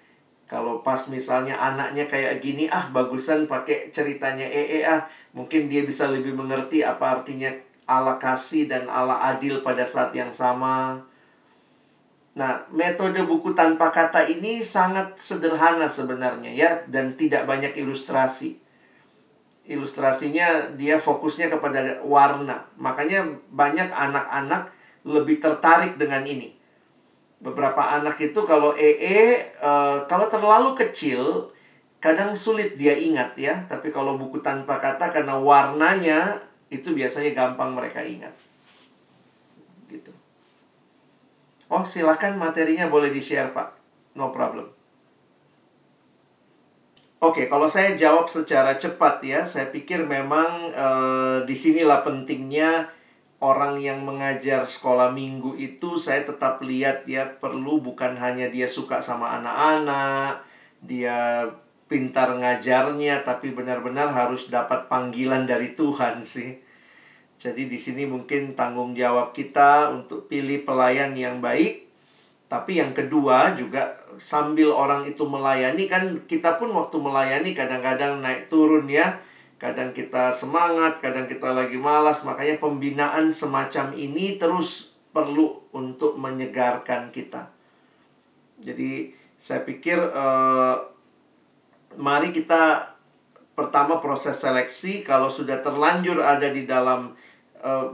Kalau 0.48 0.80
pas 0.80 1.12
misalnya 1.12 1.60
anaknya 1.60 2.08
kayak 2.08 2.40
gini, 2.40 2.72
ah 2.72 2.88
bagusan 2.90 3.46
pakai 3.52 3.92
ceritanya 3.92 4.48
EE 4.48 4.88
ah. 4.88 5.04
Mungkin 5.36 5.68
dia 5.68 5.84
bisa 5.84 6.08
lebih 6.08 6.34
mengerti 6.34 6.82
apa 6.82 7.20
artinya 7.20 7.52
Allah 7.86 8.16
kasih 8.16 8.72
dan 8.72 8.88
Allah 8.88 9.20
adil 9.28 9.60
pada 9.60 9.84
saat 9.84 10.16
yang 10.16 10.32
sama. 10.32 11.04
Nah, 12.38 12.64
metode 12.72 13.22
buku 13.28 13.52
tanpa 13.52 13.92
kata 13.92 14.24
ini 14.30 14.62
sangat 14.64 15.20
sederhana 15.20 15.90
sebenarnya 15.90 16.54
ya 16.54 16.72
dan 16.88 17.18
tidak 17.18 17.50
banyak 17.50 17.74
ilustrasi 17.76 18.68
ilustrasinya 19.68 20.74
dia 20.80 20.96
fokusnya 20.98 21.52
kepada 21.52 22.02
warna. 22.02 22.66
Makanya 22.80 23.28
banyak 23.52 23.92
anak-anak 23.92 24.72
lebih 25.04 25.38
tertarik 25.44 26.00
dengan 26.00 26.24
ini. 26.24 26.56
Beberapa 27.38 27.94
anak 27.94 28.18
itu 28.18 28.40
kalau 28.50 28.74
EE 28.74 29.54
uh, 29.62 30.10
kalau 30.10 30.26
terlalu 30.26 30.74
kecil 30.74 31.54
kadang 32.02 32.34
sulit 32.34 32.78
dia 32.78 32.98
ingat 32.98 33.38
ya, 33.38 33.66
tapi 33.70 33.94
kalau 33.94 34.18
buku 34.18 34.42
tanpa 34.42 34.82
kata 34.82 35.14
karena 35.14 35.38
warnanya 35.38 36.42
itu 36.74 36.94
biasanya 36.94 37.34
gampang 37.34 37.74
mereka 37.78 38.02
ingat. 38.02 38.34
Gitu. 39.88 40.12
Oh, 41.68 41.84
silakan 41.84 42.40
materinya 42.40 42.88
boleh 42.88 43.12
di-share, 43.12 43.52
Pak. 43.52 43.76
No 44.16 44.32
problem. 44.32 44.72
Oke, 47.18 47.50
kalau 47.50 47.66
saya 47.66 47.98
jawab 47.98 48.30
secara 48.30 48.78
cepat 48.78 49.26
ya, 49.26 49.42
saya 49.42 49.74
pikir 49.74 50.06
memang 50.06 50.70
e, 50.70 50.88
di 51.50 51.56
sinilah 51.58 52.06
pentingnya 52.06 52.94
orang 53.38 53.78
yang 53.78 54.02
mengajar 54.02 54.66
sekolah 54.66 55.14
minggu 55.14 55.54
itu 55.62 56.02
saya 56.02 56.26
tetap 56.26 56.58
lihat 56.66 57.06
ya 57.06 57.38
perlu 57.38 57.78
bukan 57.86 58.18
hanya 58.18 58.50
dia 58.50 58.66
suka 58.66 58.98
sama 58.98 59.38
anak-anak, 59.38 60.42
dia 60.82 61.46
pintar 61.88 62.34
ngajarnya, 62.36 63.22
tapi 63.22 63.54
benar-benar 63.54 64.10
harus 64.12 64.50
dapat 64.50 64.90
panggilan 64.92 65.46
dari 65.46 65.78
Tuhan 65.78 66.26
sih. 66.26 66.60
Jadi 67.38 67.70
di 67.70 67.78
sini 67.78 68.10
mungkin 68.10 68.58
tanggung 68.58 68.98
jawab 68.98 69.32
kita 69.32 69.94
untuk 69.94 70.26
pilih 70.26 70.66
pelayan 70.66 71.14
yang 71.14 71.38
baik. 71.38 71.86
Tapi 72.50 72.82
yang 72.82 72.98
kedua 72.98 73.54
juga 73.54 73.94
sambil 74.18 74.74
orang 74.74 75.06
itu 75.06 75.22
melayani 75.30 75.86
kan 75.86 76.26
kita 76.26 76.58
pun 76.58 76.74
waktu 76.74 76.98
melayani 76.98 77.54
kadang-kadang 77.54 78.26
naik 78.26 78.50
turun 78.50 78.90
ya. 78.90 79.22
Kadang 79.58 79.90
kita 79.90 80.30
semangat, 80.30 81.02
kadang 81.02 81.26
kita 81.26 81.50
lagi 81.50 81.82
malas. 81.82 82.22
Makanya 82.22 82.62
pembinaan 82.62 83.34
semacam 83.34 83.94
ini 83.98 84.38
terus 84.38 84.94
perlu 85.10 85.66
untuk 85.74 86.14
menyegarkan 86.22 87.10
kita. 87.10 87.50
Jadi 88.62 89.14
saya 89.38 89.66
pikir 89.66 89.98
uh, 89.98 90.78
mari 91.98 92.30
kita 92.30 92.94
pertama 93.58 93.98
proses 93.98 94.38
seleksi 94.38 95.02
kalau 95.02 95.34
sudah 95.34 95.62
terlanjur 95.66 96.22
ada 96.22 96.54
di 96.54 96.70
dalam 96.70 97.18
uh, 97.66 97.90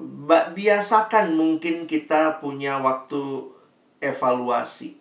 biasakan 0.52 1.32
mungkin 1.36 1.88
kita 1.88 2.44
punya 2.44 2.84
waktu 2.84 3.48
evaluasi. 4.04 5.00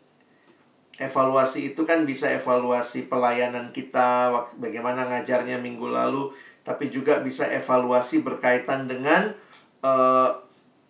Evaluasi 1.03 1.75
itu 1.75 1.83
kan 1.83 2.07
bisa 2.07 2.31
evaluasi 2.31 3.11
pelayanan 3.11 3.75
kita, 3.75 4.31
bagaimana 4.63 5.11
ngajarnya 5.11 5.59
minggu 5.59 5.91
lalu, 5.91 6.31
tapi 6.63 6.89
juga 6.89 7.19
bisa 7.23 7.47
evaluasi 7.51 8.23
berkaitan 8.23 8.87
dengan 8.87 9.35
uh, 9.83 10.31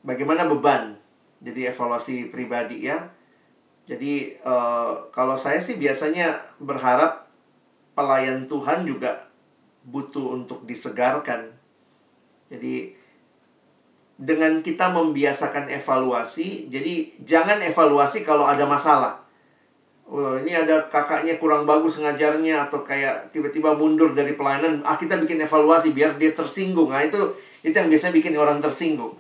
bagaimana 0.04 0.44
beban. 0.44 0.96
Jadi 1.42 1.66
evaluasi 1.66 2.28
pribadi 2.30 2.86
ya. 2.86 3.10
Jadi 3.88 4.38
uh, 4.46 5.10
kalau 5.10 5.34
saya 5.34 5.58
sih 5.58 5.74
biasanya 5.80 6.38
berharap 6.62 7.26
pelayan 7.98 8.46
Tuhan 8.46 8.86
juga 8.86 9.26
butuh 9.82 10.38
untuk 10.38 10.62
disegarkan. 10.68 11.50
Jadi 12.52 12.94
dengan 14.22 14.62
kita 14.62 14.92
membiasakan 14.94 15.66
evaluasi, 15.72 16.70
jadi 16.70 17.10
jangan 17.26 17.58
evaluasi 17.64 18.22
kalau 18.22 18.46
ada 18.46 18.62
masalah. 18.68 19.21
Oh, 20.11 20.36
ini 20.36 20.53
ada 20.53 20.82
kakaknya 20.90 21.38
kurang 21.40 21.64
bagus 21.64 21.96
ngajarnya 21.96 22.68
atau 22.68 22.84
kayak 22.84 23.32
tiba-tiba 23.32 23.72
mundur 23.72 24.12
dari 24.12 24.36
pelayanan. 24.36 24.82
Ah, 24.84 24.98
kita 24.98 25.16
bikin 25.16 25.40
evaluasi 25.40 25.94
biar 25.94 26.18
dia 26.20 26.34
tersinggung. 26.34 26.92
Nah, 26.92 27.00
itu 27.00 27.18
itu 27.62 27.72
yang 27.72 27.88
biasa 27.88 28.12
bikin 28.12 28.34
orang 28.36 28.59
tersinggung. 28.59 29.14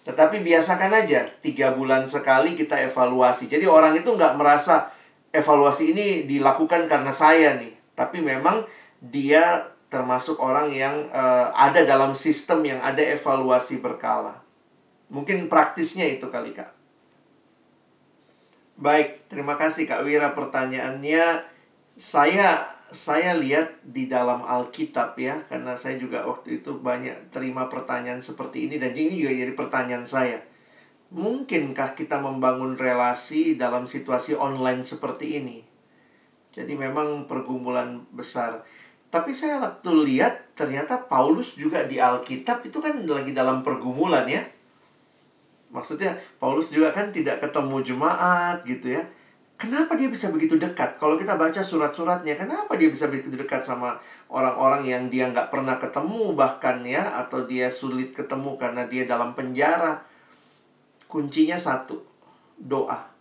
Tetapi 0.00 0.40
biasakan 0.40 0.96
aja, 0.96 1.28
tiga 1.44 1.76
bulan 1.76 2.08
sekali 2.08 2.56
kita 2.56 2.78
evaluasi. 2.88 3.52
Jadi 3.52 3.68
orang 3.68 3.92
itu 3.98 4.08
nggak 4.08 4.38
merasa 4.40 4.88
evaluasi 5.28 5.92
ini 5.92 6.06
dilakukan 6.24 6.88
karena 6.88 7.12
saya 7.12 7.60
nih. 7.60 7.76
Tapi 7.92 8.24
memang 8.24 8.64
dia 8.96 9.68
termasuk 9.92 10.40
orang 10.40 10.72
yang 10.72 11.10
uh, 11.12 11.52
ada 11.52 11.84
dalam 11.84 12.16
sistem 12.16 12.64
yang 12.64 12.80
ada 12.80 13.02
evaluasi 13.02 13.82
berkala. 13.82 14.40
Mungkin 15.10 15.50
praktisnya 15.50 16.06
itu 16.06 16.30
kali 16.30 16.54
Kak. 16.54 16.79
Baik, 18.80 19.28
terima 19.28 19.60
kasih 19.60 19.84
Kak 19.84 20.08
Wira 20.08 20.32
pertanyaannya. 20.32 21.44
Saya 22.00 22.64
saya 22.88 23.36
lihat 23.36 23.76
di 23.84 24.08
dalam 24.08 24.40
Alkitab 24.40 25.20
ya, 25.20 25.44
karena 25.52 25.76
saya 25.76 26.00
juga 26.00 26.24
waktu 26.24 26.64
itu 26.64 26.80
banyak 26.80 27.28
terima 27.28 27.68
pertanyaan 27.68 28.24
seperti 28.24 28.72
ini 28.72 28.80
dan 28.80 28.96
ini 28.96 29.20
juga 29.20 29.36
jadi 29.36 29.52
pertanyaan 29.52 30.08
saya. 30.08 30.40
Mungkinkah 31.12 31.92
kita 31.92 32.24
membangun 32.24 32.80
relasi 32.80 33.60
dalam 33.60 33.84
situasi 33.84 34.32
online 34.32 34.80
seperti 34.80 35.44
ini? 35.44 35.60
Jadi 36.56 36.72
memang 36.72 37.28
pergumulan 37.28 38.08
besar. 38.16 38.64
Tapi 39.12 39.36
saya 39.36 39.60
waktu 39.60 39.92
lihat 40.08 40.56
ternyata 40.56 41.04
Paulus 41.04 41.52
juga 41.52 41.84
di 41.84 42.00
Alkitab 42.00 42.64
itu 42.64 42.80
kan 42.80 42.96
lagi 43.04 43.36
dalam 43.36 43.60
pergumulan 43.60 44.24
ya. 44.24 44.40
Maksudnya 45.70 46.18
Paulus 46.42 46.74
juga 46.74 46.90
kan 46.90 47.14
tidak 47.14 47.38
ketemu 47.38 47.82
jemaat 47.82 48.66
gitu 48.66 48.98
ya 48.98 49.02
Kenapa 49.60 49.92
dia 49.92 50.08
bisa 50.08 50.32
begitu 50.32 50.56
dekat? 50.56 50.96
Kalau 50.96 51.20
kita 51.20 51.36
baca 51.36 51.60
surat-suratnya, 51.60 52.32
kenapa 52.32 52.80
dia 52.80 52.88
bisa 52.88 53.12
begitu 53.12 53.36
dekat 53.36 53.60
sama 53.60 54.00
orang-orang 54.32 54.88
yang 54.88 55.04
dia 55.12 55.28
nggak 55.28 55.52
pernah 55.52 55.76
ketemu 55.76 56.32
bahkan 56.32 56.80
ya, 56.80 57.20
atau 57.20 57.44
dia 57.44 57.68
sulit 57.68 58.16
ketemu 58.16 58.56
karena 58.56 58.88
dia 58.88 59.04
dalam 59.04 59.36
penjara? 59.36 60.00
Kuncinya 61.04 61.60
satu, 61.60 62.00
doa. 62.56 63.12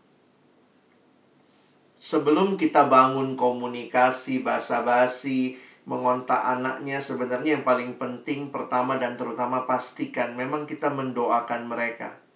Sebelum 2.00 2.56
kita 2.56 2.88
bangun 2.88 3.36
komunikasi 3.36 4.40
basa-basi, 4.40 5.60
mengontak 5.84 6.40
anaknya, 6.40 7.04
sebenarnya 7.04 7.60
yang 7.60 7.68
paling 7.68 8.00
penting 8.00 8.48
pertama 8.48 8.96
dan 8.96 9.20
terutama 9.20 9.68
pastikan 9.68 10.40
memang 10.40 10.64
kita 10.64 10.88
mendoakan 10.88 11.68
mereka 11.68 12.29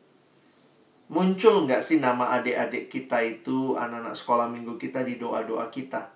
Muncul 1.14 1.70
nggak 1.70 1.86
sih 1.86 2.02
nama 2.02 2.34
adik-adik 2.42 2.90
kita 2.90 3.22
itu, 3.22 3.78
anak-anak 3.78 4.18
sekolah 4.18 4.50
minggu 4.50 4.82
kita 4.82 5.06
di 5.06 5.22
doa-doa 5.22 5.70
kita? 5.70 6.10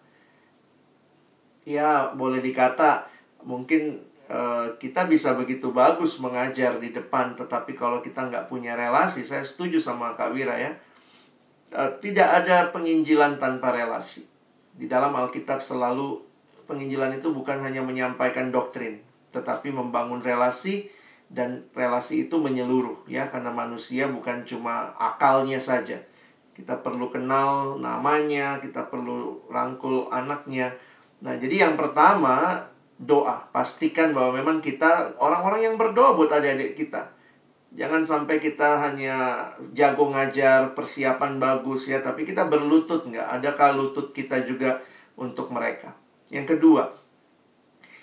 Ya, 1.69 2.09
boleh 2.17 2.41
dikata 2.41 3.05
mungkin 3.45 4.01
uh, 4.25 4.73
kita 4.81 5.05
bisa 5.05 5.37
begitu 5.37 5.69
bagus 5.69 6.17
mengajar 6.17 6.81
di 6.81 6.89
depan, 6.89 7.37
tetapi 7.37 7.77
kalau 7.77 8.01
kita 8.01 8.25
nggak 8.25 8.49
punya 8.49 8.73
relasi, 8.73 9.21
saya 9.21 9.45
setuju 9.45 9.77
sama 9.77 10.17
Kak 10.17 10.33
Wira 10.33 10.57
ya. 10.57 10.73
Uh, 11.69 11.93
tidak 12.01 12.43
ada 12.43 12.73
penginjilan 12.73 13.37
tanpa 13.37 13.69
relasi. 13.69 14.25
Di 14.73 14.89
dalam 14.89 15.13
Alkitab 15.13 15.61
selalu 15.61 16.25
penginjilan 16.65 17.13
itu 17.21 17.29
bukan 17.29 17.61
hanya 17.61 17.85
menyampaikan 17.85 18.49
doktrin, 18.49 19.05
tetapi 19.29 19.69
membangun 19.69 20.25
relasi 20.25 20.89
dan 21.27 21.67
relasi 21.75 22.27
itu 22.27 22.39
menyeluruh 22.39 23.03
ya 23.03 23.27
karena 23.27 23.51
manusia 23.51 24.07
bukan 24.07 24.47
cuma 24.47 24.95
akalnya 24.95 25.59
saja. 25.59 25.99
Kita 26.55 26.81
perlu 26.81 27.13
kenal 27.13 27.77
namanya, 27.77 28.57
kita 28.57 28.89
perlu 28.89 29.45
rangkul 29.45 30.09
anaknya. 30.09 30.73
Nah, 31.21 31.37
jadi 31.37 31.69
yang 31.69 31.75
pertama 31.77 32.65
doa. 32.97 33.45
Pastikan 33.53 34.11
bahwa 34.11 34.41
memang 34.41 34.57
kita 34.57 35.13
orang-orang 35.21 35.69
yang 35.69 35.75
berdoa 35.77 36.17
buat 36.17 36.33
adik-adik 36.33 36.73
kita. 36.73 37.13
Jangan 37.77 38.01
sampai 38.01 38.41
kita 38.41 38.81
hanya 38.89 39.45
jago 39.77 40.09
ngajar, 40.09 40.73
persiapan 40.73 41.37
bagus 41.37 41.85
ya, 41.85 42.01
tapi 42.01 42.25
kita 42.25 42.49
berlutut 42.49 43.05
nggak? 43.05 43.37
Adakah 43.37 43.77
lutut 43.77 44.09
kita 44.09 44.41
juga 44.41 44.81
untuk 45.13 45.53
mereka? 45.53 45.93
Yang 46.33 46.57
kedua, 46.57 46.96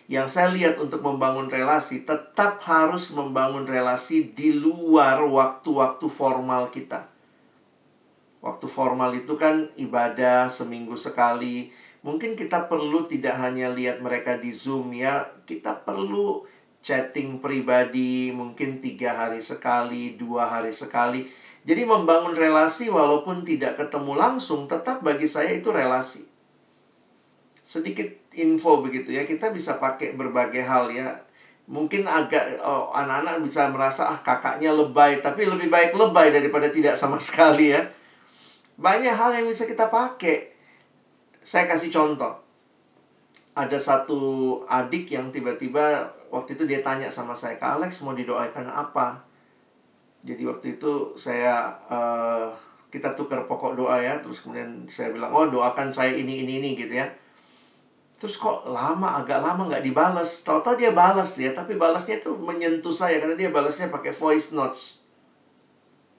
yang 0.04 0.28
saya 0.28 0.52
lihat 0.52 0.76
untuk 0.76 1.00
membangun 1.00 1.48
relasi 1.48 2.04
tetap 2.04 2.60
harus 2.68 3.08
membangun 3.16 3.64
relasi 3.64 4.36
di 4.36 4.52
luar 4.52 5.24
waktu-waktu 5.24 6.06
formal 6.12 6.68
kita. 6.68 7.08
Waktu 8.44 8.66
formal 8.68 9.16
itu 9.16 9.40
kan 9.40 9.72
ibadah 9.80 10.52
seminggu 10.52 11.00
sekali. 11.00 11.72
Mungkin 12.04 12.36
kita 12.36 12.68
perlu 12.68 13.08
tidak 13.08 13.40
hanya 13.40 13.72
lihat 13.72 14.04
mereka 14.04 14.36
di 14.36 14.52
Zoom 14.52 14.92
ya, 14.92 15.24
kita 15.48 15.88
perlu 15.88 16.44
chatting 16.84 17.40
pribadi 17.40 18.28
mungkin 18.28 18.84
tiga 18.84 19.16
hari 19.16 19.40
sekali, 19.40 20.20
dua 20.20 20.44
hari 20.44 20.76
sekali. 20.76 21.24
Jadi 21.64 21.88
membangun 21.88 22.36
relasi 22.36 22.92
walaupun 22.92 23.40
tidak 23.40 23.80
ketemu 23.80 24.20
langsung, 24.20 24.68
tetap 24.68 25.00
bagi 25.00 25.24
saya 25.24 25.56
itu 25.56 25.72
relasi 25.72 26.34
sedikit 27.64 28.23
info 28.36 28.82
begitu 28.82 29.14
ya. 29.14 29.22
Kita 29.22 29.50
bisa 29.54 29.78
pakai 29.78 30.18
berbagai 30.18 30.62
hal 30.62 30.90
ya. 30.90 31.14
Mungkin 31.64 32.04
agak 32.04 32.60
oh, 32.60 32.92
anak-anak 32.92 33.40
bisa 33.40 33.70
merasa 33.72 34.10
ah 34.10 34.18
kakaknya 34.20 34.74
lebay. 34.74 35.22
Tapi 35.22 35.48
lebih 35.48 35.70
baik 35.70 35.96
lebay 35.96 36.34
daripada 36.34 36.68
tidak 36.68 36.98
sama 36.98 37.16
sekali 37.26 37.72
ya. 37.72 37.82
Banyak 38.76 39.14
hal 39.14 39.30
yang 39.38 39.46
bisa 39.46 39.64
kita 39.64 39.88
pakai. 39.88 40.52
Saya 41.40 41.70
kasih 41.70 41.90
contoh. 41.92 42.42
Ada 43.54 43.78
satu 43.78 44.20
adik 44.66 45.14
yang 45.14 45.30
tiba-tiba 45.30 46.10
waktu 46.34 46.58
itu 46.58 46.66
dia 46.66 46.82
tanya 46.82 47.06
sama 47.06 47.38
saya 47.38 47.54
kak 47.54 47.78
Alex 47.78 48.02
mau 48.02 48.10
didoakan 48.10 48.66
apa? 48.66 49.22
Jadi 50.26 50.42
waktu 50.42 50.66
itu 50.74 51.14
saya 51.14 51.70
uh, 51.86 52.50
kita 52.90 53.14
tukar 53.14 53.46
pokok 53.46 53.78
doa 53.78 54.02
ya. 54.02 54.18
Terus 54.18 54.42
kemudian 54.42 54.82
saya 54.90 55.14
bilang 55.14 55.30
oh 55.30 55.46
doakan 55.46 55.86
saya 55.86 56.10
ini 56.10 56.42
ini 56.42 56.58
ini 56.58 56.74
gitu 56.74 56.98
ya 56.98 57.06
Terus 58.24 58.40
kok 58.40 58.64
lama, 58.64 59.20
agak 59.20 59.36
lama 59.44 59.68
nggak 59.68 59.84
dibalas. 59.84 60.48
Tahu-tahu 60.48 60.80
dia 60.80 60.96
balas 60.96 61.36
ya, 61.36 61.52
tapi 61.52 61.76
balasnya 61.76 62.24
itu 62.24 62.32
menyentuh 62.32 62.88
saya 62.88 63.20
karena 63.20 63.36
dia 63.36 63.52
balasnya 63.52 63.92
pakai 63.92 64.16
voice 64.16 64.48
notes. 64.56 65.04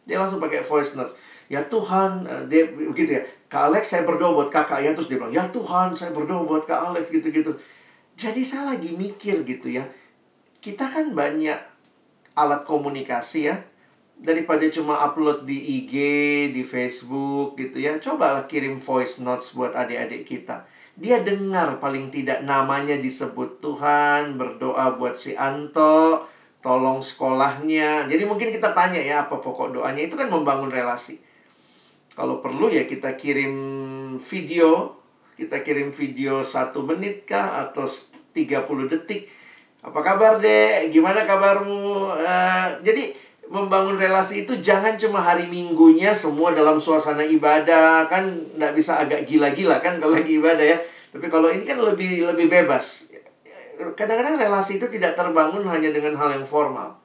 Dia 0.05 0.21
langsung 0.21 0.37
pakai 0.37 0.61
voice 0.61 0.93
notes. 0.93 1.17
Ya 1.49 1.65
Tuhan, 1.65 2.29
eh, 2.29 2.45
dia 2.45 2.69
begitu 2.69 3.17
ya. 3.17 3.25
Kak 3.49 3.73
Alex 3.73 3.89
saya 3.89 4.05
berdoa 4.05 4.37
buat 4.37 4.53
kakak 4.53 4.85
ya. 4.85 4.93
Terus 4.93 5.09
dia 5.09 5.17
bilang, 5.17 5.33
ya 5.33 5.49
Tuhan 5.49 5.97
saya 5.97 6.13
berdoa 6.13 6.45
buat 6.45 6.61
Kak 6.69 6.93
Alex 6.93 7.09
gitu-gitu. 7.09 7.57
Jadi 8.13 8.45
saya 8.45 8.77
lagi 8.77 8.93
mikir 8.93 9.41
gitu 9.41 9.73
ya. 9.73 9.89
Kita 10.61 10.85
kan 10.93 11.09
banyak 11.09 11.57
alat 12.37 12.61
komunikasi 12.69 13.49
ya. 13.49 13.65
Daripada 14.13 14.61
cuma 14.69 15.01
upload 15.09 15.49
di 15.49 15.57
IG, 15.57 15.93
di 16.53 16.61
Facebook 16.61 17.57
gitu 17.57 17.81
ya. 17.81 17.97
Cobalah 17.97 18.45
kirim 18.45 18.77
voice 18.77 19.17
notes 19.17 19.57
buat 19.57 19.73
adik-adik 19.73 20.29
kita 20.29 20.69
dia 20.95 21.19
dengar 21.19 21.83
paling 21.83 22.07
tidak 22.07 22.39
namanya 22.47 22.95
disebut 22.95 23.59
Tuhan, 23.59 24.39
berdoa 24.39 24.95
buat 24.95 25.19
si 25.19 25.35
Anto, 25.35 26.23
tolong 26.63 27.03
sekolahnya. 27.03 28.07
Jadi 28.07 28.23
mungkin 28.23 28.47
kita 28.47 28.71
tanya 28.71 29.03
ya 29.03 29.27
apa 29.27 29.43
pokok 29.43 29.75
doanya 29.75 30.07
itu 30.07 30.15
kan 30.15 30.31
membangun 30.31 30.71
relasi. 30.71 31.19
Kalau 32.15 32.39
perlu 32.39 32.71
ya 32.71 32.87
kita 32.87 33.19
kirim 33.19 33.53
video, 34.23 34.95
kita 35.35 35.59
kirim 35.67 35.91
video 35.91 36.47
satu 36.47 36.79
menit 36.87 37.27
kah 37.27 37.67
atau 37.67 37.83
30 38.31 38.87
detik. 38.87 39.27
Apa 39.83 39.99
kabar 39.99 40.39
dek? 40.39 40.95
Gimana 40.95 41.27
kabarmu? 41.27 42.15
Uh, 42.17 42.67
jadi 42.81 43.11
membangun 43.45 43.95
relasi 43.95 44.43
itu 44.43 44.57
jangan 44.57 44.97
cuma 44.97 45.21
hari 45.21 45.45
minggunya 45.45 46.11
semua 46.11 46.51
dalam 46.51 46.81
suasana 46.81 47.21
ibadah 47.21 48.09
kan 48.09 48.25
nggak 48.57 48.73
bisa 48.73 48.97
agak 48.99 49.29
gila-gila 49.29 49.77
kan 49.79 50.01
kalau 50.01 50.17
lagi 50.17 50.41
ibadah 50.41 50.65
ya 50.65 50.77
tapi 51.13 51.29
kalau 51.29 51.47
ini 51.53 51.63
kan 51.63 51.77
lebih 51.77 52.25
lebih 52.25 52.49
bebas 52.49 53.05
kadang-kadang 53.95 54.39
relasi 54.39 54.79
itu 54.79 54.87
tidak 54.87 55.19
terbangun 55.19 55.67
hanya 55.67 55.91
dengan 55.91 56.15
hal 56.15 56.31
yang 56.31 56.47
formal. 56.47 56.95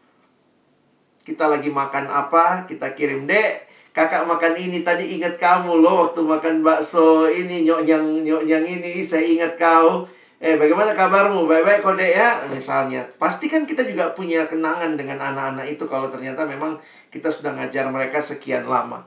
Kita 1.26 1.50
lagi 1.50 1.68
makan 1.68 2.06
apa, 2.08 2.64
kita 2.64 2.94
kirim, 2.94 3.26
Dek, 3.26 3.66
kakak 3.92 4.24
makan 4.24 4.54
ini 4.56 4.80
tadi 4.86 5.18
ingat 5.18 5.36
kamu 5.36 5.82
loh 5.82 6.08
waktu 6.08 6.22
makan 6.22 6.62
bakso 6.64 7.28
ini 7.28 7.66
nyok 7.66 7.84
nyok 7.84 8.42
ini 8.46 9.02
saya 9.02 9.26
ingat 9.26 9.58
kau. 9.58 10.06
Eh 10.40 10.56
bagaimana 10.56 10.96
kabarmu? 10.96 11.44
Baik-baik 11.44 11.84
kode 11.84 12.16
ya 12.16 12.48
misalnya. 12.48 13.04
Pasti 13.20 13.52
kan 13.52 13.68
kita 13.68 13.84
juga 13.84 14.16
punya 14.16 14.48
kenangan 14.48 14.96
dengan 14.96 15.20
anak-anak 15.20 15.68
itu 15.68 15.84
kalau 15.84 16.08
ternyata 16.08 16.48
memang 16.48 16.80
kita 17.12 17.28
sudah 17.28 17.52
ngajar 17.52 17.84
mereka 17.92 18.24
sekian 18.24 18.64
lama. 18.64 19.04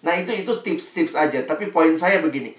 Nah 0.00 0.16
itu 0.16 0.32
itu 0.32 0.48
tips-tips 0.48 1.12
aja. 1.12 1.44
Tapi 1.44 1.68
poin 1.68 1.92
saya 2.00 2.24
begini. 2.24 2.56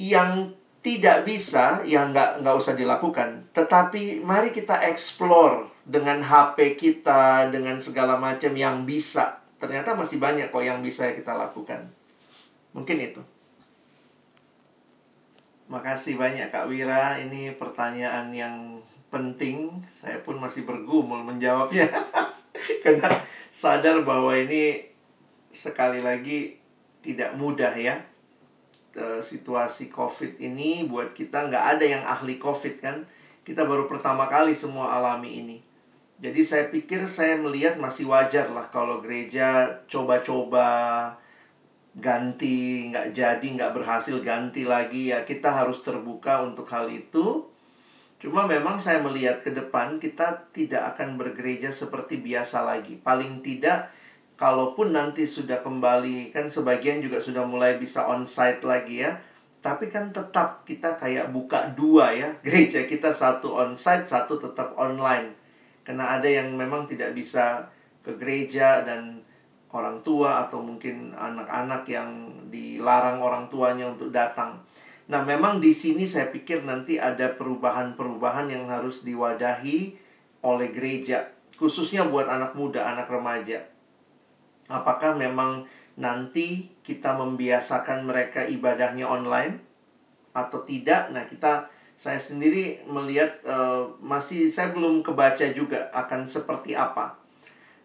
Yang 0.00 0.56
tidak 0.80 1.28
bisa, 1.28 1.84
ya 1.84 2.08
nggak, 2.08 2.40
nggak 2.40 2.56
usah 2.56 2.72
dilakukan. 2.72 3.52
Tetapi 3.52 4.24
mari 4.24 4.56
kita 4.56 4.80
explore 4.88 5.68
dengan 5.84 6.24
HP 6.24 6.80
kita, 6.80 7.52
dengan 7.52 7.76
segala 7.76 8.16
macam 8.16 8.56
yang 8.56 8.88
bisa. 8.88 9.44
Ternyata 9.60 9.92
masih 9.92 10.16
banyak 10.16 10.48
kok 10.48 10.64
yang 10.64 10.80
bisa 10.80 11.12
kita 11.12 11.36
lakukan. 11.36 11.92
Mungkin 12.72 12.96
itu. 13.04 13.20
Makasih 15.66 16.14
banyak 16.14 16.48
Kak 16.54 16.70
Wira. 16.70 17.18
Ini 17.18 17.58
pertanyaan 17.58 18.30
yang 18.30 18.78
penting. 19.10 19.82
Saya 19.82 20.22
pun 20.22 20.38
masih 20.38 20.62
bergumul 20.62 21.26
menjawabnya. 21.26 21.90
Karena 22.84 23.22
sadar 23.50 24.02
bahwa 24.06 24.30
ini 24.36 24.86
sekali 25.50 26.04
lagi 26.04 26.58
tidak 27.00 27.38
mudah 27.38 27.72
ya 27.72 28.02
uh, 28.98 29.20
situasi 29.22 29.88
COVID 29.88 30.42
ini 30.42 30.84
buat 30.88 31.14
kita 31.14 31.48
nggak 31.48 31.64
ada 31.78 31.84
yang 31.84 32.02
ahli 32.02 32.40
COVID 32.40 32.74
kan. 32.80 33.04
Kita 33.46 33.62
baru 33.62 33.86
pertama 33.86 34.26
kali 34.26 34.56
semua 34.56 34.98
alami 34.98 35.38
ini. 35.38 35.58
Jadi 36.16 36.40
saya 36.42 36.66
pikir 36.72 37.04
saya 37.06 37.36
melihat 37.36 37.76
masih 37.76 38.08
wajar 38.08 38.48
lah 38.48 38.66
kalau 38.72 39.04
gereja 39.04 39.68
coba-coba 39.86 40.66
ganti, 41.96 42.92
nggak 42.92 43.16
jadi, 43.16 43.46
nggak 43.56 43.72
berhasil 43.72 44.20
ganti 44.20 44.68
lagi 44.68 45.10
ya 45.10 45.24
kita 45.24 45.48
harus 45.48 45.80
terbuka 45.80 46.44
untuk 46.44 46.68
hal 46.68 46.86
itu. 46.92 47.48
Cuma 48.16 48.48
memang 48.48 48.80
saya 48.80 49.00
melihat 49.00 49.44
ke 49.44 49.52
depan 49.52 50.00
kita 50.00 50.48
tidak 50.52 50.96
akan 50.96 51.20
bergereja 51.20 51.68
seperti 51.68 52.20
biasa 52.20 52.64
lagi. 52.64 52.96
Paling 52.96 53.44
tidak 53.44 53.92
kalaupun 54.36 54.92
nanti 54.92 55.24
sudah 55.24 55.64
kembali 55.64 56.30
kan 56.30 56.52
sebagian 56.52 57.00
juga 57.00 57.18
sudah 57.18 57.48
mulai 57.48 57.80
bisa 57.80 58.04
onsite 58.04 58.62
lagi 58.62 59.02
ya 59.02 59.16
tapi 59.64 59.88
kan 59.88 60.12
tetap 60.12 60.62
kita 60.68 60.94
kayak 61.00 61.32
buka 61.32 61.72
dua 61.72 62.12
ya 62.12 62.30
gereja 62.44 62.84
kita 62.84 63.10
satu 63.10 63.56
onsite 63.56 64.04
satu 64.04 64.36
tetap 64.36 64.76
online 64.76 65.32
karena 65.82 66.20
ada 66.20 66.28
yang 66.28 66.52
memang 66.54 66.84
tidak 66.84 67.16
bisa 67.16 67.66
ke 68.04 68.14
gereja 68.20 68.84
dan 68.84 69.15
orang 69.76 70.00
tua 70.00 70.48
atau 70.48 70.64
mungkin 70.64 71.12
anak-anak 71.12 71.84
yang 71.84 72.08
dilarang 72.48 73.20
orang 73.20 73.44
tuanya 73.52 73.92
untuk 73.92 74.08
datang. 74.08 74.56
Nah, 75.12 75.22
memang 75.22 75.60
di 75.60 75.70
sini 75.70 76.08
saya 76.08 76.32
pikir 76.32 76.64
nanti 76.64 76.96
ada 76.96 77.30
perubahan-perubahan 77.36 78.50
yang 78.50 78.66
harus 78.66 79.04
diwadahi 79.04 79.94
oleh 80.42 80.68
gereja, 80.72 81.30
khususnya 81.54 82.08
buat 82.08 82.26
anak 82.26 82.58
muda, 82.58 82.88
anak 82.88 83.06
remaja 83.06 83.76
Apakah 84.66 85.14
memang 85.14 85.62
nanti 85.96 86.74
kita 86.82 87.14
membiasakan 87.14 88.04
mereka 88.04 88.42
ibadahnya 88.46 89.06
online 89.06 89.62
atau 90.34 90.62
tidak? 90.66 91.14
Nah, 91.14 91.22
kita 91.26 91.70
saya 91.96 92.20
sendiri 92.20 92.82
melihat 92.90 93.40
uh, 93.46 93.88
masih 94.02 94.50
saya 94.50 94.74
belum 94.74 95.00
kebaca 95.06 95.46
juga 95.54 95.88
akan 95.94 96.26
seperti 96.26 96.74
apa. 96.74 97.16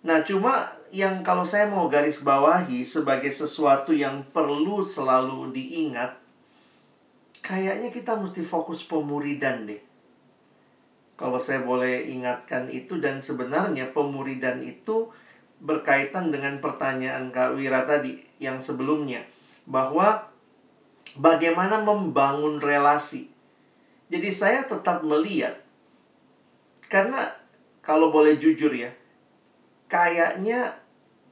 Nah, 0.02 0.26
cuma 0.26 0.74
yang 0.90 1.22
kalau 1.22 1.46
saya 1.46 1.70
mau 1.70 1.86
garis 1.86 2.26
bawahi 2.26 2.82
sebagai 2.82 3.30
sesuatu 3.30 3.94
yang 3.94 4.26
perlu 4.34 4.82
selalu 4.82 5.54
diingat, 5.54 6.18
kayaknya 7.46 7.94
kita 7.94 8.18
mesti 8.18 8.42
fokus 8.42 8.82
pemuridan 8.82 9.70
deh. 9.70 9.82
Kalau 11.22 11.38
saya 11.38 11.62
boleh 11.62 12.10
ingatkan 12.10 12.66
itu 12.74 12.98
dan 12.98 13.22
sebenarnya 13.22 13.94
pemuridan 13.94 14.66
itu 14.66 15.14
berkaitan 15.62 16.34
dengan 16.34 16.58
pertanyaan 16.58 17.30
Kak 17.30 17.54
Wira 17.54 17.86
tadi 17.86 18.18
yang 18.42 18.58
sebelumnya 18.58 19.22
bahwa 19.70 20.26
bagaimana 21.14 21.86
membangun 21.86 22.58
relasi. 22.58 23.30
Jadi 24.10 24.34
saya 24.34 24.66
tetap 24.66 25.06
melihat 25.06 25.62
karena 26.90 27.30
kalau 27.86 28.10
boleh 28.10 28.42
jujur 28.42 28.74
ya, 28.74 28.90
kayaknya 29.92 30.72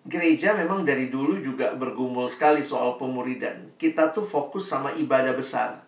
gereja 0.03 0.51
memang 0.51 0.83
dari 0.83 1.07
dulu 1.07 1.39
juga 1.39 1.71
bergumul 1.79 2.27
sekali 2.27 2.59
soal 2.59 2.99
pemuridan. 2.99 3.71
Kita 3.79 4.11
tuh 4.11 4.27
fokus 4.27 4.67
sama 4.67 4.91
ibadah 4.99 5.31
besar. 5.31 5.79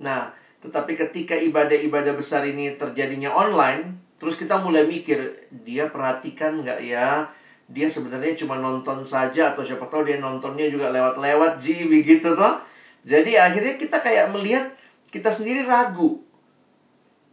Nah, 0.00 0.32
tetapi 0.64 0.96
ketika 0.96 1.36
ibadah-ibadah 1.36 2.16
besar 2.16 2.48
ini 2.48 2.72
terjadinya 2.72 3.36
online, 3.36 4.02
Terus 4.22 4.38
kita 4.38 4.54
mulai 4.62 4.86
mikir, 4.86 5.50
dia 5.66 5.90
perhatikan 5.90 6.62
nggak 6.62 6.78
ya? 6.86 7.26
Dia 7.66 7.90
sebenarnya 7.90 8.38
cuma 8.38 8.54
nonton 8.54 9.02
saja 9.02 9.50
atau 9.50 9.66
siapa 9.66 9.82
tahu 9.82 10.06
dia 10.06 10.22
nontonnya 10.22 10.70
juga 10.70 10.94
lewat-lewat 10.94 11.58
ji 11.58 11.90
begitu 11.90 12.30
toh. 12.30 12.62
Jadi 13.02 13.34
akhirnya 13.34 13.74
kita 13.82 13.98
kayak 13.98 14.30
melihat 14.30 14.70
kita 15.10 15.26
sendiri 15.26 15.66
ragu. 15.66 16.22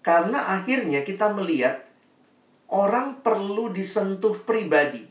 Karena 0.02 0.58
akhirnya 0.58 1.06
kita 1.06 1.30
melihat 1.30 1.86
orang 2.70 3.22
perlu 3.26 3.74
disentuh 3.74 4.38
pribadi. 4.46 5.06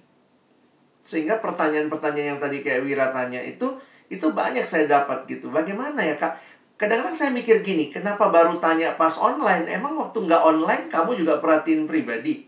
Sehingga 1.03 1.43
pertanyaan-pertanyaan 1.43 2.37
yang 2.37 2.41
tadi 2.41 2.63
kayak 2.63 2.85
Wira 2.85 3.11
tanya 3.11 3.43
itu 3.43 3.79
itu 4.09 4.33
banyak 4.33 4.65
saya 4.65 4.89
dapat 4.89 5.29
gitu. 5.29 5.53
Bagaimana 5.53 6.01
ya 6.01 6.17
Kak? 6.17 6.41
Kadang-kadang 6.79 7.17
saya 7.17 7.31
mikir 7.35 7.67
gini, 7.67 7.91
kenapa 7.91 8.31
baru 8.31 8.55
tanya 8.63 8.95
pas 8.95 9.19
online? 9.19 9.67
Emang 9.67 9.99
waktu 9.99 10.23
nggak 10.23 10.43
online 10.47 10.85
kamu 10.87 11.19
juga 11.19 11.43
perhatiin 11.43 11.91
pribadi? 11.91 12.47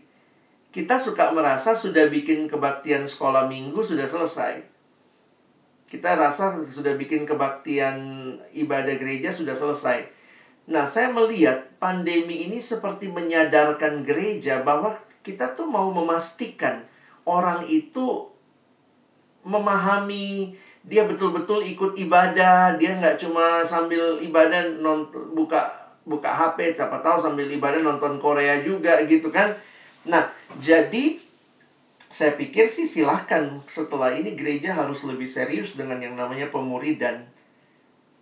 Kita 0.71 0.95
suka 0.95 1.35
merasa 1.35 1.75
sudah 1.75 2.07
bikin 2.07 2.47
kebaktian 2.47 3.03
sekolah 3.03 3.51
minggu 3.51 3.83
sudah 3.83 4.07
selesai. 4.07 4.63
Kita 5.91 6.15
rasa 6.15 6.63
sudah 6.63 6.95
bikin 6.95 7.27
kebaktian 7.27 7.99
ibadah 8.55 8.95
gereja 8.95 9.35
sudah 9.35 9.51
selesai. 9.51 10.20
Nah, 10.71 10.87
saya 10.87 11.11
melihat 11.11 11.67
pandemi 11.83 12.47
ini 12.47 12.63
seperti 12.63 13.11
menyadarkan 13.11 14.07
gereja 14.07 14.63
bahwa 14.63 14.95
kita 15.19 15.51
tuh 15.51 15.67
mau 15.67 15.91
memastikan 15.91 16.87
orang 17.27 17.67
itu 17.67 18.31
memahami 19.43 20.55
dia 20.81 21.05
betul-betul 21.05 21.61
ikut 21.61 21.93
ibadah 21.93 22.73
dia 22.81 22.97
nggak 22.97 23.21
cuma 23.21 23.61
sambil 23.61 24.17
ibadah 24.17 24.81
non 24.81 25.05
buka 25.37 25.69
buka 26.01 26.29
HP 26.33 26.73
siapa 26.73 26.97
tahu 26.97 27.21
sambil 27.21 27.45
ibadah 27.45 27.77
nonton 27.85 28.17
Korea 28.17 28.57
juga 28.65 28.97
gitu 29.05 29.29
kan? 29.29 29.53
Nah 30.09 30.33
jadi 30.57 31.21
saya 32.09 32.33
pikir 32.33 32.65
sih 32.65 32.89
silahkan 32.89 33.61
setelah 33.69 34.09
ini 34.11 34.33
gereja 34.33 34.73
harus 34.73 35.05
lebih 35.05 35.29
serius 35.29 35.77
dengan 35.77 36.01
yang 36.01 36.17
namanya 36.17 36.49
pemuridan 36.49 37.29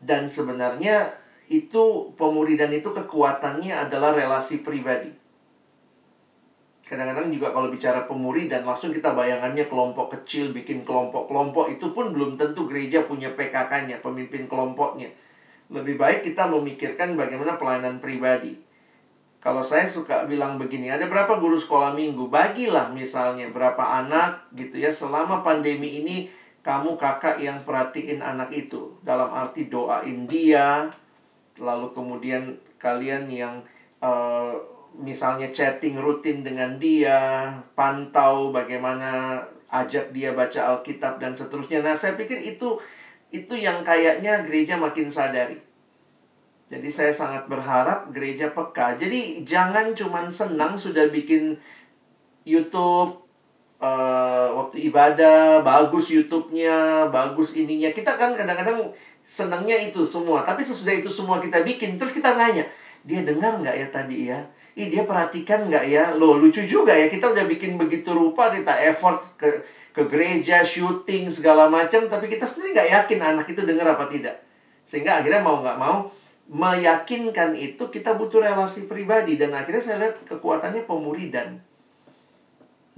dan 0.03 0.27
sebenarnya 0.27 1.15
itu 1.49 2.13
pemuridan 2.13 2.69
itu 2.71 2.93
kekuatannya 2.93 3.73
adalah 3.73 4.13
relasi 4.13 4.61
pribadi 4.61 5.19
Kadang-kadang 6.89 7.29
juga 7.29 7.53
kalau 7.53 7.69
bicara 7.69 8.09
pemuri 8.09 8.49
dan 8.49 8.65
langsung 8.65 8.89
kita 8.89 9.13
bayangannya 9.13 9.69
kelompok 9.69 10.09
kecil, 10.17 10.49
bikin 10.49 10.81
kelompok-kelompok 10.81 11.69
itu 11.69 11.93
pun 11.93 12.09
belum 12.09 12.33
tentu 12.33 12.65
gereja 12.65 13.05
punya 13.05 13.29
PKK-nya, 13.37 14.01
pemimpin 14.01 14.49
kelompoknya. 14.49 15.05
Lebih 15.69 16.01
baik 16.01 16.25
kita 16.25 16.49
memikirkan 16.49 17.13
bagaimana 17.13 17.61
pelayanan 17.61 18.01
pribadi. 18.01 18.57
Kalau 19.37 19.61
saya 19.61 19.85
suka 19.85 20.25
bilang 20.25 20.57
begini, 20.57 20.89
ada 20.89 21.05
berapa 21.05 21.37
guru 21.37 21.61
sekolah 21.61 21.93
minggu? 21.93 22.25
Bagilah 22.25 22.89
misalnya 22.89 23.53
berapa 23.53 24.01
anak 24.01 24.49
gitu 24.57 24.81
ya. 24.81 24.89
Selama 24.89 25.45
pandemi 25.45 26.01
ini 26.01 26.25
kamu 26.65 26.97
kakak 26.97 27.37
yang 27.37 27.61
perhatiin 27.61 28.17
anak 28.25 28.49
itu. 28.49 28.97
Dalam 29.05 29.29
arti 29.29 29.69
doain 29.69 30.25
dia, 30.25 30.89
lalu 31.59 31.91
kemudian 31.93 32.57
kalian 32.79 33.27
yang 33.27 33.61
uh, 33.99 34.55
misalnya 34.97 35.51
chatting 35.53 35.99
rutin 35.99 36.41
dengan 36.41 36.79
dia, 36.81 37.51
pantau 37.77 38.49
bagaimana 38.49 39.43
ajak 39.69 40.09
dia 40.09 40.33
baca 40.33 40.75
Alkitab 40.75 41.21
dan 41.21 41.37
seterusnya. 41.37 41.85
Nah, 41.85 41.93
saya 41.93 42.17
pikir 42.17 42.41
itu 42.41 42.79
itu 43.29 43.53
yang 43.53 43.85
kayaknya 43.85 44.41
gereja 44.41 44.73
makin 44.73 45.11
sadari. 45.13 45.61
Jadi 46.69 46.89
saya 46.89 47.09
sangat 47.09 47.49
berharap 47.49 48.09
gereja 48.13 48.53
peka. 48.53 48.93
Jadi 48.97 49.41
jangan 49.41 49.93
cuman 49.93 50.29
senang 50.29 50.77
sudah 50.77 51.09
bikin 51.09 51.57
YouTube 52.45 53.25
uh, 53.81 54.47
waktu 54.53 54.89
ibadah, 54.89 55.65
bagus 55.65 56.13
YouTube-nya, 56.13 57.09
bagus 57.09 57.57
ininya. 57.57 57.89
Kita 57.89 58.13
kan 58.17 58.37
kadang-kadang 58.37 58.93
senangnya 59.29 59.77
itu 59.77 60.01
semua. 60.09 60.41
Tapi 60.41 60.65
sesudah 60.65 60.97
itu 60.97 61.05
semua 61.05 61.37
kita 61.37 61.61
bikin, 61.61 62.01
terus 62.01 62.09
kita 62.09 62.33
nanya, 62.33 62.65
dia 63.05 63.21
dengar 63.21 63.61
nggak 63.61 63.75
ya 63.77 63.87
tadi 63.93 64.33
ya? 64.33 64.41
Ih, 64.73 64.89
dia 64.89 65.05
perhatikan 65.05 65.69
nggak 65.69 65.85
ya? 65.85 66.17
Loh, 66.17 66.41
lucu 66.41 66.65
juga 66.65 66.97
ya. 66.97 67.05
Kita 67.05 67.29
udah 67.29 67.45
bikin 67.45 67.77
begitu 67.77 68.09
rupa, 68.09 68.49
kita 68.49 68.73
effort 68.89 69.37
ke 69.37 69.61
ke 69.93 70.05
gereja, 70.09 70.65
syuting, 70.65 71.29
segala 71.29 71.69
macam. 71.69 72.09
Tapi 72.09 72.25
kita 72.25 72.49
sendiri 72.49 72.73
nggak 72.73 72.89
yakin 72.89 73.19
anak 73.21 73.45
itu 73.53 73.61
dengar 73.61 73.93
apa 73.93 74.09
tidak. 74.09 74.41
Sehingga 74.89 75.21
akhirnya 75.21 75.45
mau 75.45 75.61
nggak 75.61 75.77
mau, 75.77 76.09
meyakinkan 76.49 77.53
itu 77.53 77.93
kita 77.93 78.17
butuh 78.17 78.41
relasi 78.41 78.89
pribadi 78.89 79.37
dan 79.37 79.53
akhirnya 79.53 79.83
saya 79.85 79.97
lihat 80.01 80.25
kekuatannya 80.25 80.89
pemuridan. 80.89 81.61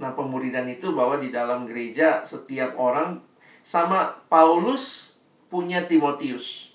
Nah, 0.00 0.16
pemuridan 0.16 0.64
itu 0.72 0.96
bahwa 0.96 1.20
di 1.20 1.28
dalam 1.28 1.68
gereja 1.68 2.24
setiap 2.24 2.74
orang 2.80 3.20
sama 3.60 4.24
Paulus 4.32 5.11
punya 5.52 5.84
Timotius. 5.84 6.72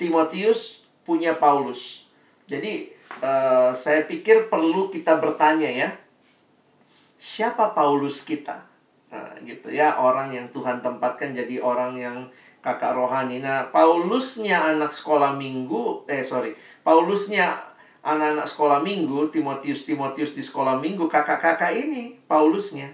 Timotius 0.00 0.88
punya 1.04 1.36
Paulus. 1.36 2.08
Jadi 2.48 2.88
uh, 3.20 3.76
saya 3.76 4.08
pikir 4.08 4.48
perlu 4.48 4.88
kita 4.88 5.20
bertanya 5.20 5.68
ya. 5.68 5.88
Siapa 7.20 7.76
Paulus 7.76 8.24
kita? 8.24 8.64
Nah, 9.12 9.38
gitu 9.46 9.70
ya, 9.70 10.00
orang 10.00 10.34
yang 10.34 10.48
Tuhan 10.50 10.82
tempatkan 10.82 11.36
jadi 11.36 11.62
orang 11.62 11.94
yang 11.94 12.16
kakak 12.64 12.96
rohani. 12.96 13.38
Nah, 13.38 13.70
Paulusnya 13.70 14.74
anak 14.74 14.90
sekolah 14.90 15.38
minggu, 15.38 16.08
eh 16.10 16.26
sorry, 16.26 16.56
Paulusnya 16.82 17.54
anak-anak 18.02 18.44
sekolah 18.50 18.82
minggu, 18.82 19.30
Timotius 19.30 19.86
Timotius 19.86 20.34
di 20.34 20.42
sekolah 20.42 20.82
minggu, 20.82 21.06
kakak-kakak 21.06 21.70
ini 21.72 22.18
Paulusnya. 22.26 22.90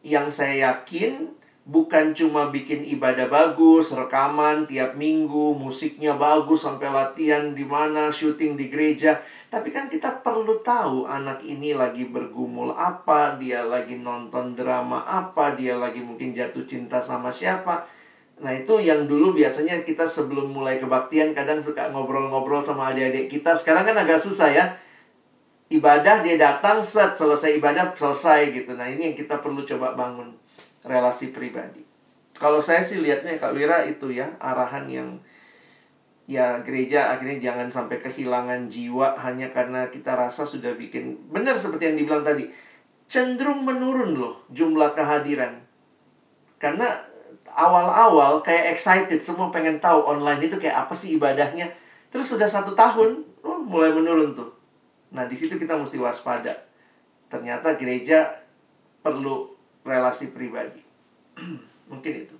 Yang 0.00 0.40
saya 0.40 0.72
yakin 0.72 1.35
bukan 1.66 2.14
cuma 2.14 2.54
bikin 2.54 2.86
ibadah 2.86 3.26
bagus, 3.26 3.90
rekaman 3.90 4.70
tiap 4.70 4.94
minggu, 4.94 5.58
musiknya 5.58 6.14
bagus 6.14 6.62
sampai 6.62 6.94
latihan 6.94 7.50
di 7.52 7.66
mana, 7.66 8.14
syuting 8.14 8.54
di 8.54 8.70
gereja, 8.70 9.18
tapi 9.50 9.74
kan 9.74 9.90
kita 9.90 10.22
perlu 10.22 10.62
tahu 10.62 11.10
anak 11.10 11.42
ini 11.42 11.74
lagi 11.74 12.06
bergumul 12.06 12.70
apa, 12.70 13.34
dia 13.36 13.66
lagi 13.66 13.98
nonton 13.98 14.54
drama 14.54 15.02
apa, 15.02 15.58
dia 15.58 15.74
lagi 15.74 15.98
mungkin 15.98 16.30
jatuh 16.30 16.62
cinta 16.62 17.02
sama 17.02 17.34
siapa 17.34 17.96
Nah 18.36 18.52
itu 18.52 18.76
yang 18.84 19.08
dulu 19.08 19.32
biasanya 19.32 19.80
kita 19.80 20.04
sebelum 20.04 20.52
mulai 20.52 20.76
kebaktian 20.76 21.32
kadang 21.32 21.56
suka 21.56 21.88
ngobrol-ngobrol 21.88 22.60
sama 22.60 22.92
adik-adik 22.92 23.32
kita. 23.32 23.56
Sekarang 23.56 23.88
kan 23.88 23.96
agak 23.96 24.20
susah 24.20 24.52
ya. 24.52 24.64
Ibadah 25.72 26.20
dia 26.22 26.36
datang 26.36 26.84
set 26.84 27.16
selesai 27.16 27.56
ibadah 27.56 27.96
selesai 27.96 28.52
gitu. 28.52 28.76
Nah 28.76 28.86
ini 28.92 29.10
yang 29.10 29.16
kita 29.16 29.40
perlu 29.40 29.64
coba 29.64 29.96
bangun 29.96 30.35
relasi 30.86 31.34
pribadi. 31.34 31.82
Kalau 32.38 32.62
saya 32.62 32.80
sih 32.80 33.02
lihatnya 33.02 33.34
Kak 33.36 33.52
Wira 33.52 33.82
itu 33.84 34.14
ya 34.14 34.30
arahan 34.38 34.86
yang 34.86 35.18
ya 36.26 36.58
gereja 36.62 37.14
akhirnya 37.14 37.50
jangan 37.50 37.68
sampai 37.70 38.02
kehilangan 38.02 38.66
jiwa 38.66 39.14
hanya 39.18 39.50
karena 39.54 39.86
kita 39.90 40.18
rasa 40.18 40.42
sudah 40.42 40.74
bikin 40.74 41.30
benar 41.30 41.54
seperti 41.54 41.86
yang 41.90 41.96
dibilang 42.02 42.26
tadi 42.26 42.50
cenderung 43.06 43.62
menurun 43.66 44.18
loh 44.18 44.34
jumlah 44.52 44.92
kehadiran. 44.92 45.64
Karena 46.60 46.86
awal-awal 47.56 48.44
kayak 48.44 48.76
excited 48.76 49.18
semua 49.22 49.48
pengen 49.48 49.80
tahu 49.80 50.04
online 50.04 50.44
itu 50.44 50.60
kayak 50.60 50.86
apa 50.86 50.94
sih 50.94 51.16
ibadahnya. 51.16 51.72
Terus 52.12 52.28
sudah 52.28 52.46
satu 52.46 52.76
tahun 52.76 53.24
oh 53.42 53.64
mulai 53.64 53.94
menurun 53.94 54.36
tuh. 54.36 54.52
Nah 55.16 55.24
di 55.24 55.34
situ 55.38 55.56
kita 55.56 55.72
mesti 55.72 55.96
waspada. 55.96 56.52
Ternyata 57.32 57.80
gereja 57.80 58.28
perlu 59.00 59.55
relasi 59.86 60.34
pribadi. 60.34 60.82
Mungkin 61.90 62.12
itu. 62.26 62.34